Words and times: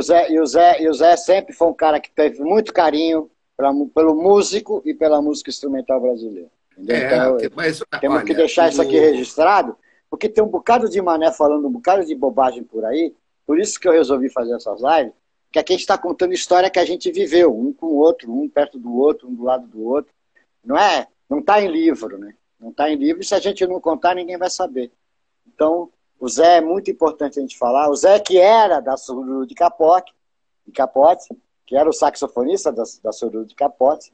o 0.00 0.02
Zé, 0.02 0.32
e, 0.32 0.40
o 0.40 0.46
Zé, 0.46 0.82
e 0.82 0.88
o 0.88 0.94
Zé 0.94 1.16
sempre 1.16 1.52
foi 1.52 1.68
um 1.68 1.74
cara 1.74 2.00
que 2.00 2.10
teve 2.10 2.40
muito 2.40 2.72
carinho 2.72 3.30
pra, 3.56 3.70
pelo 3.94 4.14
músico 4.14 4.82
e 4.84 4.94
pela 4.94 5.20
música 5.20 5.50
instrumental 5.50 6.00
brasileira. 6.00 6.48
É, 6.88 7.06
então, 7.06 7.36
mas, 7.54 7.82
temos 8.00 8.16
olha, 8.16 8.26
que 8.26 8.34
deixar 8.34 8.70
isso 8.70 8.80
aqui 8.80 8.98
registrado, 8.98 9.76
porque 10.08 10.28
tem 10.28 10.42
um 10.42 10.48
bocado 10.48 10.88
de 10.88 11.00
mané 11.02 11.30
falando 11.30 11.68
um 11.68 11.70
bocado 11.70 12.04
de 12.04 12.14
bobagem 12.14 12.64
por 12.64 12.84
aí, 12.84 13.14
por 13.46 13.60
isso 13.60 13.78
que 13.78 13.86
eu 13.86 13.92
resolvi 13.92 14.30
fazer 14.30 14.54
essas 14.54 14.80
lives, 14.80 15.12
que 15.52 15.58
aqui 15.58 15.72
a 15.72 15.76
gente 15.76 15.82
está 15.82 15.98
contando 15.98 16.32
história 16.32 16.70
que 16.70 16.78
a 16.78 16.84
gente 16.84 17.12
viveu, 17.12 17.54
um 17.54 17.72
com 17.72 17.86
o 17.86 17.96
outro, 17.96 18.32
um 18.32 18.48
perto 18.48 18.78
do 18.78 18.96
outro, 18.96 19.28
um 19.28 19.34
do 19.34 19.42
lado 19.42 19.66
do 19.66 19.84
outro. 19.84 20.12
Não 20.64 20.78
é? 20.78 21.06
Não 21.28 21.40
está 21.40 21.60
em 21.60 21.68
livro, 21.68 22.16
né? 22.16 22.34
Não 22.58 22.70
está 22.70 22.90
em 22.90 22.96
livro, 22.96 23.20
e 23.20 23.24
se 23.24 23.34
a 23.34 23.40
gente 23.40 23.66
não 23.66 23.80
contar, 23.80 24.14
ninguém 24.14 24.38
vai 24.38 24.48
saber. 24.48 24.90
Então, 25.46 25.90
o 26.20 26.28
Zé 26.28 26.58
é 26.58 26.60
muito 26.60 26.90
importante 26.90 27.38
a 27.38 27.42
gente 27.42 27.56
falar. 27.56 27.88
O 27.88 27.96
Zé 27.96 28.20
que 28.20 28.38
era 28.38 28.78
da 28.78 28.96
Sururu 28.96 29.46
de 29.46 29.54
Capote, 29.54 30.12
de 30.66 30.72
Capote, 30.72 31.28
que 31.66 31.74
era 31.74 31.88
o 31.88 31.92
saxofonista 31.92 32.70
da, 32.70 32.84
da 33.02 33.10
Sururu 33.10 33.46
de 33.46 33.54
Capote, 33.54 34.12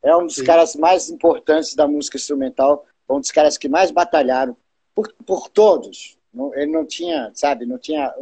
é 0.00 0.16
um 0.16 0.26
dos 0.26 0.36
Sim. 0.36 0.44
caras 0.44 0.76
mais 0.76 1.10
importantes 1.10 1.74
da 1.74 1.88
música 1.88 2.16
instrumental, 2.16 2.86
um 3.10 3.18
dos 3.18 3.32
caras 3.32 3.58
que 3.58 3.68
mais 3.68 3.90
batalharam 3.90 4.56
por, 4.94 5.12
por 5.26 5.48
todos. 5.48 6.16
Ele 6.54 6.70
não 6.70 6.86
tinha, 6.86 7.32
sabe, 7.34 7.66
não 7.66 7.78
tinha. 7.78 8.14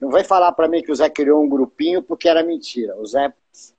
Não 0.00 0.10
vai 0.10 0.24
falar 0.24 0.50
para 0.52 0.66
mim 0.66 0.82
que 0.82 0.90
o 0.90 0.94
Zé 0.94 1.08
criou 1.08 1.44
um 1.44 1.48
grupinho 1.48 2.02
porque 2.02 2.28
era 2.28 2.42
mentira. 2.42 2.96
O 2.96 3.06
Zé 3.06 3.32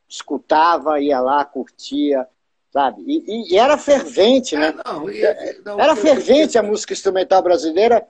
escutava, 0.08 1.02
ia 1.02 1.20
lá, 1.20 1.44
curtia, 1.44 2.26
sabe? 2.72 3.04
E, 3.06 3.54
e, 3.54 3.58
era 3.58 3.78
fervente, 3.78 4.56
né? 4.56 4.68
É, 4.68 5.54
não, 5.66 5.76
não, 5.76 5.80
era 5.80 5.96
fervente 5.96 6.58
a 6.58 6.64
música 6.64 6.94
instrumental 6.94 7.42
brasileira 7.42 8.08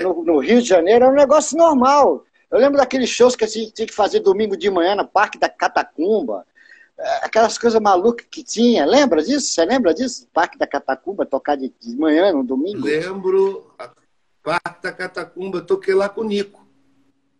no, 0.00 0.24
no, 0.24 0.38
Rio 0.38 0.60
de 0.60 0.68
Janeiro, 0.68 1.04
era 1.04 1.12
um 1.12 1.16
negócio 1.16 1.56
normal. 1.56 2.24
Eu 2.50 2.58
lembro 2.58 2.76
daqueles 2.76 3.08
shows 3.08 3.34
que 3.34 3.44
a 3.44 3.48
gente 3.48 3.72
tinha 3.72 3.86
que 3.86 3.94
fazer 3.94 4.20
domingo 4.20 4.56
de 4.56 4.70
manhã 4.70 4.94
no 4.94 5.06
Parque 5.06 5.38
da 5.38 5.48
Catacumba, 5.48 6.46
é, 6.98 7.24
aquelas 7.24 7.56
coisas 7.56 7.80
malucas 7.80 8.26
que 8.30 8.44
tinha. 8.44 8.84
Lembra 8.84 9.22
disso? 9.22 9.48
Você 9.48 9.64
lembra 9.64 9.94
disso? 9.94 10.28
Parque 10.32 10.58
da 10.58 10.66
Catacumba, 10.66 11.24
tocar 11.24 11.56
de, 11.56 11.72
de 11.80 11.96
manhã, 11.96 12.32
no 12.32 12.44
domingo? 12.44 12.84
Lembro. 12.84 13.72
Parque 14.42 14.82
da 14.82 14.92
Catacumba, 14.92 15.62
toquei 15.62 15.94
lá 15.94 16.08
com 16.08 16.20
o 16.20 16.24
Nico. 16.24 16.66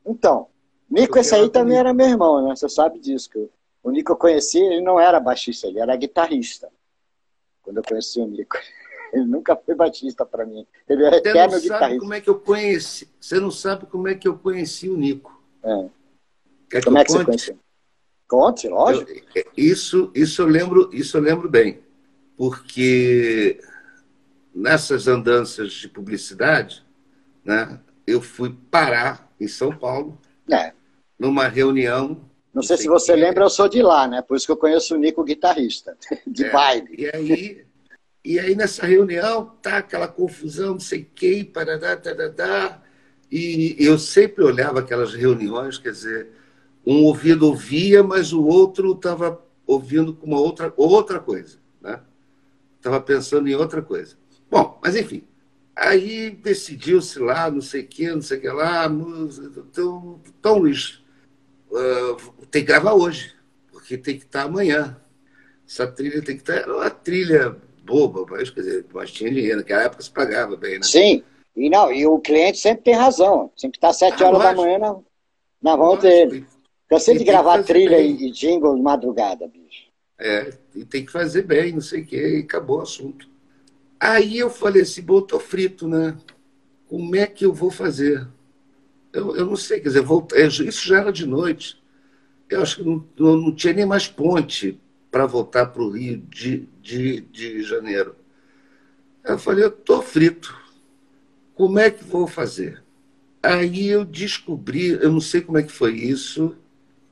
Então, 0.07 0.49
Nico, 0.89 1.19
esse 1.19 1.35
aí 1.35 1.49
também 1.49 1.79
era 1.79 1.93
meu 1.93 2.07
irmão, 2.07 2.47
né? 2.47 2.55
Você 2.55 2.69
sabe 2.69 2.99
disso. 2.99 3.29
Que 3.31 3.49
o 3.83 3.91
Nico 3.91 4.13
eu 4.13 4.17
conheci, 4.17 4.59
ele 4.59 4.81
não 4.81 5.01
era 5.01 5.19
baixista, 5.19 5.67
ele 5.67 5.81
era 5.81 5.97
guitarrista. 5.97 6.69
Quando 7.63 7.79
eu 7.79 7.83
conheci 7.83 8.21
o 8.21 8.27
Nico. 8.27 8.57
Ele 9.13 9.27
nunca 9.27 9.55
foi 9.55 9.75
baixista 9.75 10.25
para 10.25 10.47
mim. 10.47 10.67
Ele 10.89 11.05
era 11.05 11.17
Você 11.17 11.29
eterno 11.29 11.61
guitarrista. 11.61 12.01
Como 12.01 12.15
é 12.15 12.21
que 12.21 12.31
eu 12.31 12.39
conheci? 12.39 13.09
Você 13.21 13.39
não 13.39 13.51
sabe 13.51 13.87
como 13.87 14.09
é 14.09 14.15
que 14.15 14.27
eu 14.27 14.39
conheci 14.39 14.89
o 14.89 14.97
Nico. 14.97 15.43
É. 15.63 15.89
Quer 16.71 16.85
como 16.85 16.97
que 16.97 17.03
é 17.03 17.05
que 17.05 17.13
conte? 17.13 17.19
você 17.19 17.25
conheceu? 17.25 17.59
Conte, 18.27 18.69
lógico. 18.69 19.11
Eu, 19.35 19.45
isso, 19.57 20.11
isso, 20.15 20.41
eu 20.41 20.47
lembro, 20.47 20.89
isso 20.93 21.17
eu 21.17 21.21
lembro 21.21 21.49
bem. 21.49 21.81
Porque 22.37 23.61
nessas 24.55 25.07
andanças 25.07 25.73
de 25.73 25.89
publicidade, 25.89 26.85
né, 27.45 27.79
eu 28.07 28.23
fui 28.23 28.57
parar 28.71 29.31
em 29.39 29.47
São 29.47 29.77
Paulo, 29.77 30.19
é. 30.51 30.73
numa 31.19 31.49
reunião 31.49 32.21
não 32.53 32.63
sei 32.63 32.77
se 32.77 32.87
você 32.87 33.17
lembra, 33.17 33.45
eu 33.45 33.51
sou 33.51 33.67
de 33.67 33.81
lá, 33.81 34.07
né? 34.07 34.21
Por 34.21 34.37
isso 34.37 34.45
que 34.45 34.53
eu 34.53 34.57
conheço 34.59 34.95
o 34.95 34.99
Nico 34.99 35.25
guitarrista, 35.25 35.97
de 36.27 36.45
é, 36.45 36.51
baile. 36.51 36.95
E 36.99 37.07
aí, 37.07 37.67
e 38.25 38.39
aí 38.39 38.55
nessa 38.55 38.87
reunião, 38.87 39.47
tá 39.61 39.79
aquela 39.79 40.07
confusão, 40.07 40.75
não 40.75 40.81
sei 40.81 41.09
quem, 41.15 41.45
parará, 41.45 41.97
tarará, 41.97 42.83
e 43.31 43.75
eu 43.79 43.99
sempre 43.99 44.45
olhava 44.45 44.81
aquelas 44.81 45.15
reuniões, 45.15 45.79
quer 45.79 45.93
dizer, 45.93 46.29
um 46.87 47.05
ouvido 47.05 47.47
ouvia, 47.47 48.03
mas 48.03 48.33
o 48.33 48.45
outro 48.45 48.93
estava 48.93 49.41
ouvindo 49.67 50.15
com 50.15 50.27
uma 50.27 50.39
outra, 50.39 50.73
outra 50.77 51.19
coisa, 51.19 51.59
né? 51.81 52.01
Estava 52.77 53.01
pensando 53.01 53.49
em 53.49 53.55
outra 53.55 53.81
coisa. 53.81 54.17
Bom, 54.51 54.79
mas 54.83 54.97
enfim, 54.97 55.25
aí 55.75 56.31
decidiu-se 56.31 57.19
lá, 57.19 57.51
não 57.51 57.61
sei 57.61 57.83
o 57.83 57.87
que, 57.87 58.11
não 58.11 58.21
sei 58.21 58.39
o 58.39 58.41
que 58.41 58.49
lá, 58.51 58.89
Tom, 59.73 60.21
Tom 60.43 60.59
Luiz, 60.59 61.03
uh, 61.71 62.47
tem 62.51 62.63
que 62.63 62.69
gravar 62.69 62.93
hoje, 62.93 63.35
porque 63.71 63.97
tem 63.97 64.19
que 64.19 64.25
estar 64.25 64.43
amanhã. 64.43 64.97
Essa 65.67 65.87
trilha 65.87 66.21
tem 66.21 66.37
que 66.37 66.43
estar. 66.43 66.55
Era 66.55 66.77
uma 66.77 66.91
trilha 66.91 67.57
boba, 67.93 68.25
mas, 68.31 68.49
quer 68.49 68.61
dizer, 68.63 68.87
mas 68.93 69.13
tinha 69.13 69.31
dinheiro. 69.31 69.59
Naquela 69.59 69.83
época 69.83 70.03
se 70.03 70.11
pagava 70.11 70.57
bem, 70.57 70.77
né? 70.77 70.83
Sim. 70.83 71.23
E, 71.55 71.69
não, 71.69 71.93
e 71.93 72.07
o 72.07 72.19
cliente 72.19 72.59
sempre 72.59 72.85
tem 72.85 72.95
razão. 72.95 73.51
Sempre 73.55 73.77
está 73.77 73.93
sete 73.93 74.25
ah, 74.25 74.29
horas 74.29 74.39
lógico. 74.39 74.57
da 74.57 74.63
manhã 74.63 74.79
na, 74.79 74.97
na 75.71 75.77
mão 75.77 75.99
dele. 75.99 76.47
Cansei 76.89 77.19
de 77.19 77.25
gravar 77.25 77.63
trilha 77.63 78.01
e, 78.01 78.29
e 78.29 78.31
jingle 78.31 78.75
de 78.75 78.83
madrugada, 78.83 79.47
bicho. 79.47 79.91
É, 80.19 80.53
e 80.75 80.85
tem 80.85 81.05
que 81.05 81.13
fazer 81.13 81.43
bem, 81.43 81.73
não 81.73 81.81
sei 81.81 82.03
o 82.03 82.07
quê, 82.07 82.39
e 82.39 82.43
acabou 82.43 82.79
o 82.79 82.83
assunto. 82.83 83.29
Aí 84.01 84.39
eu 84.39 84.49
falei 84.49 84.83
assim, 84.83 85.03
bom, 85.03 85.21
tô 85.21 85.39
frito, 85.39 85.87
né? 85.87 86.17
Como 86.89 87.15
é 87.17 87.27
que 87.27 87.45
eu 87.45 87.53
vou 87.53 87.71
fazer? 87.71 88.27
Eu, 89.13 89.37
eu 89.37 89.47
não 89.47 89.57
sei, 89.57 89.81
quer 89.81 89.89
dizer, 89.89 90.03
voltei, 90.03 90.47
isso 90.47 90.87
já 90.87 91.01
era 91.01 91.13
de 91.13 91.27
noite. 91.27 91.83
Eu 92.49 92.63
acho 92.63 92.77
que 92.77 92.83
não, 92.85 93.05
não, 93.19 93.37
não 93.37 93.55
tinha 93.55 93.73
nem 93.73 93.87
mais 93.87 94.07
ponte 94.07 94.81
para 95.13 95.27
voltar 95.27 95.67
para 95.67 95.83
o 95.83 95.91
Rio 95.91 96.17
de, 96.31 96.67
de, 96.81 97.21
de 97.21 97.63
janeiro. 97.63 98.17
Eu 99.23 99.39
falei, 99.39 99.63
eu 99.63 99.69
estou 99.69 100.03
frito. 100.03 100.59
Como 101.55 101.79
é 101.79 101.91
que 101.91 102.03
vou 102.03 102.27
fazer? 102.27 102.83
Aí 103.43 103.87
eu 103.89 104.07
descobri, 104.07 104.89
eu 104.89 105.13
não 105.13 105.21
sei 105.21 105.43
como 105.43 105.59
é 105.59 105.63
que 105.63 105.71
foi 105.71 105.95
isso. 105.95 106.57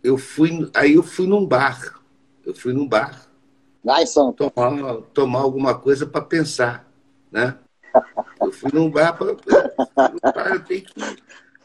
Eu 0.02 0.16
fui, 0.16 0.70
aí 0.74 0.94
eu 0.94 1.02
fui 1.02 1.26
num 1.26 1.44
bar. 1.46 2.00
Eu 2.44 2.54
fui 2.54 2.72
num 2.72 2.88
bar. 2.88 3.28
São 4.06 4.32
tomar, 4.32 5.02
tomar 5.12 5.40
alguma 5.40 5.78
coisa 5.78 6.06
para 6.06 6.22
pensar, 6.24 6.90
né? 7.30 7.58
Eu 8.40 8.50
fui 8.50 8.70
num 8.72 8.90
bar 8.90 9.12
para 9.12 10.54
eu 10.54 10.64
tenho 10.64 10.84
que 10.84 10.94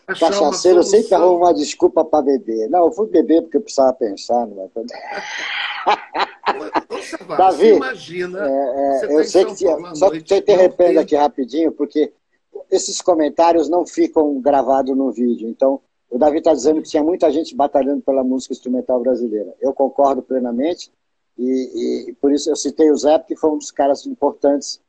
Cachaceiro 0.08 0.84
sempre 0.84 1.16
arruma 1.16 1.48
uma 1.48 1.54
desculpa 1.54 2.06
para 2.06 2.24
beber. 2.24 2.70
Não, 2.70 2.86
eu 2.86 2.92
fui 2.92 3.08
beber 3.08 3.42
porque 3.42 3.58
eu 3.58 3.62
precisava 3.62 3.94
pensar. 3.94 4.46
Não 4.46 4.70
Davi, 7.38 7.76
imagina. 7.76 8.40
É, 8.40 9.02
é, 9.02 9.06
eu 9.06 9.18
tá 9.18 9.24
sei 9.24 9.46
que 9.46 9.56
tinha, 9.56 9.96
só 9.96 10.10
que 10.10 10.20
você 10.20 10.38
interrompendo 10.38 11.00
aqui 11.00 11.16
rapidinho, 11.16 11.72
porque 11.72 12.12
esses 12.72 13.02
comentários 13.02 13.70
não 13.70 13.86
ficam 13.86 14.40
gravados 14.40 14.96
no 14.96 15.12
vídeo. 15.12 15.50
Então, 15.50 15.82
o 16.10 16.18
Davi 16.18 16.38
está 16.38 16.54
dizendo 16.54 16.82
que 16.82 16.90
tinha 16.90 17.04
muita 17.04 17.32
gente 17.32 17.56
batalhando 17.56 18.02
pela 18.02 18.24
música 18.24 18.54
instrumental 18.54 19.02
brasileira. 19.02 19.54
Eu 19.60 19.74
concordo 19.74 20.22
plenamente, 20.22 20.92
e, 21.38 22.10
e 22.10 22.14
por 22.14 22.32
isso 22.32 22.50
eu 22.50 22.56
citei 22.56 22.92
o 22.92 22.98
Zé, 22.98 23.18
porque 23.18 23.36
foi 23.36 23.50
um 23.50 23.58
dos 23.58 23.72
caras 23.72 24.06
importantes 24.06 24.80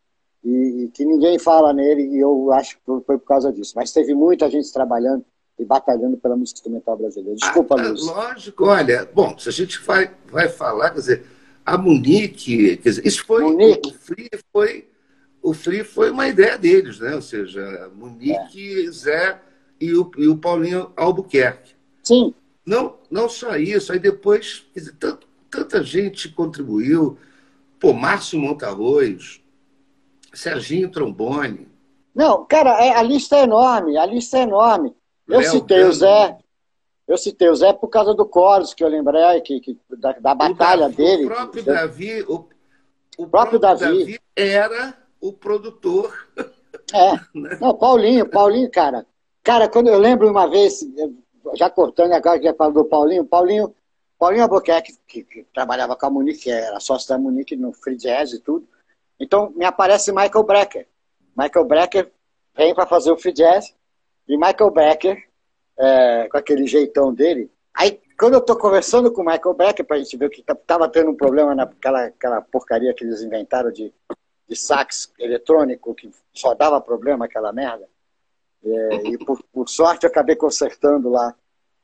e, 0.44 0.90
que 0.94 1.04
ninguém 1.04 1.38
fala 1.38 1.72
nele, 1.72 2.02
e 2.02 2.18
eu 2.18 2.52
acho 2.52 2.76
que 2.76 2.82
foi 2.84 3.18
por 3.18 3.26
causa 3.26 3.52
disso. 3.52 3.72
Mas 3.76 3.92
teve 3.92 4.14
muita 4.14 4.48
gente 4.50 4.72
trabalhando 4.72 5.24
e 5.58 5.64
batalhando 5.64 6.16
pela 6.16 6.36
música 6.36 6.58
instrumental 6.58 6.96
brasileira. 6.96 7.36
Desculpa, 7.36 7.76
ah, 7.78 7.88
Luiz. 7.88 8.02
Lógico, 8.02 8.66
olha, 8.66 9.08
bom, 9.12 9.36
se 9.38 9.48
a 9.48 9.52
gente 9.52 9.80
vai, 9.80 10.10
vai 10.30 10.48
falar, 10.48 10.90
quer 10.90 11.00
dizer, 11.00 11.26
a 11.64 11.76
Munique, 11.76 12.76
quer 12.76 12.88
dizer, 12.90 13.06
isso 13.06 13.24
foi, 13.24 13.42
Munique. 13.42 13.90
o 13.90 13.92
Free 13.94 14.30
foi, 14.52 14.88
o 15.42 15.52
Free 15.54 15.82
foi 15.82 16.10
uma 16.10 16.28
ideia 16.28 16.56
deles, 16.58 17.00
né? 17.00 17.14
Ou 17.14 17.22
seja, 17.22 17.90
Munique, 17.94 18.86
é. 18.86 18.90
Zé 18.90 19.40
e 19.80 19.94
o, 19.94 20.10
e 20.16 20.28
o 20.28 20.36
Paulinho 20.36 20.92
Albuquerque. 20.96 21.74
Sim. 22.02 22.34
Não, 22.64 22.96
não 23.10 23.28
só 23.28 23.56
isso, 23.56 23.92
aí 23.92 23.98
depois, 23.98 24.66
quer 24.72 24.80
dizer, 24.80 24.94
tanto, 24.98 25.26
tanta 25.50 25.82
gente 25.82 26.28
contribuiu, 26.28 27.16
pô, 27.78 27.92
Márcio 27.92 28.38
Montarroz, 28.38 29.40
Serginho 30.36 30.90
Trombone. 30.90 31.68
Não, 32.14 32.44
cara, 32.44 32.84
é, 32.84 32.96
a 32.96 33.02
lista 33.02 33.36
é 33.36 33.42
enorme, 33.42 33.96
a 33.96 34.06
lista 34.06 34.38
é 34.38 34.42
enorme. 34.42 34.94
Eu 35.28 35.40
Léo 35.40 35.50
citei 35.50 35.78
Gano. 35.78 35.90
o 35.90 35.92
Zé, 35.92 36.38
eu 37.08 37.18
citei 37.18 37.48
o 37.48 37.56
Zé 37.56 37.72
por 37.72 37.88
causa 37.88 38.14
do 38.14 38.24
Coros, 38.24 38.74
que 38.74 38.84
eu 38.84 38.88
lembrei 38.88 39.40
que, 39.40 39.60
que 39.60 39.78
da, 39.98 40.12
da 40.12 40.34
batalha 40.34 40.82
Davi, 40.82 40.96
dele. 40.96 41.24
O 41.24 41.28
próprio 41.28 41.62
Davi, 41.64 42.22
o, 42.22 42.48
o 43.18 43.26
próprio, 43.26 43.58
Davi. 43.58 43.84
Davi. 43.84 44.20
era 44.34 44.96
o 45.20 45.32
produtor. 45.32 46.12
É. 46.92 47.12
Né? 47.34 47.58
Não, 47.60 47.74
Paulinho, 47.74 48.28
Paulinho, 48.28 48.70
cara. 48.70 49.06
Cara, 49.42 49.68
quando 49.68 49.88
eu 49.88 49.98
lembro 49.98 50.30
uma 50.30 50.46
vez, 50.48 50.80
já 51.54 51.68
cortando 51.68 52.12
agora 52.12 52.38
que 52.38 52.52
falou 52.54 52.72
do 52.72 52.84
Paulinho, 52.84 53.24
Paulinho, 53.24 53.74
Paulinho 54.18 54.42
Albuquerque, 54.44 54.94
que, 55.06 55.22
que, 55.22 55.46
trabalhava 55.54 55.94
com 55.96 56.06
a 56.06 56.10
Munique, 56.10 56.50
era 56.50 56.80
sócio 56.80 57.08
da 57.08 57.18
Munique 57.18 57.56
no 57.56 57.72
Free 57.72 57.96
Jazz 57.96 58.32
e 58.32 58.40
tudo. 58.40 58.66
Então, 59.18 59.50
me 59.50 59.64
aparece 59.64 60.12
Michael 60.12 60.44
Brecker. 60.44 60.86
Michael 61.36 61.64
Brecker 61.64 62.12
vem 62.54 62.74
para 62.74 62.86
fazer 62.86 63.10
o 63.10 63.16
free 63.16 63.32
jazz 63.32 63.74
e 64.28 64.36
Michael 64.36 64.70
Brecker, 64.70 65.28
é, 65.78 66.28
com 66.28 66.36
aquele 66.36 66.66
jeitão 66.66 67.12
dele. 67.12 67.50
Aí, 67.74 68.00
quando 68.18 68.34
eu 68.34 68.40
estou 68.40 68.56
conversando 68.56 69.12
com 69.12 69.22
o 69.22 69.24
Michael 69.24 69.54
Brecker, 69.54 69.84
para 69.84 69.96
a 69.96 69.98
gente 69.98 70.16
ver 70.16 70.30
que 70.30 70.40
estava 70.40 70.88
tendo 70.88 71.10
um 71.10 71.16
problema 71.16 71.54
naquela 71.54 72.06
aquela 72.06 72.40
porcaria 72.40 72.94
que 72.94 73.04
eles 73.04 73.20
inventaram 73.20 73.70
de, 73.70 73.92
de 74.48 74.56
sax 74.56 75.12
eletrônico, 75.18 75.94
que 75.94 76.10
só 76.32 76.54
dava 76.54 76.80
problema 76.80 77.26
aquela 77.26 77.52
merda. 77.52 77.86
É, 78.64 78.96
e 79.08 79.18
por, 79.18 79.42
por, 79.52 79.68
sorte 79.68 80.04
eu 80.04 80.10
acabei 80.10 80.34
consertando 80.34 81.10
lá. 81.10 81.34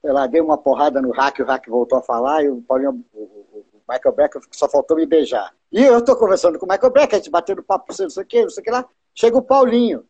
sei 0.01 0.11
lá, 0.11 0.27
dei 0.27 0.41
uma 0.41 0.59
porrada 0.59 1.01
no 1.01 1.13
hack, 1.13 1.39
o 1.41 1.45
hack 1.45 1.69
voltou 1.69 1.99
a 1.99 2.03
falar, 2.03 2.43
e 2.43 2.49
o 2.49 2.63
Paulinho, 2.63 3.05
o, 3.13 3.21
o 3.21 3.83
Michael 3.89 4.15
Becker 4.15 4.43
só 4.51 4.69
faltou 4.69 4.97
me 4.97 5.07
beijar. 5.07 5.55
E 5.73 5.83
eu 5.83 5.99
estou 5.99 6.15
conversando 6.17 6.59
com 6.59 6.67
o 6.67 6.69
Michael 6.69 6.93
Becker, 6.93 7.15
a 7.15 7.19
gente 7.19 7.31
batendo 7.31 7.63
papo, 7.63 7.95
não 7.99 8.11
sei 8.11 8.23
o 8.23 8.27
que, 8.27 8.43
não 8.43 8.51
sei 8.51 8.61
o 8.61 8.65
que 8.65 8.71
lá, 8.71 8.87
chega 9.15 9.39
o 9.39 9.43
Paulinho. 9.43 10.05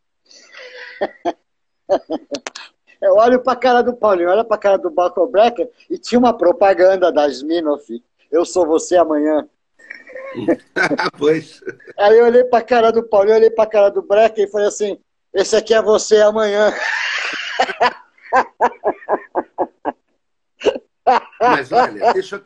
Eu 3.00 3.14
olho 3.16 3.42
para 3.42 3.54
a 3.54 3.56
cara 3.56 3.82
do 3.82 3.94
Paulinho, 3.96 4.30
olho 4.30 4.44
para 4.44 4.54
a 4.54 4.60
cara 4.60 4.78
do 4.78 4.88
Michael 4.88 5.26
Becker, 5.26 5.68
e 5.90 5.98
tinha 5.98 6.20
uma 6.20 6.32
propaganda 6.32 7.10
da 7.10 7.26
Sminoff, 7.26 8.00
eu 8.30 8.44
sou 8.44 8.64
você 8.64 8.96
amanhã. 8.96 9.48
pois. 11.18 11.60
Aí 11.98 12.16
eu 12.16 12.26
olhei 12.26 12.44
para 12.44 12.60
a 12.60 12.64
cara 12.64 12.92
do 12.92 13.02
Paulinho, 13.02 13.34
olhei 13.34 13.50
para 13.50 13.64
a 13.64 13.70
cara 13.70 13.90
do 13.90 14.02
Brecker 14.02 14.44
e 14.44 14.50
falei 14.50 14.68
assim, 14.68 15.00
esse 15.34 15.56
aqui 15.56 15.74
é 15.74 15.82
você 15.82 16.18
amanhã. 16.22 16.72
Mas 21.40 21.72
olha, 21.72 22.12
deixa 22.12 22.36
eu... 22.36 22.42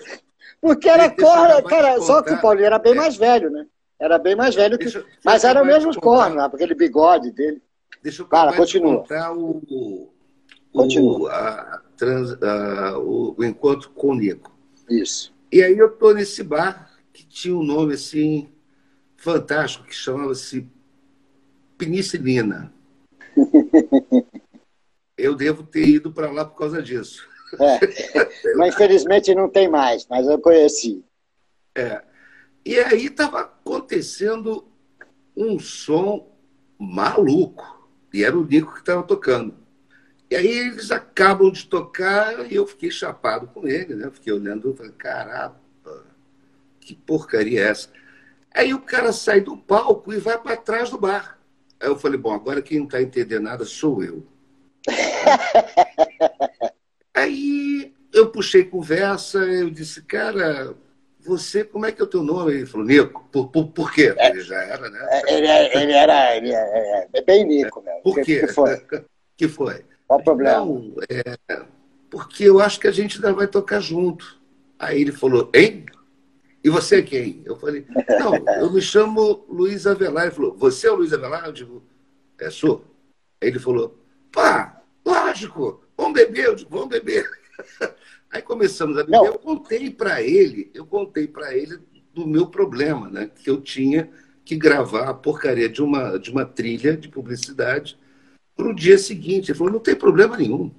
Porque 0.60 0.88
era 0.88 1.10
corno, 1.10 1.62
cara, 1.64 2.00
só 2.00 2.22
que 2.22 2.32
o 2.32 2.40
Paulinho 2.40 2.66
era 2.66 2.78
bem 2.78 2.92
é. 2.92 2.96
mais 2.96 3.16
velho, 3.16 3.50
né? 3.50 3.66
Era 3.98 4.18
bem 4.18 4.34
mais 4.34 4.54
velho, 4.54 4.76
que... 4.76 4.84
Deixa, 4.84 5.04
mas 5.24 5.44
era 5.44 5.62
o 5.62 5.66
mesmo 5.66 5.94
corno, 6.00 6.40
aquele 6.40 6.74
bigode 6.74 7.30
dele. 7.30 7.62
Deixa 8.02 8.22
eu 8.22 8.26
Cara, 8.26 8.54
continua. 8.54 8.98
contar 8.98 9.32
o, 9.32 10.12
continua. 10.72 11.18
o, 11.18 11.26
a, 11.26 11.82
trans, 11.96 12.40
a, 12.42 12.98
o, 12.98 13.34
o, 13.36 13.44
encontro 13.44 13.90
com 13.90 14.08
o 14.08 14.14
Nico. 14.14 14.56
Isso. 14.88 15.34
E 15.50 15.62
aí 15.62 15.76
eu 15.76 15.90
tô 15.90 16.12
nesse 16.12 16.42
bar 16.42 16.92
que 17.12 17.26
tinha 17.26 17.56
um 17.56 17.64
nome 17.64 17.94
assim 17.94 18.48
fantástico, 19.16 19.86
que 19.86 19.94
chamava-se 19.94 20.68
Penicilina. 21.78 22.72
eu 25.16 25.34
devo 25.34 25.62
ter 25.62 25.88
ido 25.88 26.12
para 26.12 26.30
lá 26.30 26.44
por 26.44 26.56
causa 26.56 26.82
disso. 26.82 27.26
É. 27.60 27.78
Mas 28.56 28.74
infelizmente 28.74 29.34
não 29.34 29.48
tem 29.48 29.68
mais, 29.68 30.06
mas 30.08 30.26
eu 30.26 30.38
conheci. 30.38 31.04
É. 31.74 32.02
E 32.64 32.78
aí 32.78 33.06
estava 33.06 33.40
acontecendo 33.40 34.66
um 35.36 35.58
som 35.58 36.32
maluco. 36.78 37.88
E 38.12 38.24
era 38.24 38.36
o 38.36 38.44
Nico 38.44 38.72
que 38.72 38.80
estava 38.80 39.02
tocando. 39.02 39.54
E 40.30 40.34
aí 40.34 40.48
eles 40.48 40.90
acabam 40.90 41.50
de 41.50 41.66
tocar 41.66 42.50
e 42.50 42.54
eu 42.54 42.66
fiquei 42.66 42.90
chapado 42.90 43.46
com 43.48 43.68
ele, 43.68 43.94
né? 43.94 44.10
Fiquei 44.10 44.32
olhando 44.32 44.70
e 44.70 44.76
falei, 44.76 44.92
caramba, 44.92 45.60
que 46.80 46.94
porcaria 46.94 47.60
é 47.60 47.68
essa? 47.68 47.88
Aí 48.52 48.72
o 48.72 48.80
cara 48.80 49.12
sai 49.12 49.40
do 49.40 49.56
palco 49.56 50.12
e 50.12 50.18
vai 50.18 50.38
para 50.38 50.56
trás 50.56 50.90
do 50.90 50.98
bar. 50.98 51.38
Aí 51.78 51.88
eu 51.88 51.96
falei, 51.96 52.18
bom, 52.18 52.32
agora 52.32 52.62
quem 52.62 52.78
não 52.78 52.86
está 52.86 53.02
entendendo 53.02 53.42
nada 53.42 53.64
sou 53.64 54.02
eu. 54.02 54.26
Aí 57.26 57.92
eu 58.12 58.30
puxei 58.30 58.64
conversa, 58.64 59.38
eu 59.38 59.68
disse, 59.68 60.00
cara, 60.02 60.74
você, 61.20 61.64
como 61.64 61.84
é 61.84 61.92
que 61.92 62.00
é 62.00 62.04
o 62.04 62.08
teu 62.08 62.22
nome? 62.22 62.52
Ele 62.52 62.66
falou, 62.66 62.86
Nico. 62.86 63.28
Por, 63.32 63.48
por, 63.48 63.66
por 63.68 63.92
quê? 63.92 64.14
É, 64.16 64.30
ele 64.30 64.40
já 64.40 64.62
era, 64.62 64.88
né? 64.88 65.08
É, 65.10 65.34
ele, 65.34 65.46
é, 65.46 65.82
ele 65.82 65.92
era 65.92 66.36
ele 66.36 66.52
é, 66.52 67.08
é 67.12 67.22
bem 67.22 67.44
Nico 67.44 67.82
mesmo. 67.82 68.02
Por 68.02 68.14
quê? 68.22 68.40
Que 68.40 68.46
foi? 68.46 68.80
que 69.36 69.48
foi? 69.48 69.84
Qual 70.06 70.20
o 70.20 70.22
problema? 70.22 70.58
Não, 70.58 70.94
é, 71.10 71.64
porque 72.08 72.44
eu 72.44 72.60
acho 72.60 72.78
que 72.78 72.86
a 72.86 72.92
gente 72.92 73.16
ainda 73.16 73.32
vai 73.32 73.48
tocar 73.48 73.80
junto. 73.80 74.40
Aí 74.78 75.00
ele 75.00 75.12
falou, 75.12 75.50
hein? 75.52 75.84
E 76.62 76.70
você 76.70 77.00
é 77.00 77.02
quem? 77.02 77.42
Eu 77.44 77.56
falei, 77.56 77.84
não, 78.20 78.36
eu 78.54 78.72
me 78.72 78.80
chamo 78.80 79.44
Luiz 79.48 79.84
Avelar. 79.84 80.26
Ele 80.26 80.34
falou, 80.34 80.56
você 80.56 80.86
é 80.86 80.92
o 80.92 80.96
Luiz 80.96 81.12
Avelar? 81.12 81.46
Eu 81.46 81.52
digo, 81.52 81.82
é, 82.40 82.50
sou. 82.50 82.84
Aí 83.42 83.48
ele 83.48 83.58
falou, 83.58 83.98
pá, 84.30 84.80
lógico, 85.04 85.85
vamos 85.96 86.14
beber, 86.14 86.46
eu 86.46 86.54
digo, 86.54 86.70
vamos 86.70 86.88
beber. 86.88 87.28
Aí 88.30 88.42
começamos 88.42 88.96
a 88.98 89.04
beber, 89.04 89.16
Não. 89.16 89.26
eu 89.26 89.38
contei 89.38 89.90
para 89.90 90.22
ele, 90.22 90.70
eu 90.74 90.84
contei 90.84 91.26
para 91.26 91.54
ele 91.54 91.78
do 92.12 92.26
meu 92.26 92.46
problema, 92.46 93.08
né? 93.08 93.30
Que 93.34 93.48
eu 93.48 93.60
tinha 93.60 94.10
que 94.44 94.56
gravar 94.56 95.08
a 95.08 95.14
porcaria 95.14 95.68
de 95.68 95.82
uma, 95.82 96.18
de 96.18 96.30
uma 96.30 96.44
trilha 96.44 96.96
de 96.96 97.08
publicidade 97.08 97.98
para 98.56 98.68
o 98.68 98.74
dia 98.74 98.96
seguinte. 98.96 99.50
Ele 99.50 99.58
falou, 99.58 99.72
não 99.72 99.80
tem 99.80 99.94
problema 99.94 100.36
nenhum. 100.36 100.70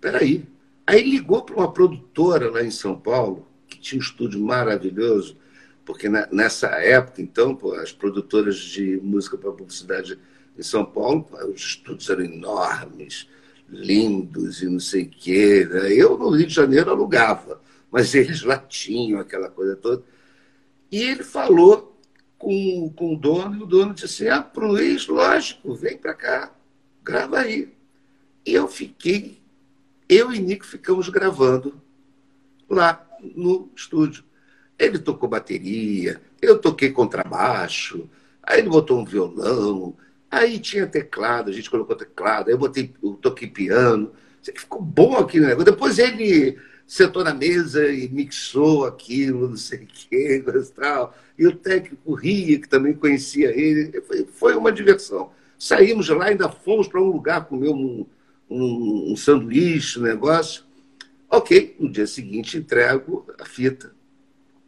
Peraí. 0.00 0.44
Aí 0.86 1.02
ligou 1.02 1.42
para 1.42 1.56
uma 1.56 1.72
produtora 1.72 2.50
lá 2.50 2.62
em 2.62 2.70
São 2.70 2.98
Paulo, 2.98 3.46
que 3.66 3.78
tinha 3.78 3.98
um 3.98 4.02
estúdio 4.02 4.40
maravilhoso, 4.40 5.36
porque 5.84 6.08
nessa 6.08 6.68
época, 6.68 7.20
então, 7.22 7.54
pô, 7.54 7.74
as 7.74 7.92
produtoras 7.92 8.56
de 8.56 9.00
música 9.02 9.36
para 9.36 9.50
publicidade 9.50 10.18
em 10.56 10.62
São 10.62 10.84
Paulo, 10.84 11.26
os 11.52 11.60
estúdios 11.60 12.08
eram 12.08 12.24
enormes, 12.24 13.28
lindos 13.68 14.62
e 14.62 14.66
não 14.66 14.80
sei 14.80 15.04
o 15.04 15.10
quê. 15.10 15.66
Né? 15.70 15.92
Eu, 15.92 16.16
no 16.16 16.30
Rio 16.30 16.46
de 16.46 16.54
Janeiro, 16.54 16.90
alugava, 16.90 17.60
mas 17.90 18.14
eles 18.14 18.42
lá 18.42 18.58
tinham 18.58 19.20
aquela 19.20 19.48
coisa 19.48 19.76
toda. 19.76 20.02
E 20.90 21.02
ele 21.02 21.24
falou 21.24 21.98
com, 22.38 22.92
com 22.94 23.14
o 23.14 23.18
dono, 23.18 23.56
e 23.56 23.62
o 23.62 23.66
dono 23.66 23.94
disse 23.94 24.06
assim: 24.06 24.28
Ah, 24.28 24.42
pro 24.42 24.68
Luiz, 24.68 25.06
lógico, 25.06 25.74
vem 25.74 25.96
para 25.96 26.14
cá, 26.14 26.52
grava 27.02 27.40
aí. 27.40 27.72
E 28.44 28.54
eu 28.54 28.68
fiquei, 28.68 29.40
eu 30.08 30.32
e 30.32 30.38
Nico 30.38 30.64
ficamos 30.64 31.08
gravando 31.08 31.80
lá 32.68 33.04
no 33.34 33.70
estúdio. 33.74 34.24
Ele 34.78 34.98
tocou 34.98 35.28
bateria, 35.28 36.20
eu 36.40 36.58
toquei 36.58 36.90
contrabaixo, 36.90 38.08
aí 38.42 38.60
ele 38.60 38.68
botou 38.68 39.00
um 39.00 39.04
violão, 39.04 39.96
Aí 40.36 40.58
tinha 40.58 40.86
teclado, 40.86 41.48
a 41.48 41.52
gente 41.52 41.70
colocou 41.70 41.96
teclado, 41.96 42.48
aí 42.48 42.52
eu 42.52 42.58
botei, 42.58 42.92
eu 43.02 43.14
toquei 43.14 43.48
piano. 43.48 44.12
Ficou 44.42 44.82
bom 44.82 45.16
aquilo, 45.16 45.46
né? 45.46 45.54
Depois 45.64 45.98
ele 45.98 46.58
sentou 46.86 47.24
na 47.24 47.32
mesa 47.32 47.88
e 47.88 48.06
mixou 48.10 48.84
aquilo, 48.84 49.48
não 49.48 49.56
sei 49.56 49.84
o 49.84 49.86
quê, 49.86 50.44
tal. 50.76 51.16
E 51.38 51.46
o 51.46 51.56
técnico 51.56 52.12
ria, 52.12 52.60
que 52.60 52.68
também 52.68 52.92
conhecia 52.92 53.48
ele. 53.48 54.02
Foi 54.34 54.54
uma 54.54 54.70
diversão. 54.70 55.30
Saímos 55.58 56.04
de 56.04 56.12
lá, 56.12 56.26
ainda 56.26 56.50
fomos 56.50 56.86
para 56.86 57.00
um 57.00 57.10
lugar 57.10 57.46
comer 57.46 57.70
um, 57.70 58.04
um, 58.50 59.12
um 59.12 59.16
sanduíche, 59.16 59.98
um 59.98 60.02
negócio. 60.02 60.64
Ok, 61.30 61.76
no 61.80 61.90
dia 61.90 62.06
seguinte 62.06 62.58
entrego 62.58 63.26
a 63.40 63.46
fita, 63.46 63.90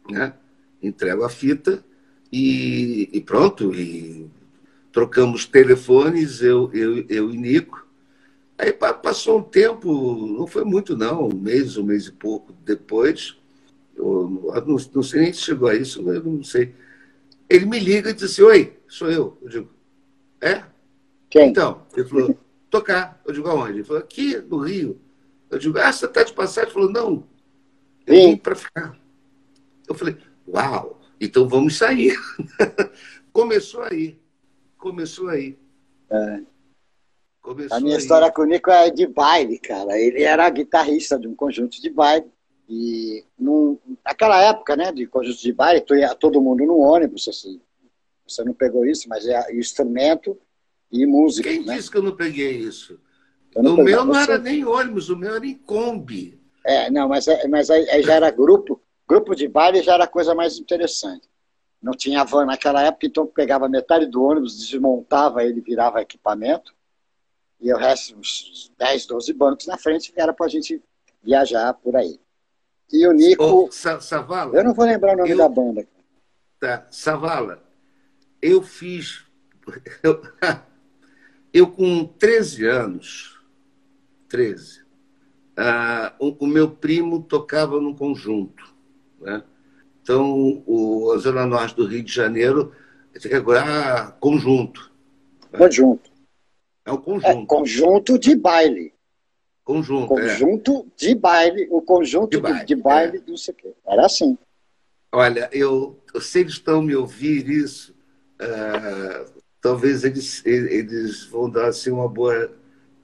né? 0.09 0.33
Entrego 0.81 1.23
a 1.23 1.29
fita 1.29 1.85
e, 2.31 3.07
e 3.13 3.21
pronto, 3.21 3.71
e 3.75 4.27
trocamos 4.91 5.45
telefones, 5.45 6.41
eu, 6.41 6.69
eu, 6.73 7.05
eu 7.07 7.31
e 7.31 7.37
Nico. 7.37 7.87
Aí 8.57 8.73
passou 8.73 9.39
um 9.39 9.43
tempo, 9.43 10.27
não 10.27 10.45
foi 10.45 10.65
muito 10.65 10.97
não, 10.97 11.29
um 11.29 11.35
mês, 11.35 11.77
um 11.77 11.83
mês 11.83 12.07
e 12.07 12.11
pouco 12.11 12.51
depois, 12.65 13.37
eu 13.95 14.29
não, 14.65 14.75
não 14.93 15.03
sei 15.03 15.21
nem 15.21 15.33
se 15.33 15.41
chegou 15.41 15.69
a 15.69 15.75
isso, 15.75 16.01
eu 16.09 16.23
não 16.23 16.43
sei. 16.43 16.75
Ele 17.49 17.65
me 17.65 17.79
liga 17.79 18.09
e 18.09 18.13
diz 18.13 18.23
assim, 18.23 18.41
oi, 18.41 18.77
sou 18.87 19.09
eu. 19.09 19.37
Eu 19.41 19.49
digo, 19.49 19.69
é? 20.41 20.63
Quem? 21.29 21.49
Então, 21.49 21.85
ele 21.95 22.07
falou, 22.07 22.37
tocar. 22.69 23.21
Eu 23.25 23.33
digo, 23.33 23.47
aonde? 23.47 23.73
Ele 23.73 23.83
falou, 23.83 24.01
aqui 24.01 24.37
no 24.37 24.59
Rio. 24.59 24.99
Eu 25.49 25.57
digo, 25.57 25.79
ah, 25.79 25.91
você 25.91 26.05
está 26.05 26.23
de 26.23 26.33
passagem? 26.33 26.69
Ele 26.69 26.73
falou, 26.73 26.91
não, 26.91 27.23
eu 28.05 28.13
vim 28.13 28.37
para 28.37 28.55
ficar. 28.55 28.99
Eu 29.87 29.95
falei, 29.95 30.17
uau, 30.47 31.01
então 31.19 31.47
vamos 31.47 31.77
sair. 31.77 32.17
Começou 33.31 33.83
aí 33.83 34.18
começou 34.79 35.27
aí. 35.27 35.59
É. 36.09 36.41
Começou 37.41 37.77
a 37.77 37.79
minha 37.79 37.95
aí. 37.95 38.01
história 38.01 38.31
com 38.31 38.41
o 38.41 38.45
Nico 38.45 38.71
é 38.71 38.89
de 38.89 39.05
baile, 39.05 39.59
cara. 39.59 39.99
Ele 39.99 40.23
era 40.23 40.49
guitarrista 40.49 41.19
de 41.19 41.27
um 41.27 41.35
conjunto 41.35 41.79
de 41.79 41.89
baile. 41.89 42.25
E 42.67 43.23
num, 43.37 43.77
naquela 44.05 44.41
época, 44.41 44.75
né, 44.75 44.91
de 44.91 45.05
conjunto 45.07 45.39
de 45.39 45.53
baile, 45.53 45.81
tu 45.81 45.95
ia 45.95 46.15
todo 46.15 46.41
mundo 46.41 46.65
no 46.65 46.77
ônibus, 46.77 47.27
assim, 47.27 47.59
você 48.27 48.43
não 48.43 48.53
pegou 48.53 48.85
isso, 48.85 49.09
mas 49.09 49.25
é 49.25 49.55
instrumento 49.55 50.37
e 50.91 51.05
música. 51.05 51.49
Quem 51.49 51.65
né? 51.65 51.75
disse 51.75 51.89
que 51.89 51.97
eu 51.97 52.03
não 52.03 52.15
peguei 52.15 52.57
isso? 52.57 52.99
o 53.55 53.77
meu 53.77 54.05
não 54.05 54.15
era 54.15 54.37
nem 54.37 54.63
ônibus, 54.63 55.09
o 55.09 55.17
meu 55.17 55.35
era 55.35 55.45
em 55.45 55.55
Kombi. 55.55 56.39
É, 56.63 56.91
não, 56.91 57.09
mas, 57.09 57.27
é, 57.27 57.47
mas 57.47 57.71
aí, 57.71 57.89
aí 57.89 58.03
já 58.03 58.13
era 58.13 58.29
grupo, 58.29 58.79
grupo 59.07 59.35
de 59.35 59.47
baile 59.47 59.81
já 59.81 59.95
era 59.95 60.03
a 60.03 60.07
coisa 60.07 60.35
mais 60.35 60.59
interessante. 60.59 61.27
Não 61.81 61.93
tinha 61.93 62.23
van 62.23 62.45
naquela 62.45 62.83
época, 62.83 63.05
então 63.05 63.25
pegava 63.25 63.69
metade 63.69 64.05
do 64.05 64.21
ônibus, 64.21 64.57
desmontava 64.57 65.43
ele, 65.43 65.61
virava 65.61 66.01
equipamento, 66.01 66.73
e 67.59 67.73
o 67.73 67.77
resto, 67.77 68.17
uns 68.17 68.71
10, 68.77 69.05
12 69.05 69.33
bancos 69.33 69.67
na 69.67 69.77
frente, 69.77 70.13
era 70.15 70.33
para 70.33 70.45
a 70.45 70.49
gente 70.49 70.81
viajar 71.21 71.73
por 71.73 71.95
aí. 71.95 72.19
E 72.91 73.05
o 73.07 73.11
Nico. 73.11 73.43
Oh, 73.43 73.71
Savala, 73.71 74.57
eu 74.57 74.63
não 74.63 74.73
vou 74.73 74.85
lembrar 74.85 75.13
o 75.13 75.17
nome 75.17 75.29
eu, 75.29 75.37
da 75.37 75.49
banda. 75.49 75.87
Tá, 76.59 76.87
Savala, 76.89 77.63
eu 78.41 78.61
fiz. 78.61 79.25
Eu, 80.01 80.21
eu 81.53 81.71
com 81.71 82.05
13 82.05 82.65
anos, 82.65 83.39
13, 84.27 84.81
uh, 84.81 86.15
o, 86.17 86.45
o 86.45 86.47
meu 86.47 86.71
primo 86.71 87.21
tocava 87.21 87.79
num 87.79 87.95
conjunto. 87.95 88.73
Né? 89.19 89.43
Então, 90.09 90.63
o, 90.65 91.11
a 91.11 91.19
Zona 91.19 91.45
Norte 91.45 91.75
do 91.75 91.85
Rio 91.85 92.01
de 92.01 92.11
Janeiro 92.11 92.73
tem 93.13 93.21
que 93.21 93.27
regular 93.27 94.17
conjunto. 94.19 94.91
Conjunto. 95.55 96.09
É 96.83 96.91
um 96.91 96.97
conjunto. 96.97 97.27
É, 97.27 97.45
conjunto 97.45 98.17
de 98.17 98.35
baile. 98.35 98.91
Conjunto. 99.63 100.07
Conjunto 100.07 100.79
é. 100.79 101.05
de 101.05 101.13
baile, 101.13 101.67
o 101.69 101.79
conjunto 101.83 102.31
de 102.31 102.41
baile, 102.41 102.59
de, 102.61 102.65
de 102.65 102.75
baile 102.75 103.17
é. 103.17 103.29
não 103.29 103.37
sei 103.37 103.53
o 103.53 103.57
quê. 103.57 103.73
Era 103.85 104.07
assim. 104.07 104.35
Olha, 105.11 105.47
eu, 105.51 106.01
se 106.19 106.39
eles 106.39 106.53
estão 106.53 106.81
me 106.81 106.95
ouvir 106.95 107.47
isso, 107.47 107.95
uh, 108.41 109.31
talvez 109.61 110.03
eles, 110.03 110.43
eles 110.43 111.25
vão 111.25 111.47
dar 111.51 111.67
assim, 111.67 111.91
uma 111.91 112.09
boa 112.09 112.51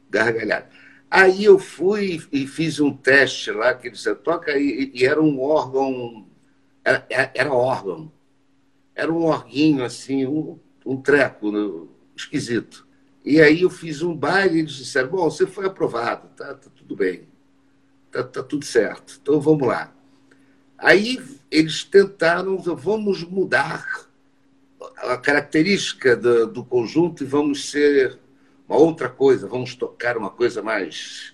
gargalhada. 0.10 0.68
Aí 1.12 1.44
eu 1.44 1.60
fui 1.60 2.20
e 2.32 2.48
fiz 2.48 2.80
um 2.80 2.92
teste 2.92 3.52
lá, 3.52 3.76
que 3.76 3.90
eles 3.90 4.04
toca, 4.24 4.58
e, 4.58 4.92
e 4.92 5.06
era 5.06 5.22
um 5.22 5.40
órgão, 5.40 6.26
era, 6.86 7.32
era, 7.34 7.52
órgão, 7.52 8.12
era 8.94 9.12
um 9.12 9.26
orguinho 9.26 9.84
assim, 9.84 10.28
um, 10.28 10.60
um 10.86 11.02
treco 11.02 11.52
né, 11.52 11.88
esquisito. 12.16 12.88
E 13.24 13.42
aí 13.42 13.64
eu 13.64 13.72
fiz 13.72 14.04
um 14.04 14.16
baile 14.16 14.58
e 14.58 14.60
eles 14.60 14.74
disseram, 14.74 15.10
bom, 15.10 15.30
você 15.30 15.48
foi 15.48 15.66
aprovado, 15.66 16.28
tá, 16.38 16.54
tá 16.54 16.70
tudo 16.76 16.96
bem, 16.96 17.28
tá, 18.12 18.24
tá 18.24 18.44
tudo 18.44 18.64
certo, 18.64 19.20
então 19.20 19.42
vamos 19.42 19.68
lá. 19.68 19.92
Aí 20.78 21.20
eles 21.50 21.84
tentaram, 21.84 22.58
vamos 22.60 23.24
mudar 23.24 24.08
a 24.98 25.18
característica 25.18 26.16
do, 26.16 26.46
do 26.46 26.64
conjunto 26.64 27.24
e 27.24 27.28
vamos 27.28 27.72
ser 27.72 28.20
uma 28.70 28.78
outra 28.78 29.10
coisa, 29.10 29.48
vamos 29.48 29.74
tocar 29.74 30.18
uma 30.18 30.30
coisa 30.30 30.62
mais, 30.62 31.34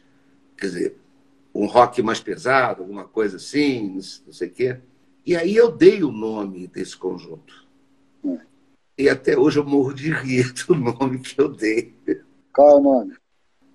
quer 0.56 0.68
dizer, 0.68 0.98
um 1.54 1.66
rock 1.66 2.02
mais 2.02 2.22
pesado, 2.22 2.82
alguma 2.84 3.06
coisa 3.06 3.36
assim, 3.36 4.00
não 4.26 4.32
sei 4.32 4.48
o 4.48 4.52
quê. 4.52 4.78
E 5.26 5.36
aí 5.36 5.56
eu 5.56 5.72
dei 5.72 6.04
o 6.04 6.12
nome 6.12 6.68
desse 6.68 6.98
conjunto. 6.98 7.68
E 8.98 9.10
até 9.10 9.38
hoje 9.38 9.60
eu 9.60 9.66
morro 9.66 9.94
de 9.94 10.12
rir 10.12 10.52
do 10.54 10.76
nome 10.76 11.20
que 11.20 11.40
eu 11.40 11.50
dei. 11.50 11.96
Qual 12.54 12.70
é 12.70 12.76
o 12.76 12.82
nome? 12.82 13.16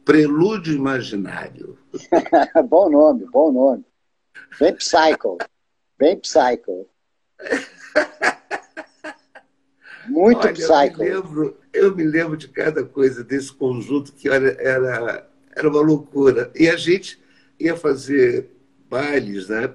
Prelúdio 0.05 0.75
Imaginário. 0.75 1.79
bom 2.69 2.91
nome, 2.91 3.25
bom 3.27 3.51
nome. 3.51 3.85
Bem 4.61 4.75
psycho. 4.75 5.39
Bem 5.99 6.21
psycho. 6.21 6.87
Muito 10.09 10.47
Olha, 10.47 10.53
psycho. 10.53 11.03
Eu 11.03 11.25
me, 11.25 11.29
lembro, 11.29 11.57
eu 11.73 11.97
me 11.97 12.05
lembro 12.05 12.37
de 12.37 12.49
cada 12.49 12.85
coisa 12.85 13.25
desse 13.25 13.53
conjunto 13.53 14.13
que 14.13 14.29
era, 14.29 14.51
era, 14.63 15.29
era 15.55 15.69
uma 15.69 15.81
loucura. 15.81 16.53
E 16.55 16.69
a 16.69 16.77
gente 16.77 17.21
ia 17.59 17.77
fazer 17.77 18.49
bailes, 18.89 19.49
né? 19.49 19.75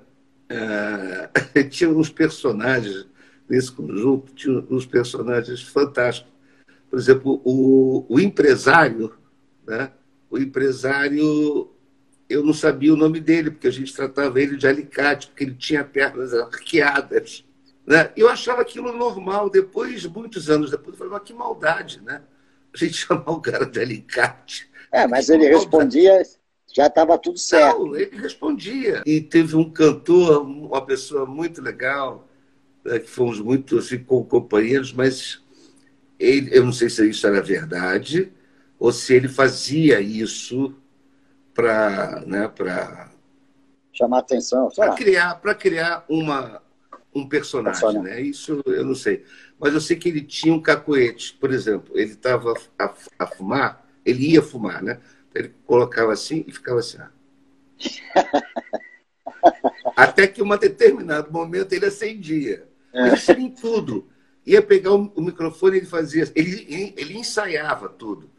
Ah, 0.51 1.29
tinha 1.69 1.89
uns 1.89 2.09
personagens 2.09 3.07
nesse 3.49 3.71
conjunto, 3.71 4.33
tinha 4.33 4.63
uns 4.69 4.85
personagens 4.85 5.61
fantásticos. 5.61 6.31
Por 6.89 6.99
exemplo, 6.99 7.41
o, 7.45 8.05
o 8.09 8.19
empresário, 8.19 9.13
né? 9.65 9.91
O 10.29 10.37
empresário, 10.37 11.69
eu 12.29 12.43
não 12.43 12.53
sabia 12.53 12.93
o 12.93 12.97
nome 12.97 13.19
dele, 13.19 13.51
porque 13.51 13.67
a 13.67 13.71
gente 13.71 13.93
tratava 13.93 14.41
ele 14.41 14.55
de 14.55 14.67
alicate, 14.67 15.27
porque 15.27 15.43
ele 15.43 15.55
tinha 15.55 15.83
pernas 15.83 16.33
arqueadas. 16.33 17.45
Né? 17.85 18.11
Eu 18.15 18.29
achava 18.29 18.61
aquilo 18.61 18.93
normal. 18.93 19.49
Depois, 19.49 20.05
muitos 20.05 20.49
anos 20.49 20.71
depois, 20.71 20.93
eu 20.93 20.97
falei, 20.97 21.13
mas 21.13 21.23
que 21.23 21.33
maldade, 21.33 22.01
né? 22.01 22.21
A 22.73 22.77
gente 22.77 22.93
chamar 23.07 23.31
o 23.31 23.41
cara 23.41 23.65
de 23.65 23.79
alicate. 23.79 24.69
É, 24.91 25.07
mas 25.07 25.29
ele 25.29 25.47
respondia, 25.47 26.21
já 26.73 26.87
estava 26.87 27.17
tudo 27.17 27.37
certo. 27.37 27.85
Não, 27.85 27.95
ele 27.95 28.17
respondia. 28.17 29.03
E 29.05 29.21
teve 29.21 29.55
um 29.55 29.69
cantor, 29.69 30.41
uma 30.41 30.85
pessoa 30.85 31.25
muito 31.25 31.61
legal, 31.61 32.27
né, 32.83 32.99
que 32.99 33.09
fomos 33.09 33.39
muito 33.39 33.77
assim, 33.77 33.99
companheiros, 34.03 34.93
mas 34.93 35.43
ele, 36.19 36.55
eu 36.55 36.63
não 36.63 36.71
sei 36.71 36.89
se 36.89 37.09
isso 37.09 37.25
era 37.25 37.41
verdade 37.41 38.31
ou 38.79 38.91
se 38.91 39.13
ele 39.13 39.27
fazia 39.27 40.01
isso 40.01 40.75
para 41.53 42.23
né, 42.25 42.51
chamar 43.93 44.19
atenção, 44.19 44.69
para 44.75 44.93
criar, 44.95 45.35
para 45.35 45.53
criar 45.53 46.05
uma 46.09 46.61
um 47.13 47.27
personagem, 47.27 48.01
né? 48.01 48.21
Isso 48.21 48.61
eu 48.65 48.85
não 48.85 48.95
sei. 48.95 49.23
Mas 49.59 49.73
eu 49.73 49.81
sei 49.81 49.97
que 49.97 50.09
ele 50.09 50.21
tinha 50.21 50.53
um 50.53 50.61
cacoete, 50.61 51.33
por 51.33 51.51
exemplo, 51.51 51.97
ele 51.97 52.13
estava 52.13 52.53
a, 52.79 52.93
a, 53.19 53.27
fumar, 53.27 53.85
ele 54.05 54.31
ia 54.31 54.41
fumar, 54.41 54.81
né? 54.81 54.99
Ele 55.33 55.53
colocava 55.65 56.13
assim 56.13 56.43
e 56.47 56.51
ficava 56.51 56.79
assim. 56.79 56.99
Até 59.95 60.27
que 60.27 60.41
em 60.41 60.43
um 60.43 60.57
determinado 60.57 61.31
momento 61.31 61.73
ele 61.73 61.85
acendia. 61.85 62.67
É. 62.93 63.01
Ele 63.01 63.11
acendia 63.11 63.45
em 63.45 63.51
tudo. 63.51 64.09
Ia 64.45 64.61
pegar 64.61 64.93
o, 64.93 65.21
microfone 65.21 65.75
e 65.75 65.79
ele 65.79 65.85
fazia. 65.85 66.29
Ele, 66.35 66.93
ele 66.97 67.17
ensaiava 67.17 67.87
tudo. 67.87 68.29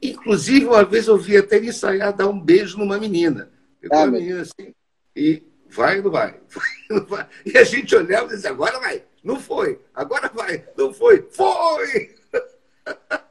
Inclusive, 0.00 0.66
uma 0.66 0.84
vez 0.84 1.08
eu 1.08 1.18
vi 1.18 1.36
até 1.36 1.56
ele 1.56 1.68
ensaiar 1.68 2.14
dar 2.14 2.28
um 2.28 2.40
beijo 2.40 2.78
numa 2.78 2.98
menina. 2.98 3.50
Pegou 3.80 3.98
ah, 3.98 4.02
a 4.02 4.06
menina 4.06 4.42
assim 4.42 4.72
e 5.16 5.42
Vai 5.68 5.98
ou 5.98 6.04
não 6.04 6.10
vai? 6.10 6.30
vai, 6.48 6.68
não 6.90 7.04
vai? 7.04 7.28
E 7.44 7.56
a 7.56 7.64
gente 7.64 7.94
olhava 7.94 8.26
e 8.26 8.36
dizia, 8.36 8.50
agora 8.50 8.78
vai. 8.80 9.04
Não 9.22 9.38
foi. 9.38 9.80
Agora 9.94 10.30
vai. 10.34 10.64
Não 10.76 10.92
foi. 10.92 11.26
Foi! 11.30 12.14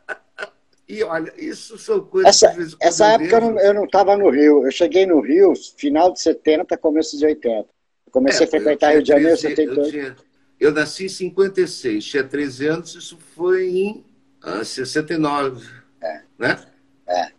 E 0.88 1.04
olha, 1.04 1.34
isso 1.38 1.78
são 1.78 2.00
coisas 2.06 2.42
essa, 2.42 2.56
que 2.56 2.78
Essa 2.80 3.08
época 3.14 3.38
eu 3.62 3.74
não 3.74 3.84
estava 3.84 4.16
no 4.16 4.30
Rio. 4.30 4.66
Eu 4.66 4.72
cheguei 4.72 5.06
no 5.06 5.20
Rio 5.20 5.54
final 5.78 6.14
de 6.14 6.22
70, 6.22 6.78
começo 6.78 7.18
de 7.18 7.26
80. 7.26 7.68
comecei 8.10 8.46
é, 8.46 8.48
a 8.48 8.50
frequentar 8.50 8.92
Rio 8.92 9.04
de 9.04 9.10
Janeiro 9.10 9.34
em 9.34 9.38
78. 9.38 9.80
Eu, 9.80 9.92
tinha, 9.92 10.16
eu 10.60 10.72
nasci 10.72 11.06
em 11.06 11.10
56, 11.10 12.06
tinha 12.06 12.24
13 12.24 12.68
anos, 12.68 12.96
isso 12.96 13.18
foi 13.36 13.68
em 13.70 14.06
ah, 14.42 14.64
69. 14.64 15.68
É. 16.02 16.22
Né? 16.40 16.66
É. 17.08 17.32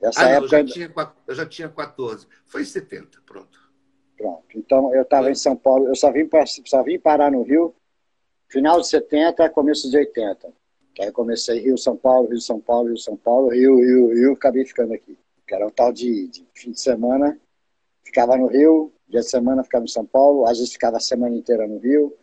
Essa 0.00 0.26
ah, 0.26 0.30
época. 0.30 0.44
Eu, 0.44 0.66
já 0.66 0.72
tinha, 0.72 0.94
eu 1.26 1.34
já 1.34 1.46
tinha 1.46 1.68
14. 1.68 2.26
Foi 2.46 2.62
em 2.62 2.64
70, 2.64 3.18
pronto. 3.26 3.58
Pronto. 4.16 4.44
Então, 4.54 4.94
eu 4.94 5.02
estava 5.02 5.28
em 5.28 5.34
São 5.34 5.56
Paulo, 5.56 5.88
eu 5.88 5.96
só 5.96 6.12
vim, 6.12 6.28
só 6.66 6.84
vim 6.84 7.00
parar 7.00 7.32
no 7.32 7.42
Rio 7.42 7.74
final 8.48 8.80
de 8.80 8.86
70, 8.86 9.50
começo 9.50 9.90
de 9.90 9.96
80. 9.96 10.52
Aí 11.00 11.08
eu 11.08 11.12
comecei 11.12 11.60
Rio, 11.60 11.76
São 11.76 11.96
Paulo, 11.96 12.28
Rio, 12.28 12.40
São 12.40 12.60
Paulo, 12.60 12.88
Rio, 12.88 12.98
São 12.98 13.16
Paulo, 13.16 13.48
Rio, 13.48 13.76
Rio, 13.76 14.14
Rio, 14.14 14.32
acabei 14.32 14.64
ficando 14.64 14.92
aqui. 14.92 15.18
Que 15.46 15.54
era 15.54 15.66
um 15.66 15.70
tal 15.70 15.92
de, 15.92 16.28
de 16.28 16.46
fim 16.54 16.70
de 16.70 16.80
semana, 16.80 17.38
ficava 18.02 18.36
no 18.36 18.46
Rio, 18.46 18.92
dia 19.08 19.20
de 19.20 19.28
semana 19.28 19.62
ficava 19.62 19.84
em 19.84 19.88
São 19.88 20.04
Paulo, 20.04 20.46
às 20.46 20.58
vezes 20.58 20.72
ficava 20.72 20.96
a 20.96 21.00
semana 21.00 21.36
inteira 21.36 21.66
no 21.66 21.78
Rio, 21.78 22.14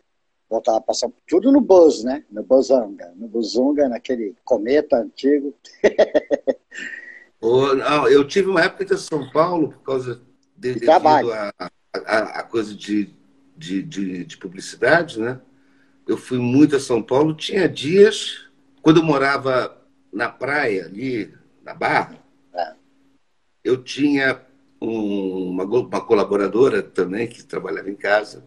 voltava 0.48 0.80
para 0.80 0.94
São 0.94 1.10
Paulo, 1.10 1.22
tudo 1.26 1.52
no 1.52 1.60
Buzz, 1.60 2.04
né? 2.04 2.24
No 2.30 2.42
Buzzunga, 2.42 3.12
no 3.16 3.26
Buzzunga, 3.26 3.88
naquele 3.88 4.34
cometa 4.44 4.96
antigo. 4.98 5.54
oh, 7.40 7.74
não, 7.74 8.08
eu 8.08 8.26
tive 8.26 8.50
uma 8.50 8.62
época 8.62 8.92
em 8.92 8.98
São 8.98 9.30
Paulo 9.30 9.68
por 9.68 9.82
causa 9.82 10.20
de, 10.56 10.74
de 10.74 10.80
trabalho. 10.80 11.32
A, 11.32 11.52
a, 11.94 12.18
a 12.40 12.42
coisa 12.42 12.74
de, 12.74 13.14
de, 13.56 13.82
de, 13.82 14.24
de, 14.24 14.36
publicidade, 14.36 15.18
né? 15.18 15.40
Eu 16.06 16.16
fui 16.16 16.38
muito 16.38 16.76
a 16.76 16.80
São 16.80 17.02
Paulo. 17.02 17.34
Tinha 17.34 17.68
dias, 17.68 18.50
quando 18.82 18.98
eu 18.98 19.04
morava 19.04 19.78
na 20.12 20.28
praia, 20.28 20.86
ali, 20.86 21.32
na 21.62 21.72
Barra, 21.72 22.18
é. 22.52 22.72
eu 23.64 23.82
tinha 23.82 24.42
um, 24.80 25.50
uma, 25.50 25.64
uma 25.64 26.00
colaboradora 26.00 26.82
também 26.82 27.28
que 27.28 27.44
trabalhava 27.44 27.88
em 27.88 27.94
casa. 27.94 28.44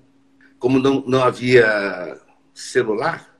Como 0.59 0.77
não, 0.77 1.01
não 1.07 1.23
havia 1.23 2.19
celular, 2.53 3.35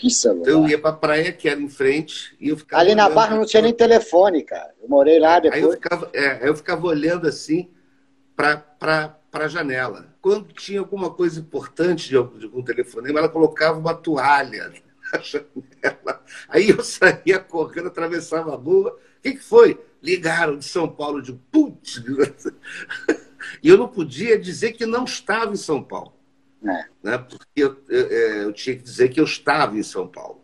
que 0.00 0.08
celular? 0.08 0.40
Então 0.40 0.62
eu 0.62 0.68
ia 0.68 0.78
para 0.78 0.90
a 0.90 0.96
praia, 0.96 1.30
que 1.30 1.46
era 1.46 1.60
em 1.60 1.68
frente, 1.68 2.34
e 2.40 2.48
eu 2.48 2.56
ficava. 2.56 2.80
Ali 2.82 2.94
na 2.94 3.10
Barra 3.10 3.36
não 3.36 3.44
tinha 3.44 3.62
nem 3.62 3.74
telefone, 3.74 4.42
cara. 4.42 4.72
Eu 4.82 4.88
morei 4.88 5.18
lá 5.18 5.38
depois. 5.38 5.62
Aí 5.62 5.68
eu 5.68 5.72
ficava, 5.72 6.10
é, 6.14 6.48
eu 6.48 6.56
ficava 6.56 6.86
olhando 6.86 7.28
assim 7.28 7.68
para 8.34 8.56
para 9.30 9.44
a 9.44 9.48
janela. 9.48 10.06
Quando 10.20 10.52
tinha 10.52 10.80
alguma 10.80 11.10
coisa 11.10 11.38
importante 11.38 12.08
de 12.08 12.16
algum 12.16 12.62
telefonema, 12.62 13.20
ela 13.20 13.28
colocava 13.28 13.78
uma 13.78 13.94
toalha 13.94 14.72
na 15.12 15.20
janela. 15.20 16.24
Aí 16.48 16.70
eu 16.70 16.82
saía 16.82 17.38
correndo, 17.38 17.88
atravessava 17.88 18.52
a 18.52 18.56
rua. 18.56 18.90
O 19.18 19.22
que, 19.22 19.32
que 19.32 19.44
foi? 19.44 19.78
Ligaram 20.02 20.56
de 20.56 20.64
São 20.64 20.88
Paulo 20.88 21.20
de 21.22 21.32
putz. 21.32 22.02
E 23.62 23.68
eu 23.68 23.78
não 23.78 23.88
podia 23.88 24.38
dizer 24.38 24.72
que 24.72 24.84
não 24.84 25.04
estava 25.04 25.52
em 25.52 25.56
São 25.56 25.82
Paulo. 25.82 26.12
É. 26.62 26.84
Né? 27.02 27.18
Porque 27.18 27.46
eu, 27.56 27.76
eu, 27.88 28.06
é, 28.06 28.44
eu, 28.44 28.52
tinha 28.52 28.76
que 28.76 28.82
dizer 28.82 29.08
que 29.08 29.18
eu 29.18 29.24
estava 29.24 29.78
em 29.78 29.82
São 29.82 30.06
Paulo. 30.06 30.42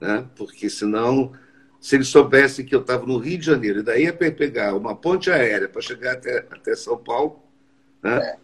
Né? 0.00 0.26
Porque 0.34 0.68
senão, 0.70 1.32
se 1.80 1.96
eles 1.96 2.08
soubessem 2.08 2.64
que 2.64 2.74
eu 2.74 2.80
estava 2.80 3.06
no 3.06 3.18
Rio 3.18 3.38
de 3.38 3.46
Janeiro, 3.46 3.80
e 3.80 3.82
daí 3.82 4.04
ia 4.04 4.12
pegar 4.12 4.74
uma 4.74 4.96
ponte 4.96 5.30
aérea 5.30 5.68
para 5.68 5.82
chegar 5.82 6.14
até, 6.14 6.38
até 6.50 6.74
São 6.74 6.96
Paulo, 6.96 7.42
né? 8.02 8.18
É. 8.18 8.36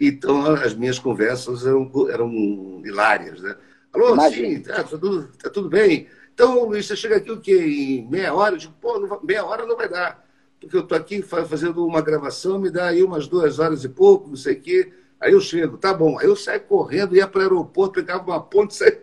Então, 0.00 0.44
as 0.46 0.74
minhas 0.74 0.98
conversas 0.98 1.64
eram, 1.64 1.90
eram 2.10 2.82
hilárias. 2.84 3.40
Né? 3.40 3.56
Alô, 3.94 4.20
sim, 4.28 4.60
tá, 4.60 4.74
tá, 4.74 4.82
tudo, 4.82 5.28
tá 5.40 5.48
tudo 5.48 5.68
bem. 5.68 6.08
Então, 6.34 6.64
Luiz, 6.64 6.84
você 6.84 6.96
chega 6.96 7.16
aqui 7.16 7.30
o 7.30 7.40
quê? 7.40 7.56
Em 7.56 8.08
meia 8.08 8.34
hora? 8.34 8.56
Eu 8.56 8.58
digo, 8.58 8.74
pô, 8.80 9.06
vai, 9.06 9.18
meia 9.22 9.44
hora 9.44 9.64
não 9.64 9.76
vai 9.76 9.88
dar. 9.88 10.26
Porque 10.60 10.76
eu 10.76 10.80
estou 10.80 10.98
aqui 10.98 11.22
fazendo 11.22 11.86
uma 11.86 12.02
gravação, 12.02 12.58
me 12.58 12.70
dá 12.70 12.88
aí 12.88 13.04
umas 13.04 13.28
duas 13.28 13.60
horas 13.60 13.84
e 13.84 13.88
pouco, 13.88 14.28
não 14.28 14.36
sei 14.36 14.54
o 14.54 14.60
quê. 14.60 14.92
Aí 15.20 15.32
eu 15.32 15.40
chego, 15.40 15.78
tá 15.78 15.94
bom. 15.94 16.18
Aí 16.18 16.26
eu 16.26 16.34
saio 16.34 16.62
correndo, 16.62 17.14
ia 17.14 17.28
para 17.28 17.38
o 17.38 17.42
aeroporto, 17.42 17.94
pegava 17.94 18.24
uma 18.24 18.42
ponte, 18.42 18.74
saia... 18.74 19.00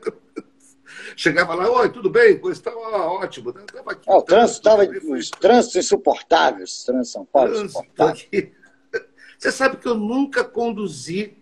Chegava 1.15 1.55
lá, 1.55 1.71
oi, 1.71 1.89
tudo 1.89 2.10
bem? 2.10 2.38
Pois 2.38 2.57
estava 2.57 2.77
ótimo. 2.77 3.53
Tava 3.53 3.91
aqui, 3.91 4.03
oh, 4.07 4.17
o 4.17 4.21
trânsito 4.21 4.60
estava 4.60 4.83
os 4.83 5.29
trânsitos 5.29 5.86
insuportáveis, 5.86 6.83
trânsito 6.83 7.13
São 7.13 7.25
Paulo. 7.25 7.53
Trânsito 7.53 8.03
aqui. 8.03 8.51
Você 9.39 9.51
sabe 9.53 9.77
que 9.77 9.88
eu 9.88 9.95
nunca 9.95 10.43
conduzi 10.43 11.38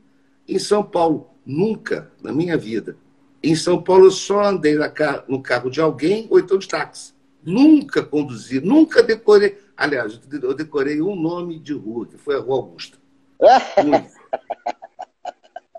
em 0.48 0.60
São 0.60 0.84
Paulo, 0.84 1.32
nunca 1.44 2.12
na 2.22 2.32
minha 2.32 2.56
vida. 2.56 2.96
Em 3.42 3.56
São 3.56 3.82
Paulo 3.82 4.06
eu 4.08 4.12
só 4.12 4.44
andei 4.44 4.78
no 5.28 5.42
carro 5.42 5.70
de 5.70 5.80
alguém 5.80 6.28
ou 6.30 6.40
então 6.40 6.58
de 6.58 6.68
táxi. 6.68 7.14
Nunca 7.44 8.04
conduzi, 8.04 8.60
nunca 8.60 9.02
decorei. 9.02 9.58
Aliás, 9.76 10.20
eu 10.30 10.54
decorei 10.54 11.02
um 11.02 11.16
nome 11.16 11.58
de 11.58 11.74
rua, 11.74 12.06
que 12.06 12.18
foi 12.18 12.36
a 12.36 12.40
Rua 12.40 12.58
Augusta. 12.58 12.98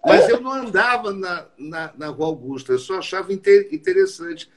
Mas 0.02 0.26
eu 0.30 0.40
não 0.40 0.52
andava 0.52 1.12
na, 1.12 1.46
na, 1.58 1.92
na 1.96 2.06
Rua 2.08 2.28
Augusta, 2.28 2.72
eu 2.72 2.78
só 2.78 2.98
achava 2.98 3.32
interessante. 3.32 4.50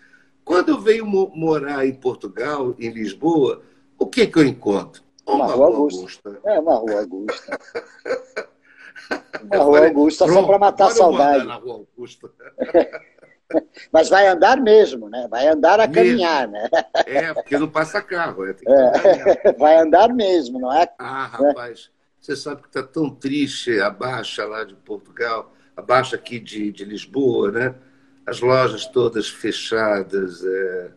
Quando 0.45 0.69
eu 0.69 0.79
venho 0.79 1.05
morar 1.05 1.85
em 1.85 1.93
Portugal, 1.93 2.73
em 2.79 2.89
Lisboa, 2.89 3.61
o 3.97 4.07
que, 4.07 4.25
que 4.25 4.39
eu 4.39 4.45
encontro? 4.45 5.03
Uma, 5.27 5.45
uma 5.45 5.53
Rua 5.53 5.67
Augusta. 5.67 5.99
Augusta. 5.99 6.41
É, 6.45 6.59
uma 6.59 6.75
Rua 6.75 6.99
Augusta. 7.01 7.59
Uma 9.43 9.57
Rua 9.57 9.77
falei, 9.77 9.89
Augusta 9.89 10.27
só 10.27 10.43
para 10.43 10.59
matar 10.59 10.87
a 10.87 10.91
saudade. 10.91 11.45
Na 11.45 11.55
Rua 11.55 11.85
Augusta. 11.95 12.31
Mas 13.91 14.09
vai 14.09 14.27
andar 14.27 14.57
mesmo, 14.57 15.09
né? 15.09 15.27
Vai 15.29 15.47
andar 15.47 15.79
a 15.79 15.87
mesmo. 15.87 15.93
caminhar, 15.93 16.47
né? 16.47 16.69
É, 17.05 17.33
porque 17.33 17.57
não 17.57 17.69
passa 17.69 18.01
carro. 18.01 18.45
É, 18.45 18.55
é, 18.65 19.53
vai 19.57 19.77
andar 19.77 20.09
mesmo, 20.09 20.59
não 20.59 20.73
é? 20.73 20.87
Ah, 20.97 21.25
rapaz, 21.27 21.91
você 22.19 22.35
sabe 22.35 22.61
que 22.61 22.67
está 22.67 22.81
tão 22.81 23.09
triste 23.09 23.79
a 23.79 23.89
baixa 23.89 24.45
lá 24.45 24.63
de 24.63 24.75
Portugal, 24.75 25.53
a 25.75 25.81
baixa 25.81 26.15
aqui 26.15 26.39
de, 26.39 26.71
de 26.71 26.85
Lisboa, 26.85 27.51
né? 27.51 27.75
As 28.25 28.39
lojas 28.39 28.85
todas 28.85 29.27
fechadas. 29.27 30.43
É, 30.45 30.91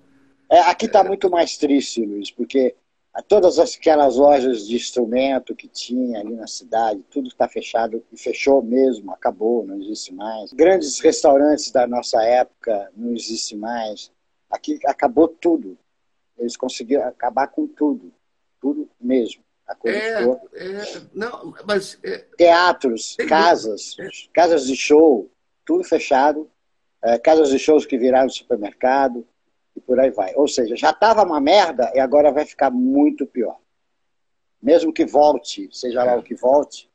é 0.52 0.60
aqui 0.70 0.86
está 0.86 1.00
é... 1.00 1.04
muito 1.04 1.28
mais 1.28 1.56
triste, 1.56 2.04
Luiz, 2.04 2.30
porque 2.30 2.74
todas 3.22 3.58
aquelas 3.58 4.16
lojas 4.16 4.66
de 4.66 4.76
instrumento 4.76 5.56
que 5.56 5.68
tinha 5.68 6.20
ali 6.20 6.34
na 6.34 6.46
cidade, 6.46 7.02
tudo 7.10 7.28
está 7.28 7.48
fechado 7.48 8.04
e 8.12 8.18
fechou 8.18 8.62
mesmo, 8.62 9.10
acabou, 9.12 9.64
não 9.66 9.80
existe 9.80 10.12
mais. 10.12 10.52
Grandes 10.52 11.00
restaurantes 11.00 11.70
da 11.70 11.86
nossa 11.86 12.22
época 12.22 12.90
não 12.94 13.12
existe 13.14 13.56
mais. 13.56 14.12
Aqui 14.50 14.78
acabou 14.84 15.28
tudo. 15.28 15.78
Eles 16.38 16.56
conseguiram 16.56 17.08
acabar 17.08 17.48
com 17.48 17.66
tudo, 17.66 18.12
tudo 18.60 18.88
mesmo. 19.00 19.42
A 19.66 19.74
coisa 19.74 19.98
é, 19.98 20.22
é, 20.54 21.02
não, 21.12 21.54
mas 21.66 21.98
é, 22.04 22.18
teatros, 22.36 23.16
casas, 23.28 23.96
é. 23.98 24.08
casas 24.32 24.66
de 24.66 24.76
show, 24.76 25.28
tudo 25.64 25.82
fechado. 25.82 26.48
É, 27.02 27.18
casas 27.18 27.50
de 27.50 27.58
shows 27.58 27.86
que 27.86 27.98
viraram 27.98 28.28
supermercado 28.28 29.26
e 29.76 29.80
por 29.80 30.00
aí 30.00 30.10
vai. 30.10 30.34
Ou 30.34 30.48
seja, 30.48 30.74
já 30.74 30.90
estava 30.90 31.22
uma 31.22 31.40
merda 31.40 31.92
e 31.94 32.00
agora 32.00 32.32
vai 32.32 32.46
ficar 32.46 32.70
muito 32.70 33.26
pior. 33.26 33.58
Mesmo 34.60 34.92
que 34.92 35.04
volte, 35.04 35.68
seja 35.70 36.02
lá 36.02 36.16
o 36.16 36.22
que 36.22 36.34
volte, 36.34 36.90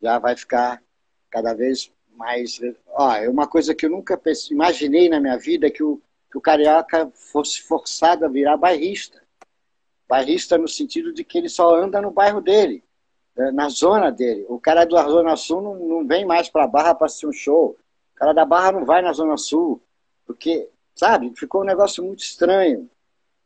já 0.00 0.18
vai 0.18 0.36
ficar 0.36 0.82
cada 1.28 1.52
vez 1.52 1.92
mais. 2.14 2.60
Ó, 2.88 3.12
é 3.12 3.28
uma 3.28 3.46
coisa 3.46 3.74
que 3.74 3.84
eu 3.84 3.90
nunca 3.90 4.16
pensei, 4.16 4.54
imaginei 4.54 5.08
na 5.08 5.20
minha 5.20 5.36
vida 5.36 5.70
que 5.70 5.82
o, 5.82 6.00
que 6.30 6.38
o 6.38 6.40
carioca 6.40 7.10
fosse 7.14 7.60
forçado 7.62 8.24
a 8.24 8.28
virar 8.28 8.56
bairrista. 8.56 9.20
Bairrista 10.08 10.56
no 10.56 10.68
sentido 10.68 11.12
de 11.12 11.24
que 11.24 11.38
ele 11.38 11.48
só 11.48 11.74
anda 11.74 12.00
no 12.00 12.10
bairro 12.10 12.40
dele, 12.40 12.82
né, 13.36 13.50
na 13.50 13.68
zona 13.68 14.10
dele. 14.10 14.44
O 14.48 14.58
cara 14.58 14.84
da 14.84 15.02
Zona 15.08 15.36
Sul 15.36 15.62
não, 15.62 15.74
não 15.74 16.06
vem 16.06 16.24
mais 16.24 16.48
para 16.48 16.64
a 16.64 16.68
Barra 16.68 16.94
para 16.94 17.06
assistir 17.06 17.26
um 17.26 17.32
show. 17.32 17.76
O 18.14 18.18
cara 18.18 18.32
da 18.32 18.44
Barra 18.44 18.72
não 18.72 18.84
vai 18.84 19.02
na 19.02 19.12
Zona 19.12 19.36
Sul, 19.36 19.80
porque 20.26 20.68
sabe? 21.00 21.32
Ficou 21.34 21.62
um 21.62 21.64
negócio 21.64 22.04
muito 22.04 22.22
estranho. 22.22 22.88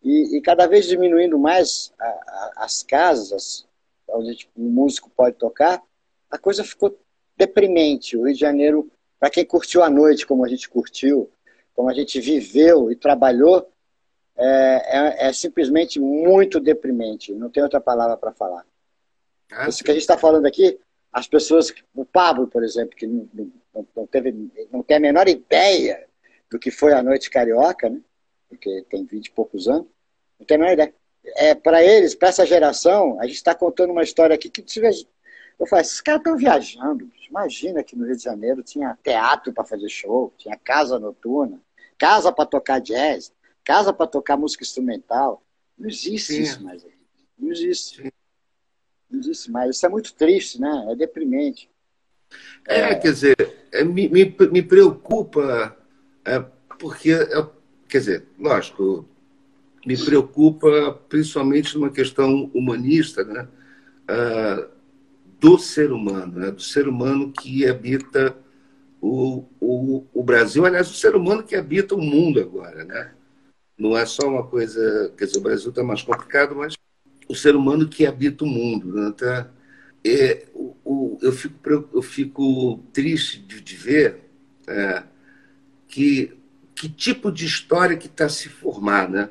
E, 0.03 0.37
e 0.37 0.41
cada 0.43 0.67
vez 0.67 0.87
diminuindo 0.87 1.39
mais 1.39 1.93
a, 1.99 2.05
a, 2.05 2.53
as 2.65 2.83
casas 2.83 3.65
onde 4.09 4.49
o 4.57 4.63
músico 4.63 5.09
pode 5.17 5.37
tocar, 5.37 5.81
a 6.29 6.37
coisa 6.37 6.65
ficou 6.65 6.99
deprimente. 7.37 8.17
O 8.17 8.25
Rio 8.25 8.35
de 8.35 8.41
Janeiro, 8.41 8.91
para 9.21 9.31
quem 9.31 9.45
curtiu 9.45 9.85
a 9.85 9.89
noite 9.89 10.27
como 10.27 10.45
a 10.45 10.49
gente 10.49 10.69
curtiu, 10.69 11.31
como 11.75 11.89
a 11.89 11.95
gente 11.95 12.21
viveu 12.21 12.91
e 12.91 12.97
trabalhou, 12.97 13.69
é, 14.37 14.47
é, 14.47 15.29
é 15.29 15.33
simplesmente 15.33 16.01
muito 16.01 16.59
deprimente. 16.59 17.33
Não 17.33 17.49
tem 17.49 17.63
outra 17.63 17.81
palavra 17.81 18.17
para 18.17 18.33
falar. 18.33 18.67
Ah, 19.53 19.69
Isso 19.69 19.85
que 19.85 19.93
a 19.93 19.95
gente 19.95 20.03
está 20.03 20.19
falando 20.19 20.47
aqui, 20.47 20.79
as 21.13 21.29
pessoas, 21.29 21.73
o 21.95 22.05
Pablo, 22.05 22.49
por 22.49 22.65
exemplo, 22.65 22.97
que 22.97 23.07
não, 23.07 23.29
não, 23.33 23.87
não, 23.97 24.07
teve, 24.07 24.33
não 24.73 24.83
tem 24.83 24.97
a 24.97 25.01
menor 25.01 25.29
ideia 25.29 26.05
do 26.55 26.59
que 26.61 26.71
foi 26.71 26.93
a 26.93 27.03
noite 27.03 27.29
carioca, 27.29 27.91
né? 27.91 28.01
porque 28.49 28.87
tem 28.89 29.05
20 29.05 29.27
e 29.27 29.31
poucos 29.33 29.67
anos, 29.67 29.89
não 30.39 30.47
tem 30.47 30.63
a 30.63 30.73
ideia. 30.73 30.95
É, 31.37 31.53
para 31.53 31.83
eles, 31.83 32.15
para 32.15 32.29
essa 32.29 32.47
geração, 32.47 33.19
a 33.21 33.27
gente 33.27 33.35
está 33.35 33.57
contando 33.57 33.91
uma 33.91 34.05
história 34.05 34.37
aqui 34.37 34.49
que 34.49 34.65
eu 35.59 35.67
falo, 35.67 35.83
esses 35.83 36.01
caras 36.01 36.21
estão 36.21 36.37
viajando. 36.37 37.11
Imagina 37.29 37.83
que 37.83 37.97
no 37.97 38.07
Rio 38.07 38.17
de 38.17 38.23
Janeiro 38.23 38.63
tinha 38.63 38.97
teatro 39.03 39.53
para 39.53 39.65
fazer 39.65 39.89
show, 39.89 40.33
tinha 40.39 40.57
casa 40.57 40.97
noturna, 40.97 41.61
casa 41.99 42.31
para 42.31 42.47
tocar 42.47 42.79
jazz, 42.79 43.33
casa 43.65 43.93
para 43.93 44.07
tocar 44.07 44.37
música 44.37 44.63
instrumental. 44.63 45.43
Não 45.77 45.89
existe 45.89 46.35
Sim. 46.35 46.43
isso 46.43 46.63
mais. 46.63 46.87
Não 47.37 47.51
existe. 47.51 48.15
Não 49.11 49.19
existe 49.19 49.51
mais. 49.51 49.75
Isso 49.75 49.87
é 49.87 49.89
muito 49.89 50.15
triste, 50.15 50.61
né? 50.61 50.87
É 50.91 50.95
deprimente. 50.95 51.69
É, 52.69 52.79
é... 52.79 52.95
quer 52.95 53.13
dizer, 53.13 53.69
é, 53.73 53.83
me, 53.83 54.09
me, 54.09 54.37
me 54.53 54.63
preocupa 54.63 55.77
porque, 56.79 57.13
é, 57.13 57.47
quer 57.89 57.99
dizer, 57.99 58.25
lógico, 58.39 59.09
me 59.87 59.97
preocupa 59.97 60.99
principalmente 61.09 61.75
numa 61.77 61.91
questão 61.91 62.51
humanista, 62.55 63.23
né? 63.25 63.49
Uh, 64.05 64.75
do 65.41 65.59
ser 65.59 65.93
humano, 65.93 66.41
né? 66.41 66.51
do 66.51 66.63
ser 66.63 66.89
humano 66.89 67.31
que 67.31 67.67
habita 67.67 68.35
o, 69.01 69.45
o, 69.61 70.07
o 70.15 70.23
Brasil, 70.23 70.65
aliás, 70.65 70.91
o 70.91 70.95
ser 70.95 71.15
humano 71.15 71.43
que 71.43 71.55
habita 71.55 71.95
o 71.95 72.01
mundo 72.01 72.41
agora, 72.41 72.85
né? 72.85 73.13
Não 73.77 73.97
é 73.97 74.07
só 74.07 74.27
uma 74.27 74.47
coisa, 74.47 75.13
quer 75.19 75.27
dizer, 75.27 75.39
o 75.39 75.43
Brasil 75.43 75.69
está 75.69 75.83
mais 75.83 76.01
complicado, 76.01 76.55
mas 76.55 76.75
o 77.29 77.35
ser 77.35 77.55
humano 77.55 77.89
que 77.89 78.07
habita 78.07 78.45
o 78.45 78.47
mundo, 78.47 78.95
né? 78.95 79.13
Tá, 79.17 79.51
é, 80.03 80.47
o, 80.55 80.75
o, 80.85 81.19
eu, 81.21 81.33
fico, 81.33 81.89
eu 81.93 82.03
fico 82.03 82.79
triste 82.93 83.41
de, 83.41 83.61
de 83.61 83.77
ver 83.77 84.21
é, 84.67 85.03
que, 85.95 86.37
que 86.75 86.89
tipo 86.89 87.31
de 87.31 87.47
história 87.47 87.97
que 87.97 88.09
está 88.09 88.29
se 88.29 88.49
formar, 88.49 89.09
né? 89.09 89.31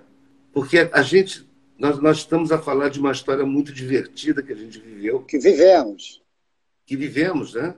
Porque 0.53 0.89
a 0.93 1.01
gente, 1.01 1.45
nós, 1.77 1.99
nós 1.99 2.19
estamos 2.19 2.53
a 2.53 2.57
falar 2.57 2.87
de 2.87 3.01
uma 3.01 3.11
história 3.11 3.45
muito 3.45 3.73
divertida 3.73 4.41
que 4.41 4.53
a 4.53 4.55
gente 4.55 4.79
viveu. 4.79 5.19
Que 5.23 5.37
vivemos. 5.37 6.23
Que 6.85 6.95
vivemos, 6.95 7.55
né? 7.55 7.75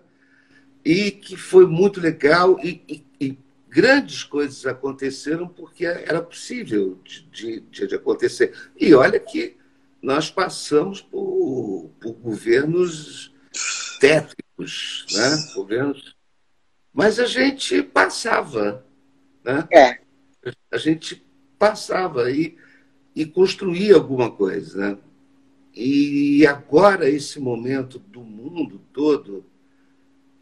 E 0.83 1.09
que 1.09 1.35
foi 1.35 1.65
muito 1.65 1.99
legal 1.99 2.59
e, 2.63 2.83
e, 2.87 3.05
e 3.19 3.39
grandes 3.67 4.23
coisas 4.23 4.67
aconteceram 4.67 5.47
porque 5.47 5.83
era 5.83 6.21
possível 6.21 6.99
de, 7.03 7.61
de, 7.61 7.87
de, 7.87 7.95
acontecer. 7.95 8.53
E 8.79 8.93
olha 8.93 9.19
que 9.19 9.57
nós 9.99 10.29
passamos 10.29 11.01
por, 11.01 11.89
por 11.99 12.13
governos 12.13 13.33
tétricos, 13.99 15.07
né? 15.11 15.53
governos 15.55 16.14
mas 16.95 17.19
a 17.19 17.25
gente 17.25 17.83
passava. 17.83 18.85
Né? 19.43 19.67
É. 19.69 19.99
A 20.71 20.77
gente 20.77 21.21
passava 21.59 22.31
e, 22.31 22.55
e 23.13 23.25
construía 23.25 23.95
alguma 23.95 24.31
coisa. 24.31 24.77
Né? 24.77 24.97
E 25.75 26.47
agora, 26.47 27.09
esse 27.09 27.37
momento 27.37 27.99
do 27.99 28.21
mundo 28.21 28.79
todo, 28.93 29.45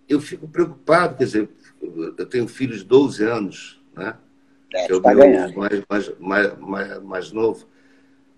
eu 0.08 0.22
fico 0.22 0.48
preocupado. 0.48 1.18
Quer 1.18 1.24
dizer, 1.24 1.50
eu 1.82 2.26
tenho 2.28 2.44
um 2.44 2.48
filho 2.48 2.78
de 2.78 2.84
12 2.84 3.24
anos, 3.24 3.84
né? 3.96 4.16
É, 4.76 4.86
que 4.86 4.94
é 4.94 4.96
o 4.96 5.02
tá 5.02 5.14
meu 5.14 5.30
mais, 5.56 5.84
mais, 5.90 6.20
mais, 6.20 6.60
mais, 6.60 7.04
mais 7.04 7.32
novo. 7.32 7.68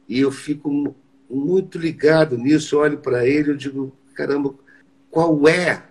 E 0.08 0.19
eu 0.21 0.32
fico 0.32 0.95
muito 1.30 1.78
ligado 1.78 2.38
nisso. 2.38 2.75
Eu 2.75 2.80
olho 2.80 2.97
para 2.97 3.28
ele 3.28 3.51
e 3.51 3.58
digo: 3.58 3.93
caramba, 4.13 4.54
qual 5.10 5.47
é 5.49 5.84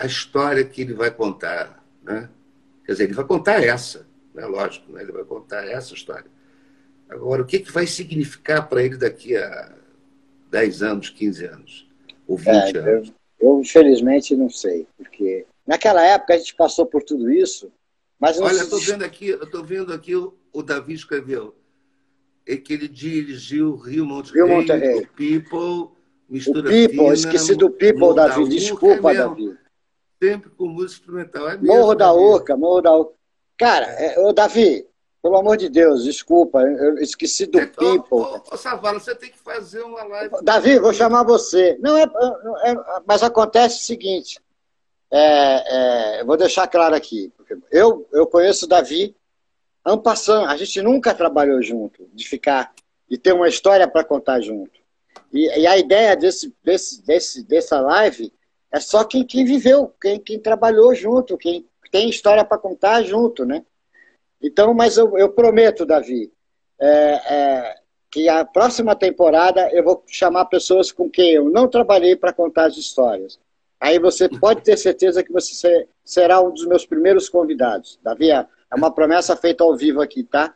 a 0.00 0.06
história 0.06 0.64
que 0.64 0.80
ele 0.80 0.94
vai 0.94 1.10
contar. 1.10 1.84
Né? 2.02 2.28
Quer 2.86 2.92
dizer, 2.92 3.04
ele 3.04 3.12
vai 3.12 3.24
contar 3.26 3.62
essa, 3.62 4.06
né? 4.34 4.46
lógico, 4.46 4.90
né? 4.90 5.02
ele 5.02 5.12
vai 5.12 5.24
contar 5.24 5.66
essa 5.66 5.92
história. 5.92 6.24
Agora, 7.06 7.42
o 7.42 7.44
que, 7.44 7.58
que 7.58 7.70
vai 7.70 7.86
significar 7.86 8.66
para 8.66 8.82
ele 8.82 8.96
daqui 8.96 9.36
a 9.36 9.74
10 10.50 10.82
anos, 10.82 11.10
15 11.10 11.44
anos, 11.44 11.88
ou 12.26 12.38
20 12.38 12.48
é, 12.48 12.78
anos? 12.78 13.12
Eu, 13.38 13.48
eu, 13.48 13.60
infelizmente, 13.60 14.34
não 14.34 14.48
sei, 14.48 14.86
porque 14.96 15.44
naquela 15.66 16.02
época 16.02 16.34
a 16.34 16.38
gente 16.38 16.54
passou 16.54 16.86
por 16.86 17.02
tudo 17.02 17.30
isso, 17.30 17.70
mas... 18.18 18.40
Olha, 18.40 18.56
eu 18.56 18.64
estou 18.64 18.80
vendo 18.80 19.04
aqui, 19.04 19.28
eu 19.28 19.42
estou 19.42 19.62
vendo 19.62 19.92
aqui 19.92 20.16
o, 20.16 20.34
o 20.50 20.62
Davi 20.62 20.94
escreveu 20.94 21.54
é 22.46 22.56
que 22.56 22.72
ele 22.72 22.88
dirigiu 22.88 23.76
Rio 23.76 24.06
Monterrey, 24.06 24.42
Rio 24.42 24.56
Monterrey. 24.56 24.98
o 25.00 25.06
People, 25.08 25.94
Mistura 26.28 26.60
o 26.60 26.72
People, 26.72 26.96
Fina, 26.96 27.14
esqueci 27.14 27.54
do 27.54 27.70
People, 27.70 28.14
Davi, 28.14 28.48
desculpa, 28.48 29.12
é 29.12 29.16
Davi 29.18 29.60
sempre 30.22 30.50
com 30.50 30.66
música 30.66 31.00
instrumental. 31.00 31.48
É 31.48 31.56
mesmo, 31.56 31.66
Morro 31.66 31.94
da 31.94 32.12
Oca, 32.12 32.56
Morro 32.56 32.80
da 32.80 32.94
Oca. 32.94 33.14
Cara, 33.56 33.86
é, 33.86 34.18
ô, 34.20 34.32
Davi, 34.32 34.86
Pelo 35.22 35.36
amor 35.36 35.58
de 35.58 35.68
Deus, 35.68 36.04
desculpa, 36.04 36.62
eu 36.62 36.96
esqueci 36.96 37.44
do 37.44 37.60
então, 37.60 38.00
People. 38.00 38.18
Ô, 38.18 38.42
ô, 38.50 38.56
Savala, 38.56 38.98
você 38.98 39.14
tem 39.14 39.30
que 39.30 39.38
fazer 39.38 39.82
uma 39.82 40.02
live. 40.02 40.34
Davi, 40.42 40.78
vou 40.78 40.94
chamar 40.94 41.24
você. 41.24 41.76
Não 41.78 41.94
é, 41.96 42.04
é 42.04 42.74
mas 43.06 43.22
acontece 43.22 43.80
o 43.80 43.82
seguinte. 43.82 44.40
É, 45.10 46.20
é, 46.20 46.24
vou 46.24 46.38
deixar 46.38 46.66
claro 46.68 46.94
aqui. 46.94 47.30
Eu, 47.70 48.08
eu 48.12 48.26
conheço 48.26 48.64
o 48.64 48.68
Davi 48.68 49.14
Ampassan. 49.84 50.46
A 50.46 50.56
gente 50.56 50.80
nunca 50.80 51.12
trabalhou 51.12 51.60
junto, 51.60 52.08
de 52.14 52.26
ficar 52.26 52.72
e 53.08 53.18
ter 53.18 53.34
uma 53.34 53.48
história 53.48 53.86
para 53.86 54.04
contar 54.04 54.40
junto. 54.40 54.80
E, 55.30 55.46
e, 55.60 55.66
a 55.66 55.76
ideia 55.76 56.16
desse, 56.16 56.54
desse, 56.64 57.04
desse, 57.04 57.42
dessa 57.42 57.78
live 57.80 58.32
é 58.72 58.78
só 58.80 59.04
quem, 59.04 59.24
quem 59.24 59.44
viveu, 59.44 59.92
quem, 60.00 60.18
quem 60.18 60.38
trabalhou 60.38 60.94
junto, 60.94 61.36
quem 61.36 61.66
tem 61.90 62.08
história 62.08 62.44
para 62.44 62.58
contar 62.58 63.02
junto, 63.02 63.44
né? 63.44 63.64
Então, 64.40 64.72
mas 64.72 64.96
eu, 64.96 65.18
eu 65.18 65.30
prometo, 65.30 65.84
Davi, 65.84 66.32
é, 66.78 66.88
é, 66.88 67.74
que 68.10 68.28
a 68.28 68.44
próxima 68.44 68.94
temporada 68.94 69.68
eu 69.72 69.84
vou 69.84 70.02
chamar 70.06 70.46
pessoas 70.46 70.90
com 70.90 71.10
quem 71.10 71.32
eu 71.32 71.50
não 71.50 71.68
trabalhei 71.68 72.16
para 72.16 72.32
contar 72.32 72.66
as 72.66 72.76
histórias. 72.76 73.38
Aí 73.78 73.98
você 73.98 74.28
pode 74.40 74.62
ter 74.62 74.76
certeza 74.76 75.22
que 75.22 75.32
você 75.32 75.88
será 76.04 76.40
um 76.40 76.52
dos 76.52 76.66
meus 76.66 76.86
primeiros 76.86 77.28
convidados. 77.28 77.98
Davi, 78.02 78.30
é 78.30 78.46
uma 78.74 78.92
promessa 78.92 79.36
feita 79.36 79.64
ao 79.64 79.76
vivo 79.76 80.00
aqui, 80.00 80.22
tá? 80.22 80.54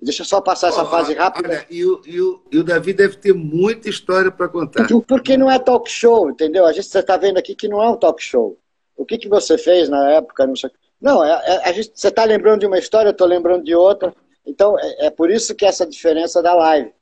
Deixa 0.00 0.22
eu 0.22 0.26
só 0.26 0.40
passar 0.40 0.68
essa 0.68 0.82
oh, 0.82 0.86
fase 0.86 1.14
rápida. 1.14 1.48
Olha, 1.48 1.66
e, 1.70 1.84
o, 1.84 2.00
e, 2.06 2.20
o, 2.20 2.42
e 2.52 2.58
o 2.58 2.64
Davi 2.64 2.92
deve 2.92 3.16
ter 3.16 3.32
muita 3.32 3.88
história 3.88 4.30
para 4.30 4.48
contar. 4.48 4.86
Porque 5.08 5.36
não 5.36 5.50
é 5.50 5.58
talk 5.58 5.90
show, 5.90 6.30
entendeu? 6.30 6.66
A 6.66 6.72
gente 6.72 6.84
está 6.84 7.16
vendo 7.16 7.38
aqui 7.38 7.54
que 7.54 7.66
não 7.66 7.82
é 7.82 7.88
um 7.88 7.96
talk 7.96 8.22
show. 8.22 8.58
O 8.96 9.04
que, 9.04 9.16
que 9.16 9.28
você 9.28 9.56
fez 9.56 9.88
na 9.88 10.12
época? 10.12 10.46
Não, 10.46 10.54
sei. 10.54 10.70
não 11.00 11.24
é, 11.24 11.30
é, 11.30 11.68
a 11.68 11.72
gente, 11.72 11.92
você 11.94 12.08
está 12.08 12.24
lembrando 12.24 12.60
de 12.60 12.66
uma 12.66 12.78
história, 12.78 13.08
eu 13.08 13.12
estou 13.12 13.26
lembrando 13.26 13.64
de 13.64 13.74
outra. 13.74 14.14
Então, 14.46 14.78
é, 14.78 15.06
é, 15.06 15.10
por 15.10 15.30
isso 15.30 15.54
que 15.54 15.64
essa 15.64 15.86
diferença 15.86 16.42
da 16.42 16.54
live. 16.54 16.92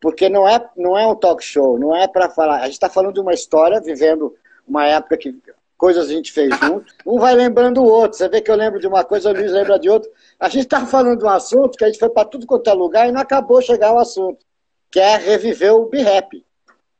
Porque 0.00 0.30
não 0.30 0.48
é, 0.48 0.66
não 0.76 0.98
é 0.98 1.06
um 1.06 1.14
talk 1.14 1.44
show, 1.44 1.78
não 1.78 1.94
é 1.94 2.08
para 2.08 2.30
falar. 2.30 2.60
A 2.60 2.64
gente 2.64 2.72
está 2.72 2.88
falando 2.88 3.14
de 3.14 3.20
uma 3.20 3.34
história, 3.34 3.80
vivendo 3.82 4.34
uma 4.66 4.86
época 4.86 5.18
que 5.18 5.36
coisas 5.80 6.10
a 6.10 6.12
gente 6.12 6.30
fez 6.30 6.54
junto. 6.60 6.92
Um 7.06 7.18
vai 7.18 7.34
lembrando 7.34 7.80
o 7.80 7.86
outro. 7.86 8.18
Você 8.18 8.28
vê 8.28 8.42
que 8.42 8.50
eu 8.50 8.54
lembro 8.54 8.78
de 8.78 8.86
uma 8.86 9.02
coisa, 9.02 9.30
o 9.30 9.32
Luiz 9.32 9.50
lembra 9.50 9.78
de 9.78 9.88
outra. 9.88 10.10
A 10.38 10.46
gente 10.50 10.64
está 10.64 10.84
falando 10.84 11.18
de 11.18 11.24
um 11.24 11.30
assunto 11.30 11.78
que 11.78 11.84
a 11.84 11.86
gente 11.86 11.98
foi 11.98 12.10
para 12.10 12.28
tudo 12.28 12.46
quanto 12.46 12.68
é 12.68 12.74
lugar 12.74 13.08
e 13.08 13.12
não 13.12 13.22
acabou 13.22 13.62
chegar 13.62 13.88
ao 13.88 13.98
assunto, 13.98 14.44
que 14.90 15.00
é 15.00 15.16
reviver 15.16 15.74
o 15.74 15.86
B-Rap. 15.86 16.44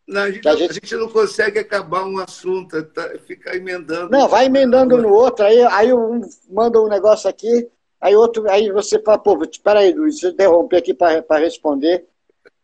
Não, 0.08 0.22
a, 0.22 0.30
gente, 0.30 0.48
a, 0.48 0.56
gente... 0.56 0.70
a, 0.70 0.74
gente, 0.74 0.96
não 0.96 1.08
consegue 1.08 1.58
acabar 1.58 2.04
um 2.04 2.18
assunto, 2.18 2.82
tá, 2.84 3.10
fica 3.26 3.54
emendando. 3.54 4.10
Não, 4.10 4.26
vai 4.26 4.46
emendando 4.46 4.96
no 4.96 5.12
outro, 5.12 5.44
aí, 5.44 5.62
aí 5.66 5.92
um 5.92 6.22
manda 6.48 6.80
um 6.80 6.88
negócio 6.88 7.28
aqui, 7.28 7.68
aí 8.00 8.16
outro, 8.16 8.50
aí 8.50 8.72
você 8.72 8.98
fala, 9.00 9.18
pô, 9.18 9.40
espera 9.44 9.80
aí, 9.80 9.92
Luiz, 9.92 10.14
deixa 10.14 10.28
eu 10.28 10.32
interromper 10.32 10.78
aqui 10.78 10.94
para 10.94 11.38
responder, 11.38 12.06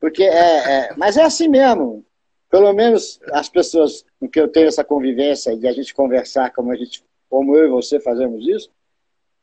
porque 0.00 0.24
é, 0.24 0.88
é, 0.88 0.94
mas 0.96 1.16
é 1.18 1.22
assim 1.22 1.46
mesmo. 1.46 2.04
Pelo 2.50 2.72
menos 2.72 3.20
as 3.32 3.48
pessoas 3.48 4.04
com 4.20 4.28
que 4.28 4.40
eu 4.40 4.48
tenho 4.48 4.68
essa 4.68 4.84
convivência 4.84 5.56
de 5.56 5.66
a 5.66 5.72
gente 5.72 5.94
conversar 5.94 6.50
como 6.52 6.70
a 6.70 6.76
gente, 6.76 7.04
como 7.28 7.56
eu 7.56 7.66
e 7.66 7.70
você 7.70 7.98
fazemos 8.00 8.46
isso, 8.46 8.70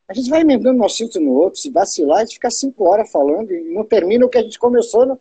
a 0.07 0.13
gente 0.13 0.29
vai 0.29 0.41
emendando 0.41 0.81
um 0.81 0.85
assunto 0.85 1.19
no 1.19 1.31
outro, 1.31 1.59
se 1.59 1.69
vacilar, 1.69 2.19
a 2.19 2.25
gente 2.25 2.35
fica 2.35 2.51
cinco 2.51 2.83
horas 2.85 3.11
falando 3.11 3.51
e 3.51 3.73
não 3.73 3.83
termina 3.83 4.25
o 4.25 4.29
que 4.29 4.37
a 4.37 4.43
gente 4.43 4.59
começou 4.59 5.05
no, 5.05 5.19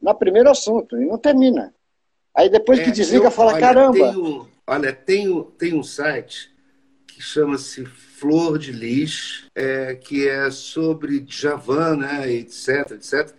no 0.00 0.14
primeiro 0.14 0.50
assunto, 0.50 1.00
e 1.00 1.04
não 1.04 1.18
termina. 1.18 1.74
Aí 2.34 2.48
depois 2.48 2.78
é, 2.78 2.84
que 2.84 2.90
desliga, 2.90 3.26
eu, 3.26 3.30
fala, 3.30 3.52
olha, 3.52 3.60
caramba. 3.60 4.12
Tenho, 4.12 4.48
olha, 4.66 4.92
tem, 4.92 5.42
tem 5.58 5.74
um 5.74 5.82
site 5.82 6.54
que 7.06 7.20
chama-se 7.20 7.84
Flor 7.84 8.58
de 8.58 8.70
Lis, 8.70 9.44
é, 9.54 9.94
que 9.96 10.28
é 10.28 10.50
sobre 10.50 11.24
Javan, 11.26 11.96
né, 11.96 12.30
etc, 12.30 12.92
etc. 12.92 13.34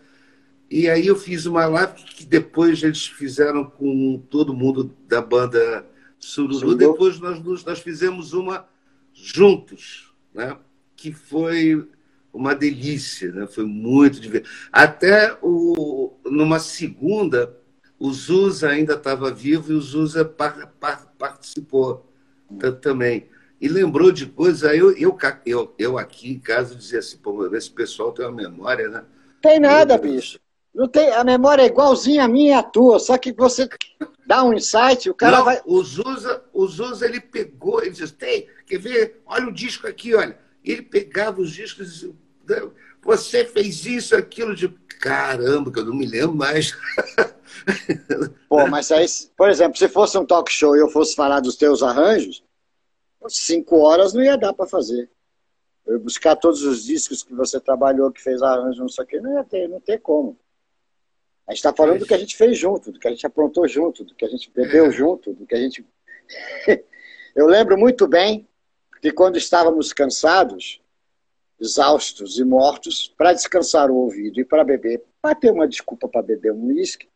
E 0.69 0.87
aí 0.87 1.07
eu 1.07 1.15
fiz 1.15 1.45
uma 1.45 1.65
live 1.65 1.93
que 2.03 2.25
depois 2.25 2.83
eles 2.83 3.07
fizeram 3.07 3.65
com 3.65 4.21
todo 4.29 4.53
mundo 4.53 4.95
da 5.07 5.21
banda 5.21 5.85
Sururu. 6.19 6.75
Depois 6.75 7.19
nós, 7.19 7.63
nós 7.63 7.79
fizemos 7.79 8.33
uma 8.33 8.67
juntos, 9.13 10.13
né? 10.33 10.57
que 10.95 11.11
foi 11.11 11.87
uma 12.31 12.53
delícia, 12.53 13.31
né? 13.31 13.47
foi 13.47 13.65
muito 13.65 14.19
divertido. 14.19 14.53
Até 14.71 15.35
o, 15.41 16.13
numa 16.25 16.59
segunda, 16.59 17.57
o 17.97 18.11
Zusa 18.13 18.69
ainda 18.69 18.93
estava 18.93 19.31
vivo 19.31 19.71
e 19.71 19.75
o 19.75 19.81
Zusa 19.81 20.23
par, 20.23 20.67
par, 20.79 21.13
participou 21.17 22.07
também. 22.81 23.27
E 23.59 23.67
lembrou 23.67 24.11
de 24.11 24.25
coisas, 24.25 24.63
eu, 24.73 24.91
eu, 24.95 25.17
eu, 25.45 25.75
eu 25.77 25.97
aqui 25.97 26.31
em 26.31 26.39
casa 26.39 26.75
dizia 26.75 26.99
assim, 26.99 27.17
pô, 27.17 27.53
esse 27.55 27.71
pessoal 27.71 28.11
tem 28.11 28.25
uma 28.25 28.31
memória, 28.31 28.87
né? 28.87 29.03
Tem 29.41 29.59
nada, 29.59 29.95
eu, 29.95 30.01
bicho. 30.01 30.39
Não 30.73 30.87
tem, 30.87 31.11
a 31.11 31.23
memória 31.23 31.63
é 31.63 31.67
igualzinha 31.67 32.23
a 32.23 32.27
minha 32.27 32.51
e 32.51 32.53
a 32.53 32.63
tua, 32.63 32.99
só 32.99 33.17
que 33.17 33.33
você 33.33 33.67
dá 34.25 34.43
um 34.43 34.53
insight, 34.53 35.09
o 35.09 35.15
cara 35.15 35.37
não, 35.37 35.45
vai. 35.45 35.61
O 35.65 35.83
Zusa, 35.83 36.43
o 36.53 36.67
Zusa, 36.67 37.05
ele 37.05 37.19
pegou, 37.19 37.81
ele 37.81 37.91
disse, 37.91 38.13
tem, 38.13 38.47
quer 38.65 38.77
ver? 38.77 39.21
Olha 39.25 39.47
o 39.47 39.53
disco 39.53 39.87
aqui, 39.87 40.13
olha. 40.13 40.37
Ele 40.63 40.81
pegava 40.81 41.41
os 41.41 41.51
discos 41.51 41.87
e 41.87 41.91
dizia, 41.91 42.71
você 43.01 43.45
fez 43.45 43.85
isso, 43.85 44.15
aquilo, 44.15 44.55
de 44.55 44.69
caramba, 44.99 45.71
que 45.71 45.79
eu 45.79 45.85
não 45.85 45.95
me 45.95 46.05
lembro 46.05 46.35
mais. 46.35 46.77
Pô, 48.47 48.67
mas 48.67 48.91
aí, 48.91 49.05
por 49.35 49.49
exemplo, 49.49 49.77
se 49.77 49.87
fosse 49.87 50.17
um 50.17 50.25
talk 50.25 50.51
show 50.51 50.75
e 50.75 50.79
eu 50.79 50.89
fosse 50.89 51.15
falar 51.15 51.39
dos 51.39 51.55
teus 51.55 51.81
arranjos, 51.81 52.43
cinco 53.27 53.79
horas 53.79 54.13
não 54.13 54.21
ia 54.21 54.37
dar 54.37 54.53
para 54.53 54.67
fazer. 54.67 55.09
Eu 55.87 55.99
buscar 55.99 56.35
todos 56.35 56.61
os 56.63 56.83
discos 56.83 57.23
que 57.23 57.33
você 57.33 57.59
trabalhou, 57.59 58.11
que 58.11 58.21
fez 58.21 58.41
arranjo, 58.41 58.81
não 58.81 58.89
sei 58.89 59.03
o 59.03 59.07
que, 59.07 59.19
não 59.19 59.33
ia 59.33 59.43
ter, 59.43 59.67
não 59.67 59.79
ter 59.79 59.99
como. 59.99 60.37
A 61.49 61.51
gente 61.51 61.57
está 61.57 61.73
falando 61.73 61.97
do 61.97 62.05
que 62.05 62.13
a 62.13 62.17
gente 62.17 62.37
fez 62.37 62.59
junto, 62.59 62.91
do 62.91 62.99
que 62.99 63.07
a 63.07 63.11
gente 63.11 63.25
aprontou 63.25 63.67
junto, 63.67 64.03
do 64.03 64.13
que 64.13 64.23
a 64.23 64.27
gente 64.27 64.51
bebeu 64.51 64.85
é. 64.85 64.91
junto, 64.91 65.33
do 65.33 65.47
que 65.47 65.55
a 65.55 65.57
gente. 65.57 65.83
eu 67.35 67.47
lembro 67.47 67.75
muito 67.75 68.07
bem 68.07 68.47
que 69.01 69.11
quando 69.11 69.35
estávamos 69.35 69.91
cansados, 69.91 70.79
exaustos 71.59 72.37
e 72.37 72.43
mortos, 72.43 73.11
para 73.17 73.33
descansar 73.33 73.89
o 73.89 73.95
ouvido 73.95 74.39
e 74.39 74.45
para 74.45 74.63
beber, 74.63 75.03
para 75.19 75.33
ter 75.33 75.49
uma 75.49 75.67
desculpa 75.67 76.07
para 76.07 76.21
beber 76.21 76.51
um 76.51 76.67
uísque, 76.67 77.09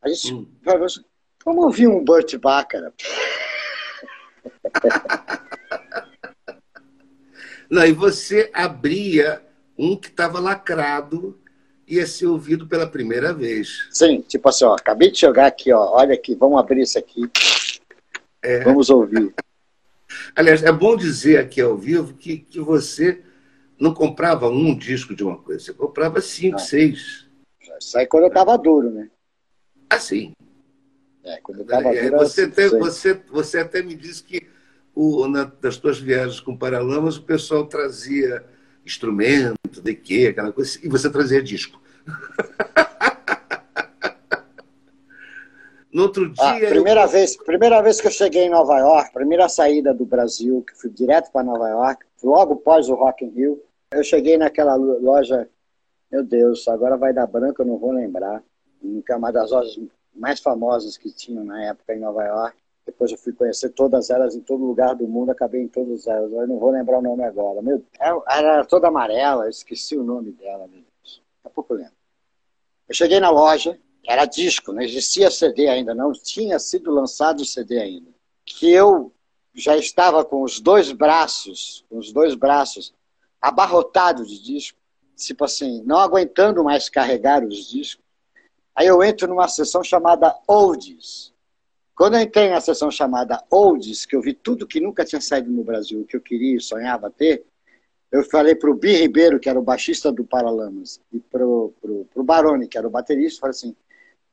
a 0.00 0.08
gente 0.08 0.34
hum. 0.34 0.46
falou 0.62 0.84
assim, 0.84 1.04
vamos 1.44 1.64
ouvir 1.64 1.88
um 1.88 2.04
Burt 2.04 2.36
Bacharach. 2.36 2.94
Não, 7.68 7.84
e 7.84 7.90
você 7.90 8.52
abria 8.54 9.44
um 9.76 9.96
que 9.96 10.06
estava 10.06 10.38
lacrado 10.38 11.39
ia 11.90 12.06
ser 12.06 12.26
ouvido 12.26 12.66
pela 12.66 12.86
primeira 12.86 13.34
vez. 13.34 13.88
Sim, 13.90 14.22
tipo 14.22 14.48
assim, 14.48 14.64
ó, 14.64 14.74
acabei 14.74 15.10
de 15.10 15.20
jogar 15.20 15.46
aqui, 15.46 15.72
ó, 15.72 15.96
olha 15.96 16.14
aqui, 16.14 16.36
vamos 16.36 16.58
abrir 16.58 16.82
isso 16.82 16.98
aqui. 16.98 17.28
É. 18.40 18.60
Vamos 18.60 18.88
ouvir. 18.88 19.34
Aliás, 20.34 20.62
é 20.62 20.72
bom 20.72 20.96
dizer 20.96 21.38
aqui 21.38 21.60
ao 21.60 21.76
vivo 21.76 22.14
que, 22.14 22.38
que 22.38 22.60
você 22.60 23.22
não 23.78 23.92
comprava 23.92 24.48
um 24.48 24.76
disco 24.76 25.14
de 25.14 25.24
uma 25.24 25.36
coisa, 25.36 25.64
você 25.64 25.72
comprava 25.72 26.20
cinco, 26.20 26.52
não. 26.52 26.58
seis. 26.58 27.26
Isso 27.80 27.98
aí 27.98 28.06
quando 28.06 28.24
eu 28.24 28.28
estava 28.28 28.56
duro, 28.56 28.90
né? 28.90 29.10
Assim. 29.88 30.32
É, 31.24 31.38
quando 31.42 31.58
eu 31.58 31.64
estava 31.64 31.88
é, 31.94 32.08
duro. 32.08 32.18
Você, 32.18 32.42
até, 32.42 32.68
você, 32.68 33.14
você 33.30 33.58
até 33.58 33.82
me 33.82 33.94
disse 33.94 34.22
que 34.22 34.46
o, 34.94 35.26
na, 35.26 35.44
das 35.44 35.76
tuas 35.76 35.98
viagens 35.98 36.40
com 36.40 36.56
Paralamas 36.56 37.16
o 37.16 37.22
pessoal 37.22 37.66
trazia 37.66 38.44
instrumento, 38.84 39.80
de 39.82 39.94
quê, 39.94 40.28
aquela 40.30 40.52
coisa, 40.52 40.78
e 40.82 40.88
você 40.88 41.08
trazia 41.10 41.42
disco. 41.42 41.79
no 45.92 46.04
outro 46.04 46.32
ah, 46.38 46.58
dia. 46.58 46.68
Ah, 46.68 46.70
primeira, 46.70 47.02
eu... 47.02 47.08
vez, 47.08 47.36
primeira 47.36 47.82
vez 47.82 48.00
que 48.00 48.06
eu 48.06 48.12
cheguei 48.12 48.44
em 48.44 48.50
Nova 48.50 48.78
York, 48.78 49.12
primeira 49.12 49.48
saída 49.48 49.92
do 49.92 50.04
Brasil, 50.04 50.64
que 50.66 50.80
fui 50.80 50.90
direto 50.90 51.30
para 51.32 51.44
Nova 51.44 51.68
York, 51.68 52.06
logo 52.22 52.54
após 52.54 52.88
o 52.88 52.94
Rock 52.94 53.24
in 53.24 53.30
Rio, 53.30 53.62
eu 53.92 54.04
cheguei 54.04 54.38
naquela 54.38 54.74
loja, 54.74 55.48
meu 56.10 56.22
Deus, 56.22 56.66
agora 56.68 56.96
vai 56.96 57.12
dar 57.12 57.26
branco, 57.26 57.62
eu 57.62 57.66
não 57.66 57.78
vou 57.78 57.92
lembrar, 57.92 58.42
que 58.80 59.12
é 59.12 59.16
uma 59.16 59.32
das 59.32 59.50
lojas 59.50 59.78
mais 60.14 60.40
famosas 60.40 60.96
que 60.96 61.10
tinham 61.10 61.44
na 61.44 61.64
época 61.64 61.94
em 61.94 62.00
Nova 62.00 62.24
York. 62.24 62.56
Depois 62.86 63.12
eu 63.12 63.18
fui 63.18 63.32
conhecer 63.32 63.70
todas 63.70 64.10
elas 64.10 64.34
em 64.34 64.40
todo 64.40 64.64
lugar 64.64 64.94
do 64.94 65.06
mundo, 65.06 65.30
acabei 65.30 65.62
em 65.62 65.68
todas 65.68 66.06
elas. 66.06 66.32
Eu 66.32 66.46
não 66.46 66.58
vou 66.58 66.70
lembrar 66.70 66.98
o 66.98 67.02
nome 67.02 67.22
agora. 67.22 67.62
Meu, 67.62 67.84
ela 67.98 68.22
era 68.26 68.64
toda 68.64 68.88
amarela, 68.88 69.44
eu 69.44 69.50
esqueci 69.50 69.96
o 69.96 70.02
nome 70.02 70.32
dela, 70.32 70.66
meu 70.66 70.80
Deus. 70.80 70.89
Daqui 71.42 71.46
a 71.46 71.50
pouco 71.50 71.74
eu 71.74 71.78
lembro. 71.78 71.94
Eu 72.88 72.94
cheguei 72.94 73.20
na 73.20 73.30
loja, 73.30 73.78
era 74.06 74.24
disco, 74.24 74.72
não 74.72 74.82
existia 74.82 75.30
CD 75.30 75.68
ainda, 75.68 75.94
não 75.94 76.12
tinha 76.12 76.58
sido 76.58 76.90
lançado 76.90 77.44
CD 77.44 77.78
ainda. 77.78 78.10
Que 78.44 78.70
eu 78.70 79.12
já 79.54 79.76
estava 79.76 80.24
com 80.24 80.42
os 80.42 80.60
dois 80.60 80.92
braços, 80.92 81.84
com 81.88 81.98
os 81.98 82.12
dois 82.12 82.34
braços 82.34 82.94
abarrotados 83.40 84.28
de 84.28 84.42
disco, 84.42 84.78
tipo 85.16 85.44
assim, 85.44 85.82
não 85.84 85.98
aguentando 85.98 86.62
mais 86.62 86.88
carregar 86.88 87.44
os 87.44 87.68
discos. 87.68 88.04
Aí 88.74 88.86
eu 88.86 89.02
entro 89.02 89.28
numa 89.28 89.48
sessão 89.48 89.82
chamada 89.82 90.36
Oldies. 90.46 91.32
Quando 91.94 92.16
eu 92.16 92.20
entrei 92.20 92.48
na 92.48 92.60
sessão 92.60 92.90
chamada 92.90 93.44
Oldies, 93.50 94.06
que 94.06 94.16
eu 94.16 94.22
vi 94.22 94.32
tudo 94.32 94.66
que 94.66 94.80
nunca 94.80 95.04
tinha 95.04 95.20
saído 95.20 95.50
no 95.50 95.62
Brasil, 95.62 96.06
que 96.06 96.16
eu 96.16 96.20
queria 96.20 96.56
e 96.56 96.60
sonhava 96.60 97.10
ter, 97.10 97.44
eu 98.10 98.24
falei 98.24 98.54
para 98.54 98.70
o 98.70 98.74
Bi 98.74 98.96
Ribeiro, 98.96 99.38
que 99.38 99.48
era 99.48 99.58
o 99.58 99.62
baixista 99.62 100.10
do 100.10 100.24
Paralamas, 100.24 101.00
e 101.12 101.20
para 101.20 101.46
o 101.46 101.74
Baroni, 102.24 102.66
que 102.66 102.76
era 102.76 102.86
o 102.86 102.90
baterista, 102.90 103.40
falei 103.40 103.52
assim, 103.52 103.76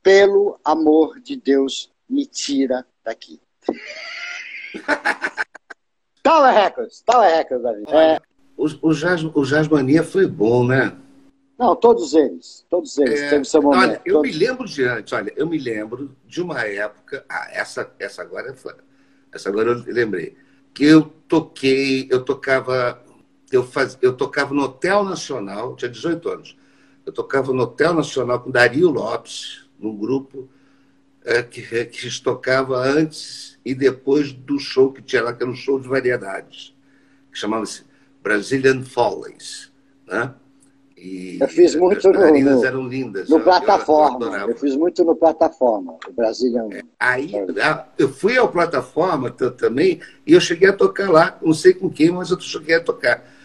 pelo 0.01 0.59
amor 0.63 1.19
de 1.19 1.35
Deus, 1.35 1.91
me 2.09 2.25
tira 2.25 2.85
daqui. 3.03 3.39
Tower 6.23 6.53
Records, 6.53 7.01
Tower 7.05 7.35
Records, 7.35 7.63
David. 7.63 7.93
É... 7.93 8.19
O, 8.57 8.65
o, 8.89 8.93
jazz, 8.93 9.23
o 9.23 9.43
Jazz 9.43 9.67
Mania 9.67 10.03
foi 10.03 10.25
bom, 10.25 10.65
né? 10.65 10.97
Não, 11.57 11.75
todos 11.75 12.13
eles. 12.13 12.65
Todos 12.69 12.97
eles. 12.97 13.19
É, 13.19 13.29
teve 13.29 13.45
seu 13.45 13.61
momento. 13.61 13.81
Olha, 13.81 14.01
eu 14.05 14.15
todos... 14.15 14.31
me 14.31 14.37
lembro 14.37 14.65
de 14.65 14.83
antes, 14.83 15.13
olha, 15.13 15.33
eu 15.35 15.47
me 15.47 15.57
lembro 15.57 16.15
de 16.25 16.41
uma 16.41 16.61
época. 16.61 17.23
Ah, 17.29 17.47
essa, 17.51 17.91
essa 17.99 18.21
agora 18.21 18.49
é 18.51 18.55
Essa 19.31 19.49
agora 19.49 19.69
eu 19.69 19.83
lembrei. 19.87 20.35
Que 20.73 20.85
eu 20.85 21.03
toquei, 21.27 22.07
eu 22.11 22.25
tocava. 22.25 23.01
Eu, 23.51 23.63
faz, 23.63 23.97
eu 24.01 24.13
tocava 24.13 24.53
no 24.53 24.63
Hotel 24.63 25.03
Nacional, 25.03 25.75
tinha 25.75 25.89
18 25.89 26.29
anos. 26.29 26.57
Eu 27.05 27.13
tocava 27.13 27.53
no 27.53 27.63
Hotel 27.63 27.93
Nacional 27.93 28.41
com 28.41 28.51
Dario 28.51 28.89
Lopes, 28.89 29.65
num 29.79 29.95
grupo 29.95 30.49
é, 31.23 31.41
que, 31.43 31.85
que 31.85 32.21
tocava 32.21 32.77
antes 32.77 33.57
e 33.63 33.75
depois 33.75 34.31
do 34.31 34.59
show 34.59 34.91
que 34.91 35.01
tinha 35.01 35.23
lá, 35.23 35.33
que 35.33 35.43
era 35.43 35.51
um 35.51 35.55
show 35.55 35.79
de 35.79 35.87
variedades, 35.87 36.73
que 37.31 37.37
chamava-se 37.37 37.83
Brazilian 38.21 38.83
Follies. 38.83 39.71
Né? 40.07 40.33
E 40.97 41.37
eu 41.39 41.47
fiz 41.47 41.75
muito 41.75 42.11
no, 42.11 42.19
no, 42.19 42.65
eram 42.65 42.87
lindas. 42.87 43.29
No 43.29 43.37
eu, 43.37 43.43
plataforma. 43.43 44.25
Eu, 44.25 44.49
eu, 44.49 44.57
fiz 44.57 44.75
muito 44.75 45.03
no 45.03 45.15
plataforma, 45.15 45.97
o 46.07 46.11
Brazilian. 46.11 46.69
É, 46.71 46.81
aí 46.99 47.33
eu 47.99 48.09
fui 48.09 48.37
ao 48.37 48.49
plataforma 48.49 49.29
também 49.29 49.99
e 50.25 50.33
eu 50.33 50.41
cheguei 50.41 50.69
a 50.69 50.73
tocar 50.73 51.09
lá, 51.09 51.37
não 51.41 51.53
sei 51.53 51.73
com 51.73 51.89
quem, 51.89 52.09
mas 52.09 52.31
eu 52.31 52.39
cheguei 52.39 52.75
a 52.75 52.83
tocar. 52.83 53.36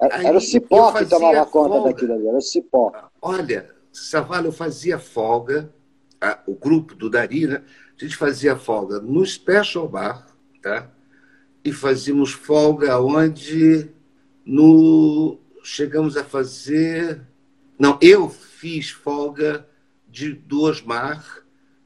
Era 0.00 0.36
o 0.36 0.40
Cipó 0.40 0.92
que 0.92 1.06
tomava 1.06 1.44
conta 1.46 1.74
folga. 1.74 1.88
daquilo 1.90 2.12
ali, 2.14 2.28
era 2.28 2.36
o 2.36 2.40
Cipó. 2.40 2.92
Olha, 3.20 3.68
Savalho, 3.92 4.48
eu 4.48 4.52
fazia 4.52 4.98
folga, 4.98 5.72
a, 6.20 6.38
o 6.46 6.54
grupo 6.54 6.94
do 6.94 7.10
Dari, 7.10 7.46
né? 7.46 7.62
A 8.00 8.04
gente 8.04 8.16
fazia 8.16 8.56
folga 8.56 9.00
no 9.00 9.26
Special 9.26 9.88
Bar, 9.88 10.26
tá? 10.62 10.88
E 11.64 11.72
fazíamos 11.72 12.32
folga 12.32 12.98
onde 13.00 13.90
no 14.44 15.38
chegamos 15.62 16.16
a 16.16 16.24
fazer. 16.24 17.20
Não, 17.78 17.98
eu 18.00 18.28
fiz 18.28 18.90
folga 18.90 19.66
de, 20.08 20.32
do 20.32 20.62
Osmar 20.62 21.42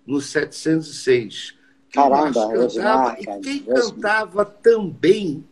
no 0.07 0.21
706. 0.21 1.55
Caramba, 1.93 2.49
cantava, 2.49 3.17
e 3.21 3.41
quem 3.41 3.59
cantava 3.65 4.45
também, 4.45 5.47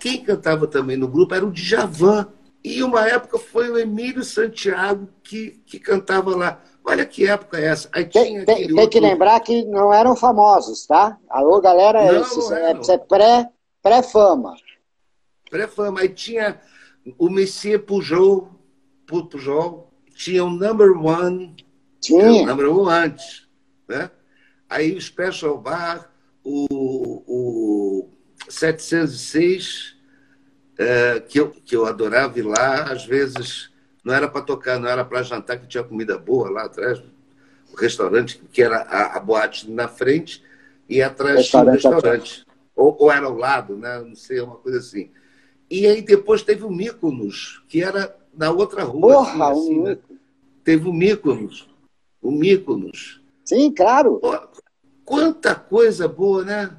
quem 0.00 0.22
cantava 0.22 0.66
também 0.66 0.96
no 0.96 1.08
grupo 1.08 1.34
era 1.34 1.44
o 1.44 1.52
Djavan. 1.52 2.28
E 2.62 2.82
uma 2.82 3.08
época 3.08 3.38
foi 3.38 3.70
o 3.70 3.78
Emílio 3.78 4.22
Santiago 4.22 5.08
que, 5.22 5.62
que 5.64 5.78
cantava 5.78 6.36
lá. 6.36 6.60
Olha 6.84 7.06
que 7.06 7.26
época 7.26 7.58
é 7.58 7.66
essa. 7.66 7.88
Aí 7.92 8.04
tem, 8.04 8.44
tem, 8.44 8.66
tem 8.66 8.72
outro... 8.72 8.90
que 8.90 9.00
lembrar 9.00 9.40
que 9.40 9.64
não 9.64 9.92
eram 9.92 10.14
famosos, 10.14 10.86
tá? 10.86 11.18
Alô, 11.28 11.60
galera, 11.60 12.12
não, 12.12 12.20
esse, 12.20 12.38
não 12.38 12.56
é, 12.56 12.72
é 12.72 12.98
pré, 12.98 13.48
pré-fama. 13.82 14.54
Pré-fama. 15.50 16.00
Aí 16.00 16.08
tinha 16.10 16.60
o 17.18 17.30
Messias 17.30 17.80
Pujol, 17.82 18.50
Pujol 19.06 19.90
tinha 20.14 20.44
o 20.44 20.50
number 20.50 20.92
one, 20.92 21.56
tinha. 22.00 22.42
o 22.42 22.46
number 22.46 22.68
one 22.68 22.90
antes. 22.90 23.48
Né? 23.88 24.10
Aí 24.68 24.94
o 24.94 25.00
Special 25.00 25.56
Bar, 25.58 26.10
o, 26.44 26.66
o 27.26 28.10
706, 28.50 29.96
é, 30.78 31.20
que, 31.20 31.38
eu, 31.38 31.50
que 31.50 31.76
eu 31.76 31.86
adorava 31.86 32.38
ir 32.38 32.42
lá, 32.42 32.84
às 32.84 33.04
vezes 33.04 33.70
não 34.04 34.14
era 34.14 34.28
para 34.28 34.42
tocar, 34.42 34.78
não 34.78 34.88
era 34.88 35.04
para 35.04 35.22
jantar, 35.22 35.58
que 35.58 35.66
tinha 35.66 35.84
comida 35.84 36.18
boa 36.18 36.50
lá 36.50 36.64
atrás, 36.64 37.02
o 37.72 37.76
restaurante, 37.76 38.42
que 38.52 38.62
era 38.62 38.78
a, 38.82 39.16
a 39.16 39.20
boate 39.20 39.70
na 39.70 39.86
frente, 39.88 40.42
e 40.88 41.02
atrás 41.02 41.46
tinha 41.46 41.62
o 41.62 41.70
restaurante. 41.70 42.44
Ou, 42.74 42.96
ou, 42.98 43.12
era 43.12 43.26
ao 43.26 43.36
lado, 43.36 43.76
né? 43.76 44.00
não 44.00 44.16
sei, 44.16 44.40
uma 44.40 44.56
coisa 44.56 44.78
assim. 44.78 45.10
E 45.70 45.86
aí 45.86 46.02
depois 46.02 46.42
teve 46.42 46.64
o 46.64 46.70
Míconos, 46.70 47.62
que 47.68 47.82
era 47.82 48.16
na 48.34 48.50
outra 48.50 48.82
rua. 48.82 49.16
Porra, 49.16 49.50
assim, 49.52 49.78
um... 49.78 49.82
né? 49.84 49.98
Teve 50.64 50.88
o 50.88 50.92
Míconos. 50.92 51.68
O 52.20 52.30
Míconos. 52.30 53.20
Sim, 53.44 53.70
claro. 53.70 54.20
Quanta 55.04 55.54
coisa 55.54 56.08
boa, 56.08 56.44
né? 56.44 56.70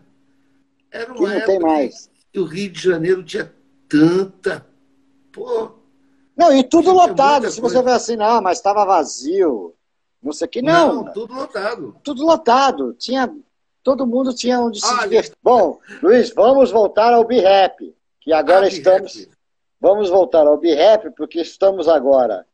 Era 0.92 1.14
uma 1.14 1.16
que 1.16 1.40
não 1.40 1.46
tem 1.46 1.60
mais. 1.60 2.10
que 2.32 2.40
o 2.40 2.46
Rio 2.46 2.72
de 2.72 2.82
Janeiro 2.82 3.24
tinha 3.24 3.54
tanta. 3.88 4.66
Pô. 5.32 5.72
Não, 6.36 6.56
e 6.56 6.64
tudo 6.64 6.92
lotado. 6.92 7.50
Se 7.50 7.62
você 7.62 7.82
ver 7.82 7.92
assim, 7.92 8.16
não, 8.16 8.42
mas 8.42 8.58
estava 8.58 8.86
vazio. 8.86 9.74
Não 10.22 10.32
sei 10.32 10.48
o 10.48 10.50
que, 10.50 10.62
não. 10.62 11.04
Não, 11.04 11.14
tudo 11.14 11.34
lotado. 11.34 11.96
Tudo 12.04 12.26
lotado. 12.26 12.94
Tinha. 12.94 13.34
Todo 13.84 14.06
mundo 14.06 14.34
tinha 14.34 14.62
onde 14.62 14.80
se 14.80 15.00
divertir. 15.00 15.36
Bom, 15.42 15.80
Luiz, 16.04 16.32
vamos 16.32 16.70
voltar 16.70 17.14
ao 17.14 17.26
B-Rap 17.26 17.96
que 18.22 18.32
agora 18.32 18.66
ah, 18.66 18.70
estamos. 18.70 19.28
Vamos 19.82 20.10
voltar 20.10 20.46
ao 20.46 20.58
BRAP, 20.58 21.12
porque 21.18 21.42
estamos 21.42 21.88
agora, 21.88 22.46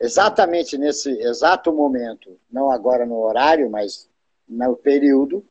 exatamente 0.00 0.78
nesse 0.78 1.10
exato 1.20 1.70
momento, 1.70 2.40
não 2.50 2.70
agora 2.70 3.04
no 3.04 3.18
horário, 3.18 3.70
mas 3.70 4.08
no 4.48 4.74
período, 4.74 5.44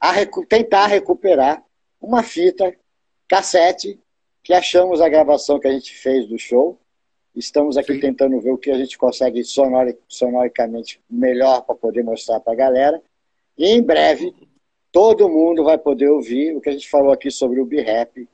a 0.00 0.10
recu 0.10 0.44
tentar 0.44 0.86
recuperar 0.86 1.62
uma 2.06 2.22
fita 2.22 2.72
cassete 3.28 3.98
que 4.42 4.54
achamos 4.54 5.00
a 5.00 5.08
gravação 5.08 5.58
que 5.58 5.66
a 5.66 5.72
gente 5.72 5.92
fez 5.92 6.28
do 6.28 6.38
show. 6.38 6.78
Estamos 7.34 7.76
aqui 7.76 7.94
Sim. 7.94 8.00
tentando 8.00 8.40
ver 8.40 8.52
o 8.52 8.58
que 8.58 8.70
a 8.70 8.78
gente 8.78 8.96
consegue 8.96 9.42
sonori 9.42 9.98
sonoricamente 10.08 11.00
melhor 11.10 11.62
para 11.62 11.74
poder 11.74 12.04
mostrar 12.04 12.38
para 12.38 12.52
a 12.52 12.56
galera. 12.56 13.02
E 13.58 13.66
em 13.66 13.82
breve, 13.82 14.32
todo 14.92 15.28
mundo 15.28 15.64
vai 15.64 15.76
poder 15.76 16.08
ouvir 16.08 16.56
o 16.56 16.60
que 16.60 16.68
a 16.68 16.72
gente 16.72 16.88
falou 16.88 17.10
aqui 17.10 17.30
sobre 17.30 17.60
o 17.60 17.66
B-Rap, 17.66 18.26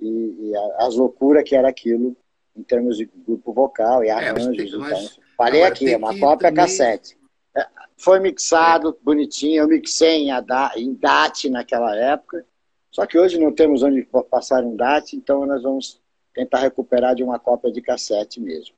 e, 0.00 0.06
e 0.06 0.52
as 0.78 0.94
loucuras 0.94 1.44
que 1.44 1.54
era 1.54 1.68
aquilo 1.68 2.16
em 2.56 2.62
termos 2.62 2.96
de 2.96 3.04
grupo 3.26 3.52
vocal 3.52 4.04
e 4.04 4.08
é, 4.08 4.12
arranjos. 4.12 4.58
É, 4.58 4.62
então. 4.64 5.08
Falei 5.36 5.64
aqui, 5.64 5.92
é 5.92 5.96
uma 5.96 6.18
cópia 6.18 6.48
também... 6.48 6.64
cassete. 6.64 7.18
É, 7.56 7.66
foi 7.96 8.20
mixado, 8.20 8.90
é. 8.90 9.04
bonitinho, 9.04 9.62
eu 9.62 9.68
mixei 9.68 10.28
em, 10.28 10.30
em 10.76 10.94
DAT 10.94 11.50
naquela 11.50 11.94
época, 11.96 12.46
só 12.90 13.06
que 13.06 13.18
hoje 13.18 13.38
não 13.38 13.52
temos 13.52 13.82
onde 13.82 14.06
passar 14.30 14.64
um 14.64 14.76
DAT, 14.76 15.14
então 15.14 15.46
nós 15.46 15.62
vamos 15.62 16.00
tentar 16.34 16.58
recuperar 16.58 17.14
de 17.14 17.22
uma 17.22 17.38
cópia 17.38 17.72
de 17.72 17.80
cassete 17.80 18.40
mesmo. 18.40 18.74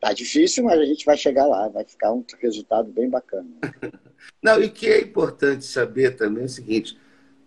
Tá 0.00 0.12
difícil, 0.12 0.64
mas 0.64 0.80
a 0.80 0.84
gente 0.84 1.04
vai 1.04 1.16
chegar 1.16 1.46
lá, 1.46 1.68
vai 1.68 1.84
ficar 1.84 2.12
um 2.12 2.24
resultado 2.40 2.90
bem 2.90 3.08
bacana. 3.08 3.48
Não, 4.42 4.60
e 4.60 4.66
o 4.66 4.72
que 4.72 4.88
é 4.88 5.00
importante 5.00 5.64
saber 5.64 6.16
também 6.16 6.42
é 6.42 6.46
o 6.46 6.48
seguinte, 6.48 6.98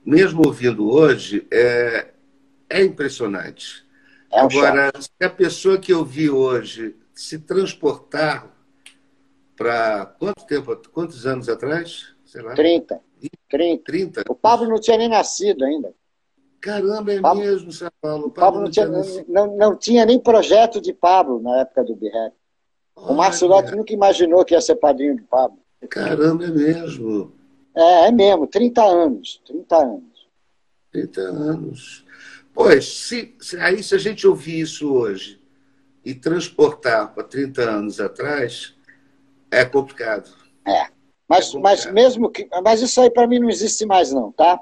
mesmo 0.05 0.41
ouvindo 0.45 0.89
hoje, 0.89 1.45
é, 1.51 2.13
é 2.69 2.81
impressionante. 2.81 3.85
É 4.31 4.41
um 4.41 4.45
Agora, 4.45 4.85
choque. 4.85 5.03
se 5.03 5.25
a 5.25 5.29
pessoa 5.29 5.77
que 5.77 5.91
eu 5.91 6.05
vi 6.05 6.29
hoje 6.29 6.95
se 7.13 7.39
transportar 7.39 8.49
para 9.55 10.05
quanto 10.05 10.45
tempo, 10.45 10.75
quantos 10.91 11.25
anos 11.25 11.49
atrás? 11.49 12.14
Sei 12.35 12.43
lá. 12.43 12.53
30. 12.53 13.01
30. 13.49 13.83
30. 13.85 14.23
O 14.27 14.35
Pablo 14.35 14.67
não 14.67 14.79
tinha 14.79 14.97
nem 14.97 15.07
nascido 15.07 15.63
ainda. 15.63 15.93
Caramba, 16.59 17.13
é 17.13 17.21
Pablo, 17.21 17.43
mesmo, 17.43 17.71
São 17.71 17.89
Paulo. 18.01 18.27
O 18.27 18.31
Pablo, 18.31 18.61
não, 18.61 18.69
tinha, 18.71 18.87
não, 18.87 19.03
não, 19.27 19.57
não, 19.57 19.75
tinha 19.77 20.05
nem 20.05 20.19
projeto 20.19 20.81
de 20.81 20.91
Pablo 20.93 21.41
na 21.41 21.61
época 21.61 21.83
do 21.85 21.95
Birré. 21.95 22.31
O 22.93 23.13
Márcio 23.13 23.47
Lotti 23.47 23.73
nunca 23.73 23.93
imaginou 23.93 24.43
que 24.43 24.53
ia 24.53 24.59
ser 24.59 24.75
padrinho 24.75 25.15
do 25.15 25.23
Pablo. 25.23 25.59
Caramba, 25.89 26.45
é 26.45 26.49
mesmo. 26.49 27.33
É, 27.73 28.07
é 28.07 28.11
mesmo, 28.11 28.47
30 28.47 28.83
anos. 28.83 29.41
30 29.45 29.75
anos. 29.77 30.27
30 30.91 31.21
anos. 31.21 32.05
Pois, 32.53 32.85
se, 32.85 33.35
se, 33.39 33.57
aí 33.57 33.81
se 33.81 33.95
a 33.95 33.97
gente 33.97 34.27
ouvir 34.27 34.59
isso 34.59 34.91
hoje 34.91 35.41
e 36.03 36.13
transportar 36.13 37.13
para 37.13 37.23
30 37.23 37.61
anos 37.61 37.99
atrás, 38.01 38.75
é 39.51 39.63
complicado. 39.63 40.29
É. 40.67 40.94
Mas, 41.27 41.53
é 41.53 41.59
mas 41.59 41.85
mesmo 41.91 42.29
que. 42.29 42.47
Mas 42.63 42.81
isso 42.81 43.01
aí 43.01 43.09
para 43.09 43.27
mim 43.27 43.39
não 43.39 43.49
existe 43.49 43.85
mais, 43.85 44.11
não, 44.11 44.31
tá? 44.31 44.59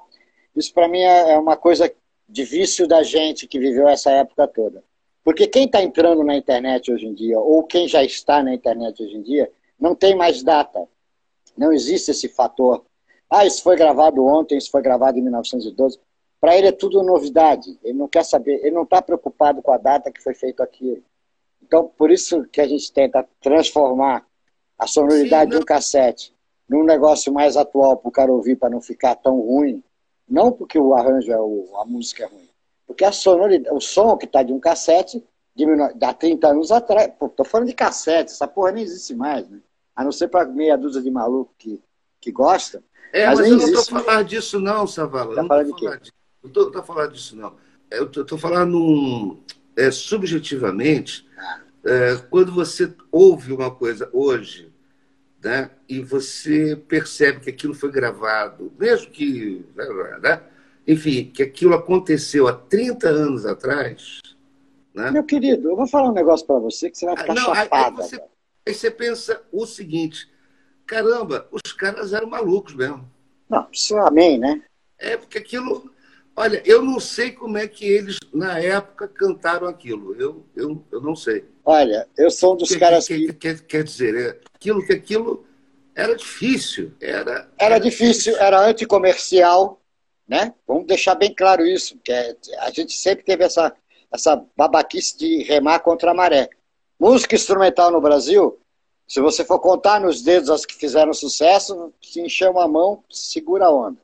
Isso 0.55 0.73
para 0.73 0.87
mim 0.87 0.99
é, 0.99 1.31
é 1.31 1.37
uma 1.37 1.57
coisa 1.57 1.93
de 2.27 2.43
vício 2.43 2.87
da 2.87 3.03
gente 3.03 3.47
que 3.47 3.59
viveu 3.59 3.87
essa 3.87 4.11
época 4.11 4.47
toda. 4.47 4.83
Porque 5.23 5.47
quem 5.47 5.65
está 5.65 5.81
entrando 5.81 6.23
na 6.23 6.35
internet 6.35 6.91
hoje 6.91 7.05
em 7.05 7.13
dia, 7.13 7.39
ou 7.39 7.63
quem 7.63 7.87
já 7.87 8.03
está 8.03 8.43
na 8.43 8.53
internet 8.53 9.01
hoje 9.01 9.15
em 9.15 9.21
dia, 9.21 9.51
não 9.79 9.95
tem 9.95 10.15
mais 10.15 10.43
data. 10.43 10.87
Não 11.57 11.71
existe 11.71 12.11
esse 12.11 12.27
fator. 12.27 12.85
Ah, 13.29 13.45
isso 13.45 13.63
foi 13.63 13.75
gravado 13.75 14.25
ontem, 14.25 14.57
isso 14.57 14.69
foi 14.69 14.81
gravado 14.81 15.17
em 15.17 15.21
1912. 15.21 15.99
Para 16.41 16.57
ele 16.57 16.67
é 16.67 16.71
tudo 16.71 17.03
novidade. 17.03 17.79
Ele 17.83 17.97
não 17.97 18.07
quer 18.07 18.25
saber, 18.25 18.59
ele 18.61 18.71
não 18.71 18.83
está 18.83 19.01
preocupado 19.01 19.61
com 19.61 19.71
a 19.71 19.77
data 19.77 20.11
que 20.11 20.21
foi 20.21 20.33
feito 20.33 20.61
aquilo. 20.61 21.03
Então, 21.61 21.89
por 21.97 22.11
isso 22.11 22.43
que 22.51 22.59
a 22.59 22.67
gente 22.67 22.91
tenta 22.91 23.25
transformar 23.39 24.25
a 24.77 24.85
sonoridade 24.85 25.51
Sim, 25.51 25.57
de 25.57 25.63
um 25.63 25.65
cassete 25.65 26.33
num 26.73 26.83
negócio 26.83 27.31
mais 27.31 27.55
atual 27.55 27.97
para 27.97 28.09
o 28.09 28.11
cara 28.11 28.31
ouvir, 28.31 28.55
para 28.55 28.71
não 28.71 28.81
ficar 28.81 29.15
tão 29.15 29.39
ruim. 29.39 29.83
Não 30.27 30.51
porque 30.51 30.79
o 30.79 30.95
arranjo, 30.95 31.31
é 31.31 31.39
o, 31.39 31.69
a 31.79 31.85
música 31.85 32.23
é 32.23 32.25
ruim, 32.25 32.49
Porque 32.87 33.05
a 33.05 33.11
sonoridade, 33.11 33.75
o 33.75 33.79
som 33.79 34.17
que 34.17 34.25
está 34.25 34.41
de 34.41 34.51
um 34.51 34.59
cassete, 34.59 35.23
de, 35.55 35.65
há 36.01 36.13
30 36.13 36.47
anos 36.47 36.71
atrás, 36.71 37.11
pô, 37.19 37.29
tô 37.29 37.43
falando 37.43 37.67
de 37.67 37.75
cassete, 37.75 38.31
essa 38.31 38.47
porra 38.47 38.71
nem 38.71 38.83
existe 38.83 39.13
mais, 39.13 39.47
né? 39.47 39.59
A 39.95 40.03
não 40.03 40.11
ser 40.11 40.29
para 40.29 40.45
meia 40.45 40.75
dúzia 40.75 41.01
de 41.03 41.11
maluco 41.11 41.53
que, 41.59 41.79
que 42.19 42.31
gosta. 42.31 42.83
É, 43.11 43.27
mas, 43.27 43.39
mas 43.39 43.51
eu 43.51 43.57
não 43.57 43.65
estou 43.67 44.01
falando 44.01 44.27
disso 44.27 44.59
não, 44.59 44.87
Savala. 44.87 45.35
Tá 45.35 45.45
falando 45.45 45.67
de 45.67 45.75
quê? 45.75 46.11
Não 46.41 46.49
estou 46.49 46.83
falando 46.83 47.11
disso 47.11 47.35
não. 47.35 47.53
Eu 47.91 48.05
estou 48.05 48.37
falando 48.39 49.37
é, 49.77 49.91
subjetivamente, 49.91 51.27
ah. 51.37 51.61
é, 51.85 52.15
quando 52.31 52.51
você 52.51 52.91
ouve 53.11 53.53
uma 53.53 53.69
coisa 53.69 54.09
hoje, 54.11 54.72
né, 55.43 55.69
e 55.89 56.01
você 56.01 56.75
percebe 56.75 57.41
que 57.41 57.49
aquilo 57.49 57.73
foi 57.73 57.91
gravado, 57.91 58.71
mesmo 58.79 59.11
que, 59.11 59.65
né, 59.75 59.85
né 60.21 60.43
enfim, 60.87 61.25
que 61.25 61.43
aquilo 61.43 61.73
aconteceu 61.73 62.47
há 62.47 62.53
30 62.53 63.09
anos 63.09 63.45
atrás. 63.45 64.19
Né? 64.93 65.11
Meu 65.11 65.23
querido, 65.23 65.69
eu 65.69 65.75
vou 65.75 65.87
falar 65.87 66.09
um 66.09 66.13
negócio 66.13 66.45
para 66.45 66.59
você 66.59 66.89
que 66.89 66.97
você 66.97 67.05
vai 67.05 67.17
ficar 67.17 67.33
não, 67.33 67.55
chapado. 67.55 68.01
Aí 68.01 68.07
você, 68.07 68.23
aí 68.67 68.73
você 68.73 68.91
pensa 68.91 69.41
o 69.51 69.65
seguinte, 69.65 70.29
caramba, 70.85 71.47
os 71.51 71.73
caras 71.73 72.13
eram 72.13 72.27
malucos 72.27 72.73
mesmo. 72.73 73.09
Não, 73.49 73.67
isso 73.71 73.97
amém, 73.97 74.37
né? 74.37 74.63
É, 74.97 75.17
porque 75.17 75.37
aquilo. 75.37 75.91
Olha, 76.35 76.63
eu 76.65 76.81
não 76.81 76.99
sei 76.99 77.31
como 77.31 77.57
é 77.57 77.67
que 77.67 77.85
eles, 77.85 78.17
na 78.33 78.57
época, 78.59 79.07
cantaram 79.07 79.67
aquilo. 79.67 80.15
Eu, 80.15 80.45
eu, 80.55 80.83
eu 80.91 81.01
não 81.01 81.15
sei. 81.15 81.45
Olha, 81.65 82.07
eu 82.17 82.29
sou 82.29 82.53
um 82.53 82.57
dos 82.57 82.69
que, 82.69 82.79
caras 82.79 83.07
que. 83.07 83.31
Quer, 83.33 83.59
quer 83.61 83.83
dizer, 83.83 84.15
é, 84.15 84.39
aquilo 84.53 84.85
que 84.85 84.93
aquilo 84.93 85.45
era 85.95 86.15
difícil. 86.15 86.93
Era, 86.99 87.49
era 87.57 87.79
difícil, 87.79 88.35
era 88.37 88.59
anticomercial, 88.59 89.81
né? 90.27 90.53
Vamos 90.67 90.87
deixar 90.87 91.15
bem 91.15 91.33
claro 91.33 91.65
isso, 91.65 91.97
que 92.03 92.11
é, 92.11 92.35
a 92.59 92.71
gente 92.71 92.93
sempre 92.97 93.23
teve 93.23 93.43
essa, 93.43 93.73
essa 94.11 94.43
babaquice 94.55 95.17
de 95.17 95.43
remar 95.43 95.79
contra 95.79 96.11
a 96.11 96.13
maré. 96.13 96.49
Música 96.99 97.35
instrumental 97.35 97.91
no 97.91 98.01
Brasil 98.01 98.59
se 99.07 99.19
você 99.19 99.43
for 99.43 99.59
contar 99.59 99.99
nos 99.99 100.21
dedos 100.21 100.49
as 100.49 100.65
que 100.65 100.75
fizeram 100.75 101.13
sucesso, 101.13 101.93
se 102.01 102.21
encher 102.21 102.49
uma 102.49 102.67
mão, 102.67 103.03
segura 103.09 103.65
a 103.65 103.71
onda. 103.71 103.99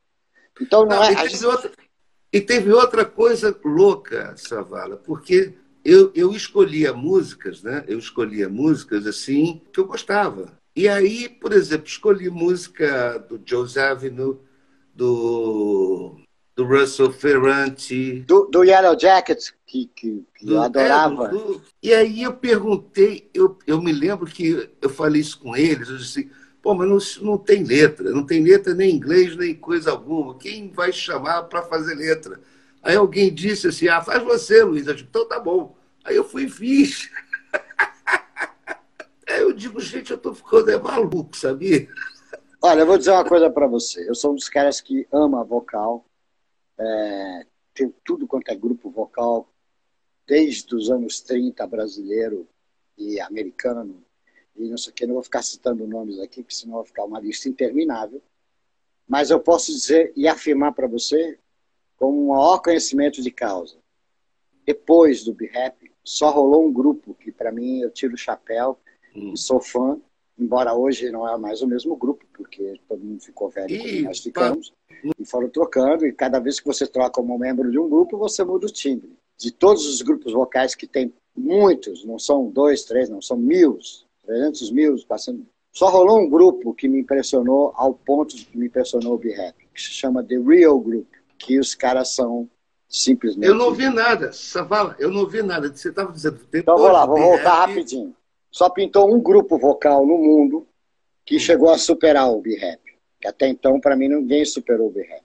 Então 0.62 0.86
não, 0.86 0.98
não 0.98 1.04
é. 1.04 1.14
E 1.14 1.16
teve, 1.16 1.30
gente... 1.30 1.46
outra, 1.46 1.72
e 2.34 2.42
teve 2.42 2.72
outra 2.72 3.06
coisa 3.06 3.58
louca, 3.64 4.36
Savala, 4.38 4.98
porque 4.98 5.54
eu, 5.84 6.12
eu 6.16 6.32
escolhia 6.34 6.94
músicas, 6.94 7.64
né? 7.64 7.84
Eu 7.88 8.00
escolhia 8.00 8.50
músicas 8.50 9.06
assim 9.08 9.62
que 9.72 9.80
eu 9.80 9.86
gostava. 9.86 10.58
E 10.76 10.88
aí, 10.88 11.28
por 11.28 11.52
exemplo, 11.54 11.88
escolhi 11.88 12.30
música 12.30 13.18
do 13.18 13.42
Joe 13.44 13.68
Avenue, 13.80 14.38
do 14.94 16.20
do 16.60 16.66
Russell 16.66 17.14
Ferrante. 17.14 18.20
Do, 18.28 18.44
do 18.52 18.66
Yellow 18.66 19.00
Jacket, 19.00 19.52
que, 19.66 19.90
que, 19.96 20.26
que 20.36 20.46
do, 20.46 20.56
eu 20.56 20.62
adorava. 20.62 21.28
É, 21.28 21.30
do, 21.30 21.62
e 21.82 21.94
aí 21.94 22.24
eu 22.24 22.34
perguntei, 22.34 23.30
eu, 23.34 23.58
eu 23.66 23.82
me 23.82 23.94
lembro 23.94 24.26
que 24.26 24.70
eu 24.82 24.90
falei 24.90 25.22
isso 25.22 25.40
com 25.40 25.56
eles, 25.56 25.88
eu 25.88 25.96
disse, 25.96 26.30
pô, 26.62 26.76
mas 26.76 26.90
não, 26.90 27.32
não 27.32 27.38
tem 27.38 27.64
letra, 27.64 28.12
não 28.12 28.26
tem 28.26 28.44
letra 28.44 28.74
nem 28.74 28.94
inglês, 28.94 29.38
nem 29.38 29.56
coisa 29.56 29.92
alguma. 29.92 30.38
Quem 30.38 30.70
vai 30.70 30.92
chamar 30.92 31.44
para 31.44 31.62
fazer 31.62 31.96
letra? 31.96 32.42
Aí 32.82 32.96
alguém 32.96 33.34
disse 33.34 33.68
assim, 33.68 33.88
ah, 33.88 34.02
faz 34.02 34.24
você, 34.24 34.64
Luiz. 34.64 34.88
Eu 34.88 34.94
disse, 34.94 35.08
então 35.08 35.28
tá 35.28 35.40
bom. 35.40 35.76
Aí 36.04 36.16
eu 36.16 36.24
fui 36.24 36.46
e 36.46 36.50
fiz. 36.50 37.10
Aí 39.28 39.42
eu 39.42 39.54
digo, 39.54 39.80
gente, 39.80 40.12
eu 40.12 40.18
tô 40.18 40.34
ficando 40.34 40.72
é 40.72 40.80
maluco, 40.80 41.36
sabia? 41.36 41.88
Olha, 42.62 42.82
eu 42.82 42.86
vou 42.86 42.98
dizer 42.98 43.12
uma 43.12 43.26
coisa 43.26 43.50
para 43.50 43.68
você. 43.68 44.10
Eu 44.10 44.16
sou 44.16 44.32
um 44.32 44.36
dos 44.36 44.50
caras 44.50 44.82
que 44.82 45.08
ama 45.12 45.44
vocal 45.44 46.06
é, 46.80 47.46
tem 47.74 47.94
tudo 48.06 48.26
quanto 48.26 48.50
é 48.50 48.56
grupo 48.56 48.90
vocal, 48.90 49.52
desde 50.26 50.74
os 50.74 50.90
anos 50.90 51.20
30, 51.20 51.66
brasileiro 51.68 52.48
e 52.98 53.20
americano, 53.20 54.04
e 54.56 54.70
não 54.70 54.78
sei 54.78 54.92
o 54.92 54.96
que, 54.96 55.06
não 55.06 55.16
vou 55.16 55.24
ficar 55.24 55.42
citando 55.42 55.86
nomes 55.86 56.20
aqui, 56.20 56.42
porque 56.42 56.56
senão 56.56 56.78
vai 56.78 56.86
ficar 56.86 57.04
uma 57.04 57.20
lista 57.20 57.50
interminável. 57.50 58.22
Mas 59.08 59.30
eu 59.30 59.40
posso 59.40 59.72
dizer 59.72 60.14
e 60.16 60.28
afirmar 60.28 60.74
para 60.74 60.88
você, 60.88 61.38
com 62.00 62.12
o 62.12 62.30
maior 62.30 62.60
conhecimento 62.60 63.22
de 63.22 63.30
causa, 63.30 63.76
depois 64.66 65.24
do 65.24 65.34
B-Rap, 65.34 65.92
só 66.04 66.32
rolou 66.32 66.66
um 66.66 66.72
grupo 66.72 67.14
que, 67.14 67.32
para 67.32 67.52
mim, 67.52 67.82
eu 67.82 67.92
tiro 67.92 68.14
o 68.14 68.18
chapéu 68.18 68.80
hum. 69.16 69.34
e 69.34 69.38
sou 69.38 69.60
fã, 69.60 70.00
embora 70.38 70.74
hoje 70.74 71.12
não 71.12 71.28
é 71.28 71.38
mais 71.38 71.62
o 71.62 71.68
mesmo 71.68 71.96
grupo, 71.98 72.26
porque 72.34 72.80
todo 72.88 73.04
mundo 73.04 73.22
ficou 73.22 73.50
velho 73.50 73.76
e, 73.76 73.80
como 73.80 74.02
nós 74.04 74.20
ficamos, 74.20 74.74
e 75.20 75.26
foram 75.26 75.50
trocando, 75.50 76.08
e 76.08 76.14
cada 76.14 76.40
vez 76.40 76.60
que 76.60 76.66
você 76.66 76.88
troca 76.88 77.22
um 77.22 77.38
membro 77.38 77.70
de 77.70 77.78
um 77.78 77.90
grupo, 77.90 78.18
você 78.18 78.44
muda 78.44 78.66
o 78.66 78.72
timbre. 78.72 79.18
De 79.38 79.52
todos 79.52 79.86
os 79.86 80.02
grupos 80.02 80.34
vocais 80.34 80.76
que 80.76 80.88
tem 80.88 81.14
muitos, 81.36 82.06
não 82.06 82.18
são 82.18 82.50
dois, 82.50 82.84
três, 82.84 83.10
não, 83.10 83.22
são 83.22 83.38
mil, 83.38 83.78
trezentos 84.26 84.72
mil, 84.72 84.96
passando. 85.06 85.46
Só 85.72 85.90
rolou 85.90 86.20
um 86.20 86.30
grupo 86.30 86.74
que 86.74 86.88
me 86.88 87.00
impressionou 87.00 87.72
ao 87.76 87.94
ponto 87.94 88.36
de 88.36 88.46
que 88.46 88.58
me 88.58 88.68
impressionou 88.68 89.14
o 89.14 89.18
B-Rap, 89.18 89.56
que 89.74 89.82
se 89.82 89.92
chama 89.92 90.24
The 90.24 90.38
Real 90.38 90.80
Group, 90.80 91.08
que 91.40 91.58
os 91.58 91.74
caras 91.74 92.10
são 92.10 92.48
simplesmente... 92.88 93.48
Eu 93.48 93.56
não 93.56 93.66
ouvi 93.66 93.90
nada, 93.90 94.32
Savala, 94.32 94.96
eu 95.00 95.10
não 95.10 95.22
ouvi 95.22 95.42
nada. 95.42 95.74
Você 95.74 95.90
estava 95.90 96.12
dizendo... 96.12 96.40
Então, 96.54 96.78
vou 96.78 96.92
lá, 96.92 97.06
vou 97.06 97.18
voltar 97.18 97.66
rapidinho 97.66 98.14
só 98.52 98.70
pintou 98.70 99.14
um 99.14 99.22
grupo 99.22 99.58
vocal 99.58 100.06
no 100.06 100.18
mundo 100.18 100.68
que 101.26 101.36
hum. 101.36 101.40
chegou 101.40 101.70
a 101.70 101.78
superar 101.78 102.30
o 102.30 102.42
B-Rap. 102.42 102.82
Que 103.20 103.28
até 103.28 103.48
então, 103.48 103.80
para 103.80 103.96
mim, 103.96 104.08
ninguém 104.08 104.46
superou 104.46 104.88
o 104.88 104.92
B-Rap. 104.92 105.24